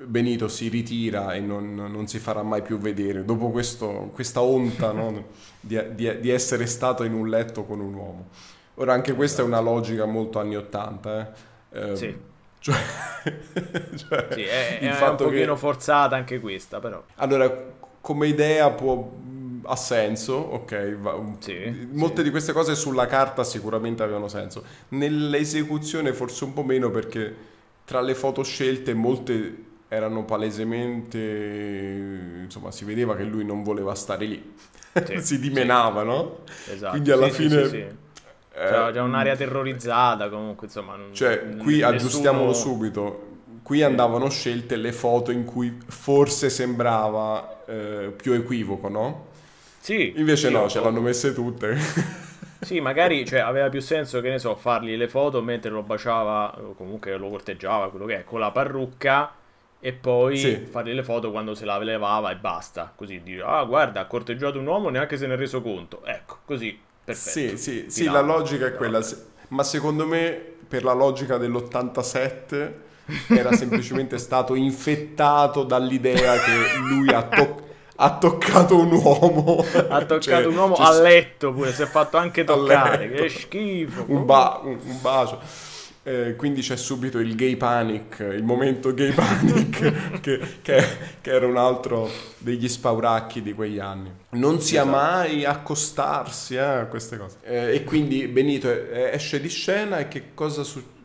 Benito 0.00 0.46
si 0.46 0.68
ritira 0.68 1.34
e 1.34 1.40
non, 1.40 1.74
non, 1.74 2.06
si 2.06 2.20
farà 2.20 2.42
mai 2.42 2.62
più 2.62 2.78
vedere 2.78 3.24
dopo 3.24 3.50
questo, 3.50 4.10
questa 4.12 4.40
onta 4.40 4.92
no? 4.92 5.24
di, 5.60 5.76
di, 5.94 6.20
di, 6.20 6.30
essere 6.30 6.66
stato 6.66 7.02
in 7.02 7.14
un 7.14 7.28
letto 7.28 7.64
con 7.64 7.80
un 7.80 7.94
uomo. 7.94 8.28
Ora 8.74 8.92
anche 8.92 9.14
questa 9.14 9.42
è 9.42 9.44
una 9.44 9.58
logica 9.58 10.04
molto 10.04 10.38
anni 10.38 10.56
Ottanta. 10.56 11.32
Eh? 11.70 11.90
Eh, 11.90 11.96
sì. 11.96 12.16
Cioè, 12.60 12.76
cioè, 13.96 14.28
sì, 14.30 14.42
è, 14.42 14.78
è 14.78 15.08
un 15.08 15.16
pochino 15.16 15.54
che... 15.54 15.58
forzata 15.58 16.14
anche 16.14 16.38
questa 16.38 16.78
però. 16.78 17.02
Allora, 17.16 17.52
come 18.00 18.28
idea 18.28 18.70
può, 18.70 19.10
ha 19.64 19.76
senso, 19.76 20.34
ok, 20.34 20.96
va, 20.96 21.20
sì, 21.40 21.88
molte 21.92 22.18
sì. 22.18 22.22
di 22.22 22.30
queste 22.30 22.52
cose 22.52 22.76
sulla 22.76 23.06
carta 23.06 23.42
sicuramente 23.42 24.04
avevano 24.04 24.28
senso, 24.28 24.64
nell'esecuzione 24.90 26.12
forse 26.12 26.44
un 26.44 26.52
po' 26.52 26.62
meno 26.62 26.90
perché 26.90 27.34
tra 27.84 28.00
le 28.00 28.14
foto 28.14 28.42
scelte 28.42 28.94
molte 28.94 29.66
erano 29.88 30.24
palesemente, 30.24 31.18
insomma, 32.44 32.70
si 32.70 32.84
vedeva 32.84 33.16
che 33.16 33.24
lui 33.24 33.44
non 33.44 33.62
voleva 33.62 33.94
stare 33.94 34.26
lì, 34.26 34.54
sì, 35.04 35.20
si 35.24 35.38
dimenava, 35.40 36.02
sì. 36.02 36.06
no? 36.06 36.38
Esatto. 36.70 36.90
Quindi 36.90 37.10
alla 37.10 37.30
sì, 37.30 37.48
fine... 37.48 37.68
Sì, 37.68 37.86
C'era 38.52 38.92
già 38.92 39.02
un'area 39.02 39.36
terrorizzata 39.36 40.28
comunque, 40.28 40.66
insomma... 40.66 40.96
Non, 40.96 41.14
cioè, 41.14 41.56
qui 41.56 41.76
nessuno... 41.76 41.86
aggiustiamolo 41.86 42.52
subito, 42.52 43.26
qui 43.62 43.82
andavano 43.82 44.28
scelte 44.28 44.76
le 44.76 44.92
foto 44.92 45.30
in 45.30 45.44
cui 45.44 45.78
forse 45.86 46.50
sembrava 46.50 47.64
eh, 47.66 48.12
più 48.14 48.32
equivoco, 48.32 48.88
no? 48.88 49.26
Sì. 49.80 50.12
Invece 50.16 50.50
no, 50.50 50.68
ce 50.68 50.80
l'hanno 50.80 51.00
messe 51.00 51.32
tutte. 51.32 51.76
Sì, 52.60 52.80
magari 52.80 53.24
cioè, 53.24 53.38
aveva 53.38 53.68
più 53.68 53.80
senso, 53.80 54.20
che 54.20 54.30
ne 54.30 54.40
so, 54.40 54.56
fargli 54.56 54.96
le 54.96 55.06
foto 55.06 55.40
mentre 55.40 55.70
lo 55.70 55.84
baciava, 55.84 56.58
o 56.60 56.74
comunque 56.74 57.16
lo 57.16 57.28
corteggiava, 57.28 57.88
quello 57.88 58.04
che 58.04 58.16
è, 58.16 58.24
con 58.24 58.40
la 58.40 58.50
parrucca 58.50 59.32
e 59.80 59.92
poi 59.92 60.36
sì. 60.36 60.66
fargli 60.68 60.92
le 60.92 61.04
foto 61.04 61.30
quando 61.30 61.54
se 61.54 61.64
la 61.64 61.78
levava 61.78 62.30
e 62.30 62.36
basta. 62.36 62.92
Così 62.94 63.20
dire, 63.22 63.42
ah 63.42 63.64
guarda, 63.64 64.00
ha 64.00 64.06
corteggiato 64.06 64.58
un 64.58 64.66
uomo 64.66 64.88
neanche 64.88 65.16
se 65.16 65.26
ne 65.26 65.34
è 65.34 65.36
reso 65.36 65.62
conto. 65.62 66.04
Ecco, 66.04 66.38
così, 66.44 66.78
perfetto. 67.04 67.56
Sì, 67.56 67.84
sì, 67.84 67.84
sì 67.88 68.04
la 68.04 68.20
logica 68.20 68.66
è 68.66 68.74
quella. 68.74 69.00
Ma 69.48 69.62
secondo 69.62 70.06
me, 70.06 70.42
per 70.66 70.84
la 70.84 70.92
logica 70.92 71.36
dell'87, 71.36 72.72
era 73.28 73.52
semplicemente 73.52 74.18
stato 74.18 74.54
infettato 74.54 75.62
dall'idea 75.62 76.34
che 76.34 76.78
lui 76.78 77.08
ha 77.12 77.22
toccato 77.22 77.66
ha 78.00 78.16
toccato 78.16 78.78
un 78.78 78.92
uomo. 78.92 79.64
Ha 79.88 80.04
toccato 80.06 80.20
cioè, 80.20 80.46
un 80.46 80.56
uomo 80.56 80.74
a 80.74 81.00
letto 81.00 81.52
pure, 81.52 81.72
si 81.72 81.82
è 81.82 81.86
fatto 81.86 82.16
anche 82.16 82.44
toccare. 82.44 83.10
Che 83.10 83.28
schifo. 83.28 84.04
Un, 84.06 84.24
ba- 84.24 84.60
un, 84.62 84.78
un 84.80 85.00
bacio. 85.00 85.40
Eh, 86.08 86.36
quindi 86.36 86.62
c'è 86.62 86.76
subito 86.76 87.18
il 87.18 87.34
gay 87.34 87.56
panic, 87.56 88.20
il 88.20 88.42
momento 88.42 88.94
gay 88.94 89.12
panic, 89.12 90.20
che, 90.22 90.40
che, 90.62 90.86
che, 91.20 91.30
era 91.30 91.46
un 91.46 91.58
altro 91.58 92.08
degli 92.38 92.66
spauracchi 92.66 93.42
di 93.42 93.52
quegli 93.52 93.78
anni. 93.78 94.10
Non 94.30 94.58
sia 94.62 94.84
esatto. 94.84 94.96
mai 94.96 95.44
accostarsi 95.44 96.54
eh, 96.54 96.60
a 96.60 96.86
queste 96.86 97.18
cose. 97.18 97.36
Eh, 97.42 97.74
e 97.74 97.84
quindi 97.84 98.26
Benito 98.26 98.70
esce 98.70 99.38
di 99.38 99.50
scena 99.50 99.98
e 99.98 100.08
che 100.08 100.32
cosa 100.32 100.62
succede? 100.62 100.96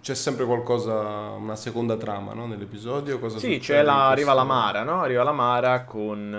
C'è 0.00 0.14
sempre 0.14 0.44
qualcosa, 0.44 0.92
una 1.30 1.56
seconda 1.56 1.96
trama 1.96 2.32
no? 2.32 2.46
nell'episodio? 2.46 3.18
Cosa 3.18 3.38
sì, 3.38 3.58
c'è 3.58 3.82
la, 3.82 4.08
arriva 4.08 4.32
la 4.32 4.44
Mara, 4.44 4.84
no? 4.84 5.02
Arriva 5.02 5.24
la 5.24 5.32
Mara 5.32 5.82
con 5.82 6.32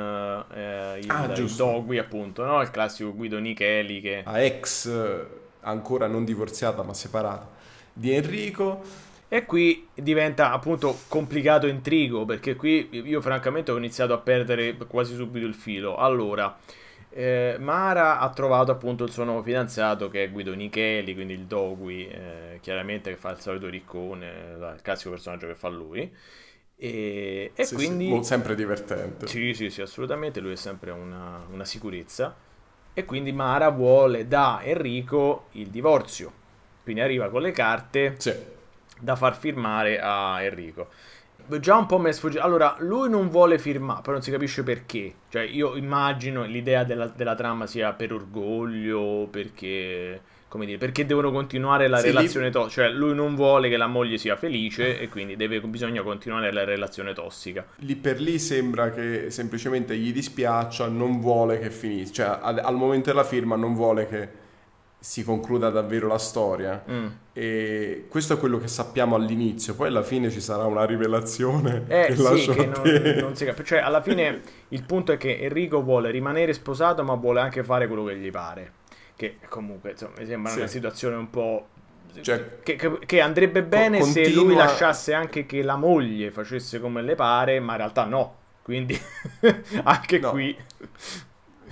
eh, 0.55 0.99
il, 0.99 1.11
ah, 1.11 1.25
il 1.25 1.51
Dogui, 1.51 1.97
appunto, 1.97 2.45
no? 2.45 2.61
Il 2.61 2.71
classico 2.71 3.13
Guido 3.13 3.37
Nicheli 3.37 3.99
che... 3.99 4.21
A 4.23 4.39
ex, 4.39 4.89
ancora 5.59 6.07
non 6.07 6.23
divorziata 6.23 6.81
ma 6.81 6.93
separata 6.93 7.57
di 7.99 8.13
Enrico. 8.13 9.07
E 9.31 9.45
qui 9.45 9.87
diventa 9.93 10.51
appunto 10.51 11.01
complicato 11.07 11.67
intrigo 11.67 12.25
perché 12.25 12.55
qui 12.55 12.89
io 12.91 13.21
francamente 13.21 13.69
ho 13.69 13.77
iniziato 13.77 14.11
a 14.13 14.17
perdere 14.17 14.75
quasi 14.75 15.13
subito 15.13 15.45
il 15.45 15.53
filo. 15.53 15.97
Allora, 15.97 16.57
eh, 17.11 17.57
Mara 17.59 18.17
ha 18.17 18.29
trovato 18.29 18.71
appunto 18.71 19.03
il 19.03 19.11
suo 19.11 19.25
nuovo 19.25 19.43
fidanzato 19.43 20.09
che 20.09 20.23
è 20.23 20.31
Guido 20.31 20.55
Nicheli, 20.55 21.13
quindi 21.13 21.33
il 21.33 21.43
Dogui, 21.43 22.07
eh, 22.07 22.57
chiaramente 22.61 23.11
che 23.11 23.17
fa 23.17 23.29
il 23.29 23.39
solito 23.39 23.69
riccone, 23.69 24.27
il 24.55 24.79
classico 24.81 25.11
personaggio 25.11 25.45
che 25.45 25.55
fa 25.55 25.67
lui. 25.67 26.11
E, 26.75 27.51
e 27.53 27.63
sì, 27.65 27.75
quindi... 27.75 28.09
Sì, 28.09 28.23
sempre 28.23 28.55
divertente. 28.55 29.27
Sì, 29.27 29.53
sì, 29.53 29.69
sì, 29.69 29.81
assolutamente, 29.81 30.39
lui 30.39 30.53
è 30.53 30.55
sempre 30.55 30.89
una, 30.89 31.45
una 31.51 31.65
sicurezza. 31.65 32.35
E 32.95 33.05
quindi 33.05 33.31
Mara 33.31 33.69
vuole 33.69 34.27
da 34.27 34.61
Enrico 34.63 35.49
il 35.51 35.67
divorzio 35.67 36.38
quindi 36.89 37.01
arriva 37.01 37.29
con 37.29 37.43
le 37.43 37.51
carte 37.51 38.15
sì. 38.17 38.33
da 38.99 39.15
far 39.15 39.37
firmare 39.37 39.99
a 39.99 40.41
Enrico. 40.41 40.87
Già 41.59 41.77
un 41.77 41.85
po' 41.85 41.99
mi 41.99 42.09
è 42.09 42.11
sfuggito. 42.11 42.41
Allora, 42.41 42.75
lui 42.79 43.09
non 43.09 43.29
vuole 43.29 43.59
firmare, 43.59 44.01
però 44.01 44.13
non 44.13 44.23
si 44.23 44.31
capisce 44.31 44.63
perché. 44.63 45.13
Cioè, 45.29 45.43
io 45.43 45.75
immagino 45.75 46.43
l'idea 46.45 46.83
della, 46.83 47.05
della 47.07 47.35
trama 47.35 47.67
sia 47.67 47.93
per 47.93 48.13
orgoglio, 48.13 49.27
perché 49.29 50.19
come 50.47 50.65
dire, 50.65 50.79
perché 50.79 51.05
devono 51.05 51.31
continuare 51.31 51.87
la 51.87 51.99
sì, 51.99 52.07
relazione 52.07 52.47
lì... 52.47 52.51
tossica. 52.51 52.87
Cioè, 52.87 52.91
lui 52.91 53.13
non 53.13 53.35
vuole 53.35 53.69
che 53.69 53.77
la 53.77 53.87
moglie 53.87 54.17
sia 54.17 54.35
felice 54.35 54.99
e 54.99 55.09
quindi 55.09 55.35
deve, 55.35 55.61
bisogna 55.61 56.01
continuare 56.01 56.51
la 56.51 56.63
relazione 56.63 57.13
tossica. 57.13 57.65
Lì 57.77 57.95
per 57.95 58.19
lì 58.19 58.39
sembra 58.39 58.89
che 58.89 59.29
semplicemente 59.29 59.95
gli 59.95 60.11
dispiaccia, 60.11 60.87
non 60.87 61.19
vuole 61.19 61.59
che 61.59 61.69
finisca. 61.69 62.13
Cioè, 62.13 62.39
al, 62.41 62.59
al 62.63 62.75
momento 62.75 63.09
della 63.11 63.23
firma 63.23 63.55
non 63.55 63.75
vuole 63.75 64.07
che 64.07 64.47
si 64.99 65.23
concluda 65.23 65.69
davvero 65.69 66.07
la 66.07 66.17
storia. 66.17 66.83
Mm. 66.89 67.07
E 67.31 68.05
questo 68.09 68.33
è 68.33 68.37
quello 68.37 68.59
che 68.59 68.67
sappiamo 68.67 69.15
all'inizio, 69.15 69.73
poi 69.73 69.87
alla 69.87 70.03
fine 70.03 70.29
ci 70.29 70.41
sarà 70.41 70.65
una 70.65 70.85
rivelazione 70.85 71.85
eh, 71.87 72.07
che 72.07 72.15
sì, 72.15 72.21
lascio 72.21 72.53
che 72.53 72.65
non, 72.65 72.81
non, 73.21 73.35
si 73.35 73.45
capisce. 73.45 73.75
Cioè, 73.75 73.79
alla 73.79 74.01
fine 74.01 74.41
il 74.69 74.83
punto 74.83 75.13
è 75.13 75.17
che 75.17 75.39
Enrico 75.39 75.81
vuole 75.81 76.11
rimanere 76.11 76.51
sposato, 76.53 77.03
ma 77.03 77.15
vuole 77.15 77.39
anche 77.39 77.63
fare 77.63 77.87
quello 77.87 78.03
che 78.03 78.17
gli 78.17 78.29
pare. 78.29 78.73
Che 79.15 79.37
comunque 79.47 79.91
insomma, 79.91 80.13
mi 80.19 80.25
sembra 80.25 80.51
sì. 80.51 80.57
una 80.59 80.67
situazione 80.67 81.15
un 81.15 81.29
po'. 81.29 81.67
Cioè, 82.21 82.59
che, 82.63 82.75
che, 82.75 82.99
che, 83.05 83.21
andrebbe 83.21 83.63
bene 83.63 83.99
continua... 83.99 84.27
se 84.27 84.33
lui 84.33 84.55
lasciasse 84.55 85.13
anche 85.13 85.45
che 85.45 85.61
la 85.61 85.75
moglie 85.75 86.31
facesse 86.31 86.79
come 86.79 87.01
le 87.01 87.15
pare, 87.15 87.59
ma 87.59 87.73
in 87.73 87.77
realtà 87.77 88.03
no. 88.03 88.35
Quindi 88.63 88.99
anche 89.83 90.19
no. 90.19 90.31
qui 90.31 90.57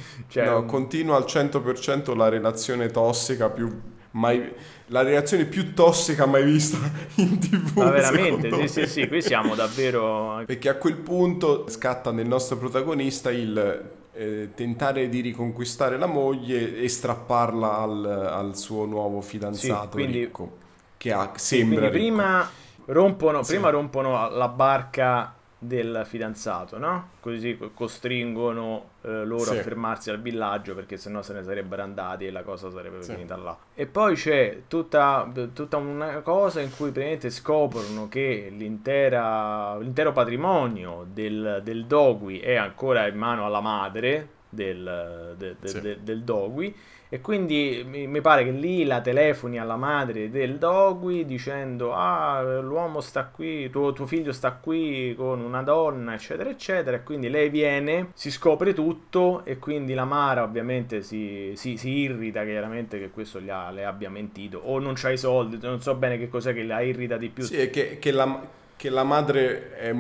cioè, 0.27 0.45
no, 0.45 0.65
continua 0.65 1.15
al 1.15 1.25
100% 1.27 2.15
la 2.15 2.29
relazione 2.29 2.87
tossica 2.87 3.49
più 3.49 3.95
mai 4.11 4.53
la 4.87 5.01
relazione 5.01 5.45
più 5.45 5.73
tossica 5.73 6.25
mai 6.25 6.43
vista 6.43 6.77
in 7.15 7.39
tv. 7.39 7.77
Ma 7.77 7.89
veramente, 7.89 8.67
sì, 8.67 8.85
sì, 8.85 8.87
sì, 8.87 9.07
qui 9.07 9.21
siamo 9.21 9.55
davvero. 9.55 10.43
Perché 10.47 10.69
a 10.69 10.75
quel 10.75 10.95
punto 10.95 11.67
scatta 11.67 12.11
nel 12.11 12.27
nostro 12.27 12.57
protagonista 12.57 13.31
il 13.31 13.91
eh, 14.13 14.49
tentare 14.55 15.09
di 15.09 15.21
riconquistare 15.21 15.97
la 15.97 16.07
moglie 16.07 16.77
e 16.77 16.87
strapparla 16.87 17.77
al, 17.77 18.05
al 18.05 18.57
suo 18.57 18.85
nuovo 18.85 19.21
fidanzato 19.21 19.97
sì, 19.97 20.03
quindi, 20.03 20.19
ricco. 20.19 20.57
Che 20.97 21.11
ha, 21.11 21.31
sembra. 21.35 21.89
Quindi 21.89 21.97
prima 21.97 22.49
rompono, 22.85 23.41
prima 23.41 23.69
rompono 23.69 24.29
la 24.29 24.47
barca 24.47 25.36
del 25.59 26.03
fidanzato, 26.05 26.77
no? 26.77 27.09
Così 27.19 27.57
costringono 27.73 28.89
eh, 29.01 29.25
loro 29.25 29.51
sì. 29.51 29.57
a 29.57 29.61
fermarsi 29.61 30.09
al 30.11 30.21
villaggio 30.21 30.75
perché 30.75 30.97
sennò 30.97 31.21
se 31.21 31.33
ne 31.33 31.43
sarebbero 31.43 31.81
andati 31.81 32.27
e 32.27 32.31
la 32.31 32.43
cosa 32.43 32.69
sarebbe 32.69 33.01
sì. 33.01 33.13
finita 33.13 33.35
là. 33.35 33.57
E 33.73 33.87
poi 33.87 34.15
c'è 34.15 34.63
tutta, 34.67 35.29
tutta, 35.53 35.77
una 35.77 36.19
cosa 36.21 36.61
in 36.61 36.69
cui 36.69 36.91
praticamente 36.91 37.29
scoprono 37.31 38.07
che 38.07 38.49
l'intero 38.51 40.11
patrimonio 40.13 41.05
del, 41.11 41.61
del 41.63 41.85
Dogui 41.85 42.39
è 42.39 42.55
ancora 42.55 43.07
in 43.07 43.17
mano 43.17 43.45
alla 43.45 43.61
madre 43.61 44.29
del, 44.49 45.33
de, 45.37 45.55
de, 45.59 45.67
sì. 45.67 45.81
de, 45.81 46.03
del 46.03 46.21
Dogui 46.23 46.75
e 47.09 47.21
quindi 47.21 47.85
mi, 47.87 48.19
pare 48.19 48.43
che 48.43 48.51
lì 48.51 48.83
la 48.83 48.99
telefoni 48.99 49.57
alla 49.57 49.77
madre 49.77 50.29
del 50.29 50.57
Dogui 50.57 51.25
dicendo 51.25 51.93
ah 51.93 52.59
l'uomo 52.59 52.99
sta 52.99 53.25
qui, 53.25 53.69
tuo, 53.69 53.93
tuo, 53.93 54.05
figlio 54.05 54.33
sta 54.33 54.51
qui 54.51 55.15
con 55.15 55.39
una 55.39 55.63
donna 55.63 56.13
eccetera 56.13 56.49
eccetera 56.49 56.97
e 56.97 57.03
quindi 57.03 57.29
lei 57.29 57.49
viene, 57.49 58.09
si 58.13 58.29
scopre 58.29 58.73
tutto 58.73 59.45
e 59.45 59.57
quindi 59.57 59.93
la 59.93 60.05
Mara 60.05 60.43
ovviamente 60.43 61.01
si, 61.01 61.53
si, 61.55 61.77
si 61.77 61.89
irrita 61.89 62.43
chiaramente 62.43 62.99
che 62.99 63.09
questo 63.09 63.41
ha, 63.47 63.71
le 63.71 63.85
abbia 63.85 64.09
mentito 64.09 64.59
o 64.63 64.79
non 64.79 64.93
c'ha 64.95 65.09
i 65.09 65.17
soldi, 65.17 65.57
non 65.61 65.81
so 65.81 65.95
bene 65.95 66.17
che 66.17 66.27
cos'è 66.27 66.53
che 66.53 66.63
la 66.63 66.81
irrita 66.81 67.15
di 67.15 67.29
più. 67.29 67.43
Sì, 67.43 67.69
che, 67.69 67.99
che, 67.99 68.11
la, 68.11 68.45
che 68.75 68.89
la 68.89 69.03
madre 69.03 69.77
è 69.77 69.93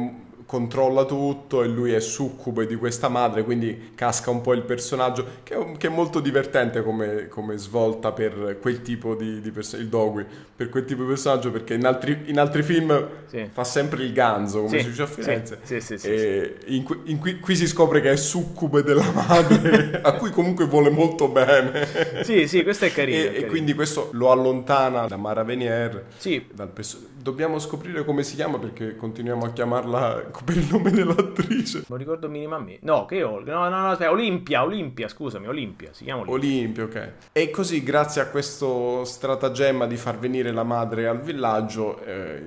controlla 0.47 1.03
tutto 1.03 1.61
e 1.61 1.67
lui 1.67 1.91
è 1.91 1.99
succube 1.99 2.65
di 2.65 2.77
questa 2.77 3.09
madre, 3.09 3.43
quindi 3.43 3.91
casca 3.93 4.31
un 4.31 4.39
po' 4.39 4.53
il 4.53 4.61
personaggio, 4.61 5.25
che 5.43 5.53
è, 5.53 5.77
che 5.77 5.87
è 5.87 5.89
molto 5.89 6.21
divertente 6.21 6.81
come, 6.83 7.27
come, 7.27 7.57
svolta 7.57 8.13
per 8.13 8.57
quel 8.61 8.81
tipo 8.81 9.13
di, 9.13 9.41
di 9.41 9.51
personaggio, 9.51 9.83
il 9.83 9.89
Dogui, 9.89 10.25
per 10.55 10.69
quel 10.69 10.85
tipo 10.85 11.01
di 11.01 11.09
personaggio, 11.09 11.51
perché 11.51 11.73
in 11.73 11.85
altri, 11.85 12.23
in 12.27 12.39
altri 12.39 12.63
film 12.63 13.09
sì. 13.25 13.49
fa 13.51 13.65
sempre 13.65 14.03
il 14.03 14.13
ganzo, 14.13 14.63
come 14.63 14.77
sì, 14.77 14.83
si 14.85 14.89
dice 14.89 15.01
a 15.01 15.07
Firenze, 15.07 15.59
sì, 15.63 15.95
e 16.03 16.55
in, 16.67 16.85
in 17.03 17.19
qui, 17.19 17.39
qui, 17.39 17.55
si 17.55 17.67
scopre 17.67 17.99
che 17.99 18.11
è 18.11 18.15
succube 18.15 18.83
della 18.83 19.11
madre, 19.11 19.99
a 20.01 20.13
cui 20.13 20.31
comunque 20.31 20.65
vuole 20.65 20.89
molto 20.89 21.27
bene. 21.27 22.23
Sì, 22.23 22.47
sì, 22.47 22.63
questo 22.63 22.85
è 22.85 22.91
carino. 22.93 23.17
E, 23.17 23.21
è 23.21 23.25
carino. 23.25 23.45
e 23.45 23.49
quindi 23.49 23.73
questo 23.73 24.11
lo 24.13 24.31
allontana 24.31 25.07
da 25.07 25.17
Mara 25.17 25.43
Venier, 25.43 26.05
dal 26.53 26.69
personaggio 26.69 27.16
dobbiamo 27.19 27.59
scoprire 27.59 28.05
come 28.05 28.23
si 28.23 28.35
chiama 28.35 28.59
perché 28.59 28.95
continuiamo 28.95 29.45
a 29.45 29.51
chiamarla 29.51 30.31
per 30.45 30.57
il 30.57 30.67
nome 30.69 30.91
dell'attrice. 30.91 31.83
Non 31.87 31.97
ricordo 31.97 32.29
minimamente. 32.29 32.85
No, 32.85 33.05
che 33.05 33.23
ho? 33.23 33.39
No, 33.39 33.67
no, 33.67 33.81
no, 33.81 33.89
aspetta, 33.89 34.11
Olimpia, 34.11 34.63
Olimpia, 34.63 35.07
scusami, 35.07 35.47
Olimpia, 35.47 35.89
si 35.93 36.03
chiama 36.03 36.21
Olimpia. 36.21 36.49
Olimpia, 36.49 36.83
ok. 36.83 37.11
E 37.31 37.49
così, 37.49 37.83
grazie 37.83 38.21
a 38.21 38.27
questo 38.27 39.03
stratagemma 39.03 39.85
di 39.87 39.97
far 39.97 40.19
venire 40.19 40.51
la 40.51 40.63
madre 40.63 41.07
al 41.07 41.19
villaggio, 41.19 41.99
eh, 42.03 42.43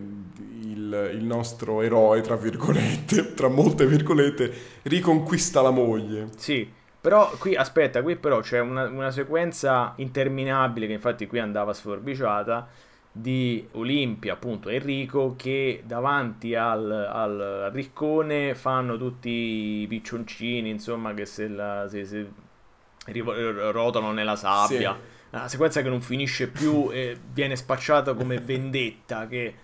il, 0.63 1.11
il 1.15 1.25
nostro 1.25 1.83
eroe, 1.83 2.21
tra 2.21 2.37
virgolette, 2.37 3.35
tra 3.35 3.49
molte 3.49 3.87
virgolette, 3.87 4.53
riconquista 4.83 5.61
la 5.63 5.71
moglie. 5.71 6.29
Sì. 6.37 6.79
Però 7.01 7.31
qui, 7.39 7.57
aspetta, 7.57 8.03
qui 8.03 8.17
però 8.17 8.41
c'è 8.41 8.61
una, 8.61 8.85
una 8.85 9.11
sequenza 9.11 9.95
interminabile 9.97 10.87
che 10.87 10.93
infatti 10.93 11.27
qui 11.27 11.39
andava 11.39 11.73
sforbiciata 11.73 12.69
di 13.13 13.67
Olimpia, 13.73 14.35
appunto 14.35 14.69
Enrico, 14.69 15.35
che 15.37 15.83
davanti 15.85 16.55
al, 16.55 16.91
al 16.91 17.71
riccone 17.73 18.55
fanno 18.55 18.97
tutti 18.97 19.29
i 19.83 19.87
piccioncini, 19.89 20.71
insomma, 20.71 21.13
che 21.15 21.27
se, 21.27 21.49
la, 21.49 21.89
se, 21.89 22.05
se 22.05 22.31
rotano 23.73 24.13
nella 24.13 24.37
sabbia. 24.37 24.93
Sì. 24.93 25.19
Una 25.37 25.49
sequenza 25.49 25.83
che 25.83 25.89
non 25.89 26.01
finisce 26.01 26.49
più 26.49 26.91
e 26.91 27.17
viene 27.33 27.57
spacciata 27.57 28.15
come 28.15 28.39
vendetta, 28.39 29.27
che 29.29 29.55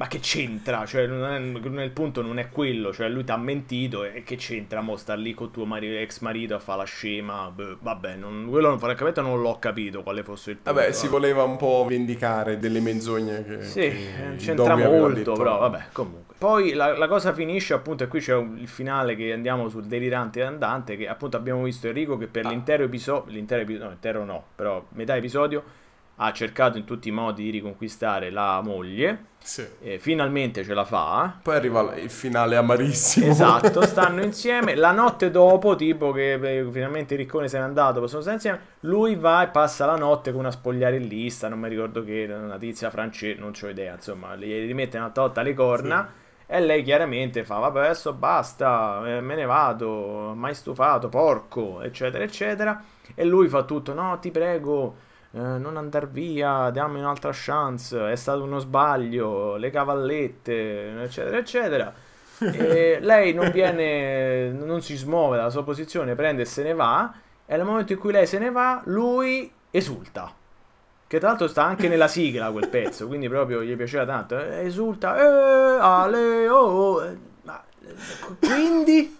ma 0.00 0.06
che 0.06 0.18
c'entra? 0.18 0.86
Cioè, 0.86 1.06
nel 1.06 1.90
punto 1.90 2.22
non 2.22 2.38
è 2.38 2.48
quello, 2.48 2.90
cioè 2.90 3.10
lui 3.10 3.22
ti 3.22 3.32
ha 3.32 3.36
mentito 3.36 4.02
e 4.02 4.22
che 4.22 4.36
c'entra? 4.36 4.80
Mo 4.80 4.96
sta 4.96 5.14
lì 5.14 5.34
con 5.34 5.50
tuo 5.50 5.66
marito, 5.66 5.92
ex 5.92 6.20
marito 6.20 6.54
a 6.54 6.58
fare 6.58 6.78
la 6.78 6.84
scema. 6.84 7.52
Beh, 7.54 7.76
vabbè, 7.78 8.14
non, 8.14 8.46
quello 8.48 8.78
francamente 8.78 9.20
non 9.20 9.42
l'ho 9.42 9.58
capito 9.58 10.02
quale 10.02 10.22
fosse 10.22 10.52
il 10.52 10.56
punto. 10.56 10.72
Vabbè, 10.72 10.92
si 10.92 11.06
voleva 11.06 11.42
un 11.42 11.58
po' 11.58 11.84
vendicare 11.86 12.56
delle 12.56 12.80
menzogne 12.80 13.44
che. 13.44 13.62
Sì, 13.62 13.80
che 13.80 14.36
c'entra 14.38 14.74
molto, 14.74 15.34
però 15.34 15.58
vabbè, 15.58 15.88
comunque. 15.92 16.34
Poi 16.38 16.72
la, 16.72 16.96
la, 16.96 17.06
cosa 17.06 17.34
finisce 17.34 17.74
appunto, 17.74 18.04
e 18.04 18.08
qui 18.08 18.20
c'è 18.20 18.34
il 18.34 18.68
finale 18.68 19.14
che 19.14 19.34
andiamo 19.34 19.68
sul 19.68 19.84
delirante 19.84 20.42
andante, 20.42 20.96
che 20.96 21.08
appunto 21.08 21.36
abbiamo 21.36 21.64
visto 21.64 21.88
Enrico 21.88 22.16
che 22.16 22.26
per 22.26 22.46
ah. 22.46 22.48
l'intero 22.48 22.84
episodio, 22.84 23.30
l'intero 23.30 23.60
episodio, 23.60 23.88
no, 23.88 23.92
intero 23.92 24.24
no, 24.24 24.44
però 24.54 24.82
metà 24.92 25.14
episodio 25.14 25.62
ha 26.22 26.32
cercato 26.32 26.76
in 26.76 26.84
tutti 26.84 27.08
i 27.08 27.12
modi 27.12 27.44
di 27.44 27.50
riconquistare 27.50 28.30
la 28.30 28.60
moglie. 28.62 29.28
Sì. 29.42 29.66
finalmente 29.98 30.62
ce 30.62 30.74
la 30.74 30.84
fa. 30.84 31.38
Poi 31.42 31.56
arriva 31.56 31.96
il 31.96 32.10
finale 32.10 32.56
amarissimo. 32.56 33.26
Esatto, 33.26 33.80
stanno 33.86 34.22
insieme. 34.22 34.74
La 34.74 34.92
notte 34.92 35.30
dopo, 35.30 35.76
tipo 35.76 36.12
che 36.12 36.34
eh, 36.34 36.70
finalmente 36.70 37.16
Riccone 37.16 37.48
se 37.48 37.56
n'è 37.56 37.64
andato, 37.64 38.00
possono 38.00 38.20
stare 38.20 38.36
insieme. 38.36 38.60
Lui 38.80 39.16
va 39.16 39.42
e 39.44 39.48
passa 39.48 39.86
la 39.86 39.96
notte 39.96 40.30
con 40.30 40.40
una 40.40 40.50
spogliarellista. 40.50 41.48
Non 41.48 41.58
mi 41.58 41.70
ricordo 41.70 42.04
che, 42.04 42.28
una 42.30 42.58
tizia 42.58 42.90
francese, 42.90 43.40
non 43.40 43.52
ho 43.58 43.68
idea. 43.68 43.94
Insomma, 43.94 44.36
gli 44.36 44.66
rimette 44.66 44.98
una 44.98 45.08
totta 45.10 45.40
le 45.40 45.54
corna. 45.54 46.06
Sì. 46.06 46.52
E 46.52 46.60
lei 46.60 46.82
chiaramente 46.82 47.44
fa: 47.44 47.56
Vabbè, 47.56 47.80
adesso 47.86 48.12
basta, 48.12 49.02
eh, 49.06 49.20
me 49.22 49.36
ne 49.36 49.46
vado, 49.46 50.34
mai 50.34 50.54
stufato, 50.54 51.08
porco, 51.08 51.80
eccetera, 51.80 52.22
eccetera. 52.22 52.84
E 53.14 53.24
lui 53.24 53.48
fa 53.48 53.62
tutto: 53.62 53.94
No, 53.94 54.18
ti 54.20 54.30
prego 54.30 55.08
eh, 55.32 55.38
non 55.38 55.76
andare 55.76 56.06
via, 56.06 56.70
dammi 56.70 56.98
un'altra 56.98 57.30
chance, 57.32 58.10
è 58.10 58.16
stato 58.16 58.42
uno 58.42 58.58
sbaglio, 58.58 59.56
le 59.56 59.70
cavallette, 59.70 61.02
eccetera, 61.02 61.36
eccetera. 61.38 61.94
E 62.40 63.00
lei 63.02 63.34
non 63.34 63.50
viene, 63.50 64.50
non 64.50 64.80
si 64.80 64.96
smuove 64.96 65.36
dalla 65.36 65.50
sua 65.50 65.62
posizione, 65.62 66.14
prende 66.14 66.42
e 66.42 66.44
se 66.46 66.62
ne 66.62 66.72
va. 66.72 67.12
E 67.44 67.54
nel 67.54 67.66
momento 67.66 67.92
in 67.92 67.98
cui 67.98 68.12
lei 68.12 68.26
se 68.26 68.38
ne 68.38 68.50
va, 68.50 68.80
lui 68.86 69.52
esulta. 69.70 70.32
Che 71.06 71.18
tra 71.18 71.28
l'altro 71.28 71.48
sta 71.48 71.64
anche 71.64 71.86
nella 71.88 72.08
sigla 72.08 72.50
quel 72.50 72.68
pezzo, 72.68 73.06
quindi 73.08 73.28
proprio 73.28 73.62
gli 73.62 73.76
piaceva 73.76 74.06
tanto. 74.06 74.38
Esulta, 74.38 75.18
eh, 75.18 75.80
ale, 75.80 76.48
oh, 76.48 76.56
oh. 76.56 77.16
Ma, 77.42 77.62
quindi 78.40 79.18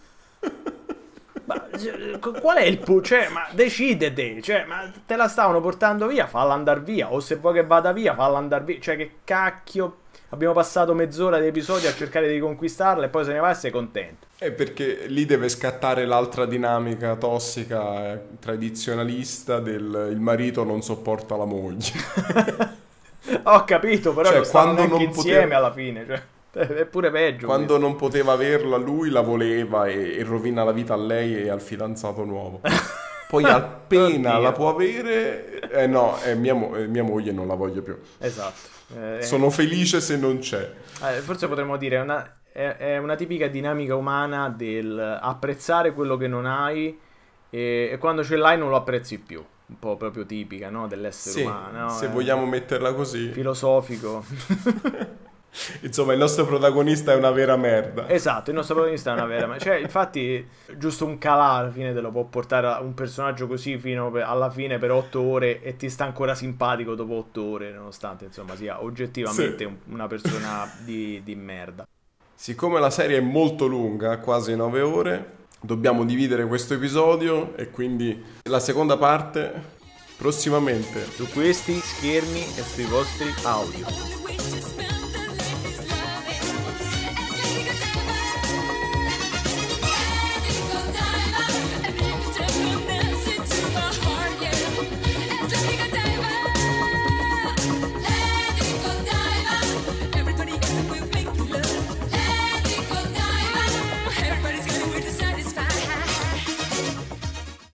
ma 1.51 2.41
qual 2.41 2.59
è 2.59 2.65
il 2.65 2.79
punto? 2.79 3.03
Cioè, 3.03 3.29
ma 3.29 3.49
decidete, 3.53 4.41
cioè, 4.41 4.65
ma 4.67 4.91
te 5.05 5.17
la 5.17 5.29
stavano 5.29 5.61
portando 5.61 6.07
via, 6.07 6.27
falla 6.27 6.55
andare 6.55 6.81
via. 6.81 7.13
O 7.13 7.21
se 7.21 7.37
vuoi 7.37 7.55
che 7.55 7.65
vada 7.65 7.93
via, 7.93 8.15
falla 8.15 8.39
andare 8.39 8.65
via. 8.65 8.79
Cioè, 8.81 8.97
che 8.97 9.11
cacchio. 9.25 9.97
Abbiamo 10.33 10.55
passato 10.55 10.95
mezz'ora 10.95 11.41
di 11.41 11.49
episodio 11.49 11.89
a 11.89 11.93
cercare 11.93 12.29
di 12.33 12.39
conquistarla 12.39 13.07
e 13.07 13.09
poi 13.09 13.25
se 13.25 13.33
ne 13.33 13.41
va 13.41 13.51
e 13.51 13.55
sei 13.55 13.73
contento. 13.73 14.27
È 14.39 14.53
perché 14.53 15.07
lì 15.09 15.25
deve 15.25 15.49
scattare 15.49 16.07
l'altra 16.07 16.47
dinamica 16.47 17.17
tossica, 17.17 18.13
eh, 18.13 18.21
tradizionalista 18.39 19.59
del 19.59 20.09
il 20.13 20.21
marito 20.21 20.63
non 20.63 20.83
sopporta 20.83 21.37
la 21.37 21.47
moglie. 21.47 22.79
Ho 23.43 23.65
capito, 23.65 24.15
però 24.15 24.29
cioè, 24.29 24.39
non 24.39 24.49
quando 24.49 24.87
non 24.87 25.01
insieme 25.01 25.41
poteva... 25.41 25.57
alla 25.57 25.73
fine, 25.73 26.07
cioè. 26.07 26.23
È 26.53 26.85
pure 26.87 27.11
peggio. 27.11 27.47
Quando 27.47 27.75
questo. 27.75 27.87
non 27.87 27.97
poteva 27.97 28.33
averla 28.33 28.77
lui 28.77 29.09
la 29.09 29.21
voleva 29.21 29.87
e, 29.87 30.17
e, 30.19 30.25
rovina 30.25 30.65
la 30.65 30.73
vita 30.73 30.95
a 30.95 30.97
lei 30.97 31.37
e 31.37 31.49
al 31.49 31.61
fidanzato 31.61 32.25
nuovo. 32.25 32.61
Poi 33.31 33.45
appena 33.45 34.39
la 34.39 34.51
può 34.51 34.71
avere, 34.71 35.61
eh 35.71 35.87
no, 35.87 36.19
è 36.19 36.35
mia, 36.35 36.53
mo- 36.53 36.75
è 36.75 36.87
mia, 36.87 37.05
moglie 37.05 37.31
non 37.31 37.47
la 37.47 37.55
voglio 37.55 37.81
più. 37.81 37.97
Esatto. 38.19 38.69
Eh, 38.99 39.23
Sono 39.23 39.51
felice 39.51 40.01
se 40.01 40.17
non 40.17 40.39
c'è. 40.39 40.69
Eh, 41.05 41.21
forse 41.21 41.47
potremmo 41.47 41.77
dire, 41.77 41.99
è 41.99 42.01
una, 42.01 42.39
è, 42.51 42.75
è 42.77 42.97
una, 42.99 43.15
tipica 43.15 43.47
dinamica 43.47 43.95
umana 43.95 44.49
del 44.49 44.99
apprezzare 44.99 45.95
quello 45.95 46.17
che 46.17 46.27
non 46.27 46.45
hai 46.45 46.99
e, 47.51 47.91
e, 47.93 47.99
quando 47.99 48.25
ce 48.25 48.35
l'hai 48.35 48.59
non 48.59 48.69
lo 48.69 48.77
apprezzi 48.77 49.21
più. 49.21 49.45
Un 49.67 49.79
po' 49.79 49.97
proprio 49.97 50.27
tipica 50.27 50.69
no? 50.69 50.89
dell'essere 50.89 51.35
sì, 51.37 51.43
umano. 51.43 51.89
Se 51.91 52.09
vogliamo 52.09 52.45
metterla 52.47 52.93
così. 52.95 53.31
Filosofico. 53.31 54.25
Insomma, 55.83 56.13
il 56.13 56.19
nostro 56.19 56.47
protagonista 56.47 57.13
è 57.13 57.17
una 57.17 57.31
vera 57.31 57.57
merda. 57.57 58.09
Esatto, 58.09 58.51
il 58.51 58.57
nostro 58.57 58.75
protagonista 58.75 59.11
è 59.11 59.15
una 59.15 59.27
vera 59.27 59.47
merda. 59.47 59.65
Cioè, 59.65 59.77
infatti, 59.77 60.47
giusto 60.77 61.05
un 61.05 61.19
calà 61.19 61.51
alla 61.51 61.71
fine 61.71 61.93
te 61.93 62.01
lo 62.01 62.11
può 62.11 62.25
portare 62.25 62.69
a 62.69 62.81
un 62.81 62.95
personaggio 62.95 63.47
così 63.47 63.79
fino 63.79 64.13
alla 64.13 64.51
fine 64.51 64.79
per 64.79 64.91
otto 64.91 65.21
ore 65.21 65.63
e 65.63 65.77
ti 65.77 65.91
sta 65.91 66.05
ancora 66.05 66.35
simpatico 66.35 66.95
dopo 66.95 67.15
otto 67.15 67.43
ore, 67.43 67.73
nonostante 67.73 68.27
insomma 68.27 68.55
sia 68.57 68.83
oggettivamente 68.83 69.65
sì. 69.65 69.93
una 69.93 70.07
persona 70.07 70.71
di, 70.79 71.21
di 71.25 71.35
merda. 71.35 71.87
Siccome 72.35 72.81
la 72.81 72.91
serie 72.91 73.19
è 73.19 73.21
molto 73.21 73.67
lunga, 73.67 74.19
quasi 74.19 74.57
nove 74.57 74.81
ore, 74.81 75.39
dobbiamo 75.61 76.05
dividere 76.05 76.47
questo 76.47 76.75
episodio 76.75 77.55
e 77.57 77.71
quindi 77.71 78.23
la 78.45 78.61
seconda 78.61 78.97
parte 78.97 79.79
prossimamente 80.17 81.05
su 81.05 81.27
questi 81.29 81.75
schermi 81.75 82.41
e 82.41 82.63
sui 82.63 82.85
vostri 82.85 83.33
audio. 83.45 84.60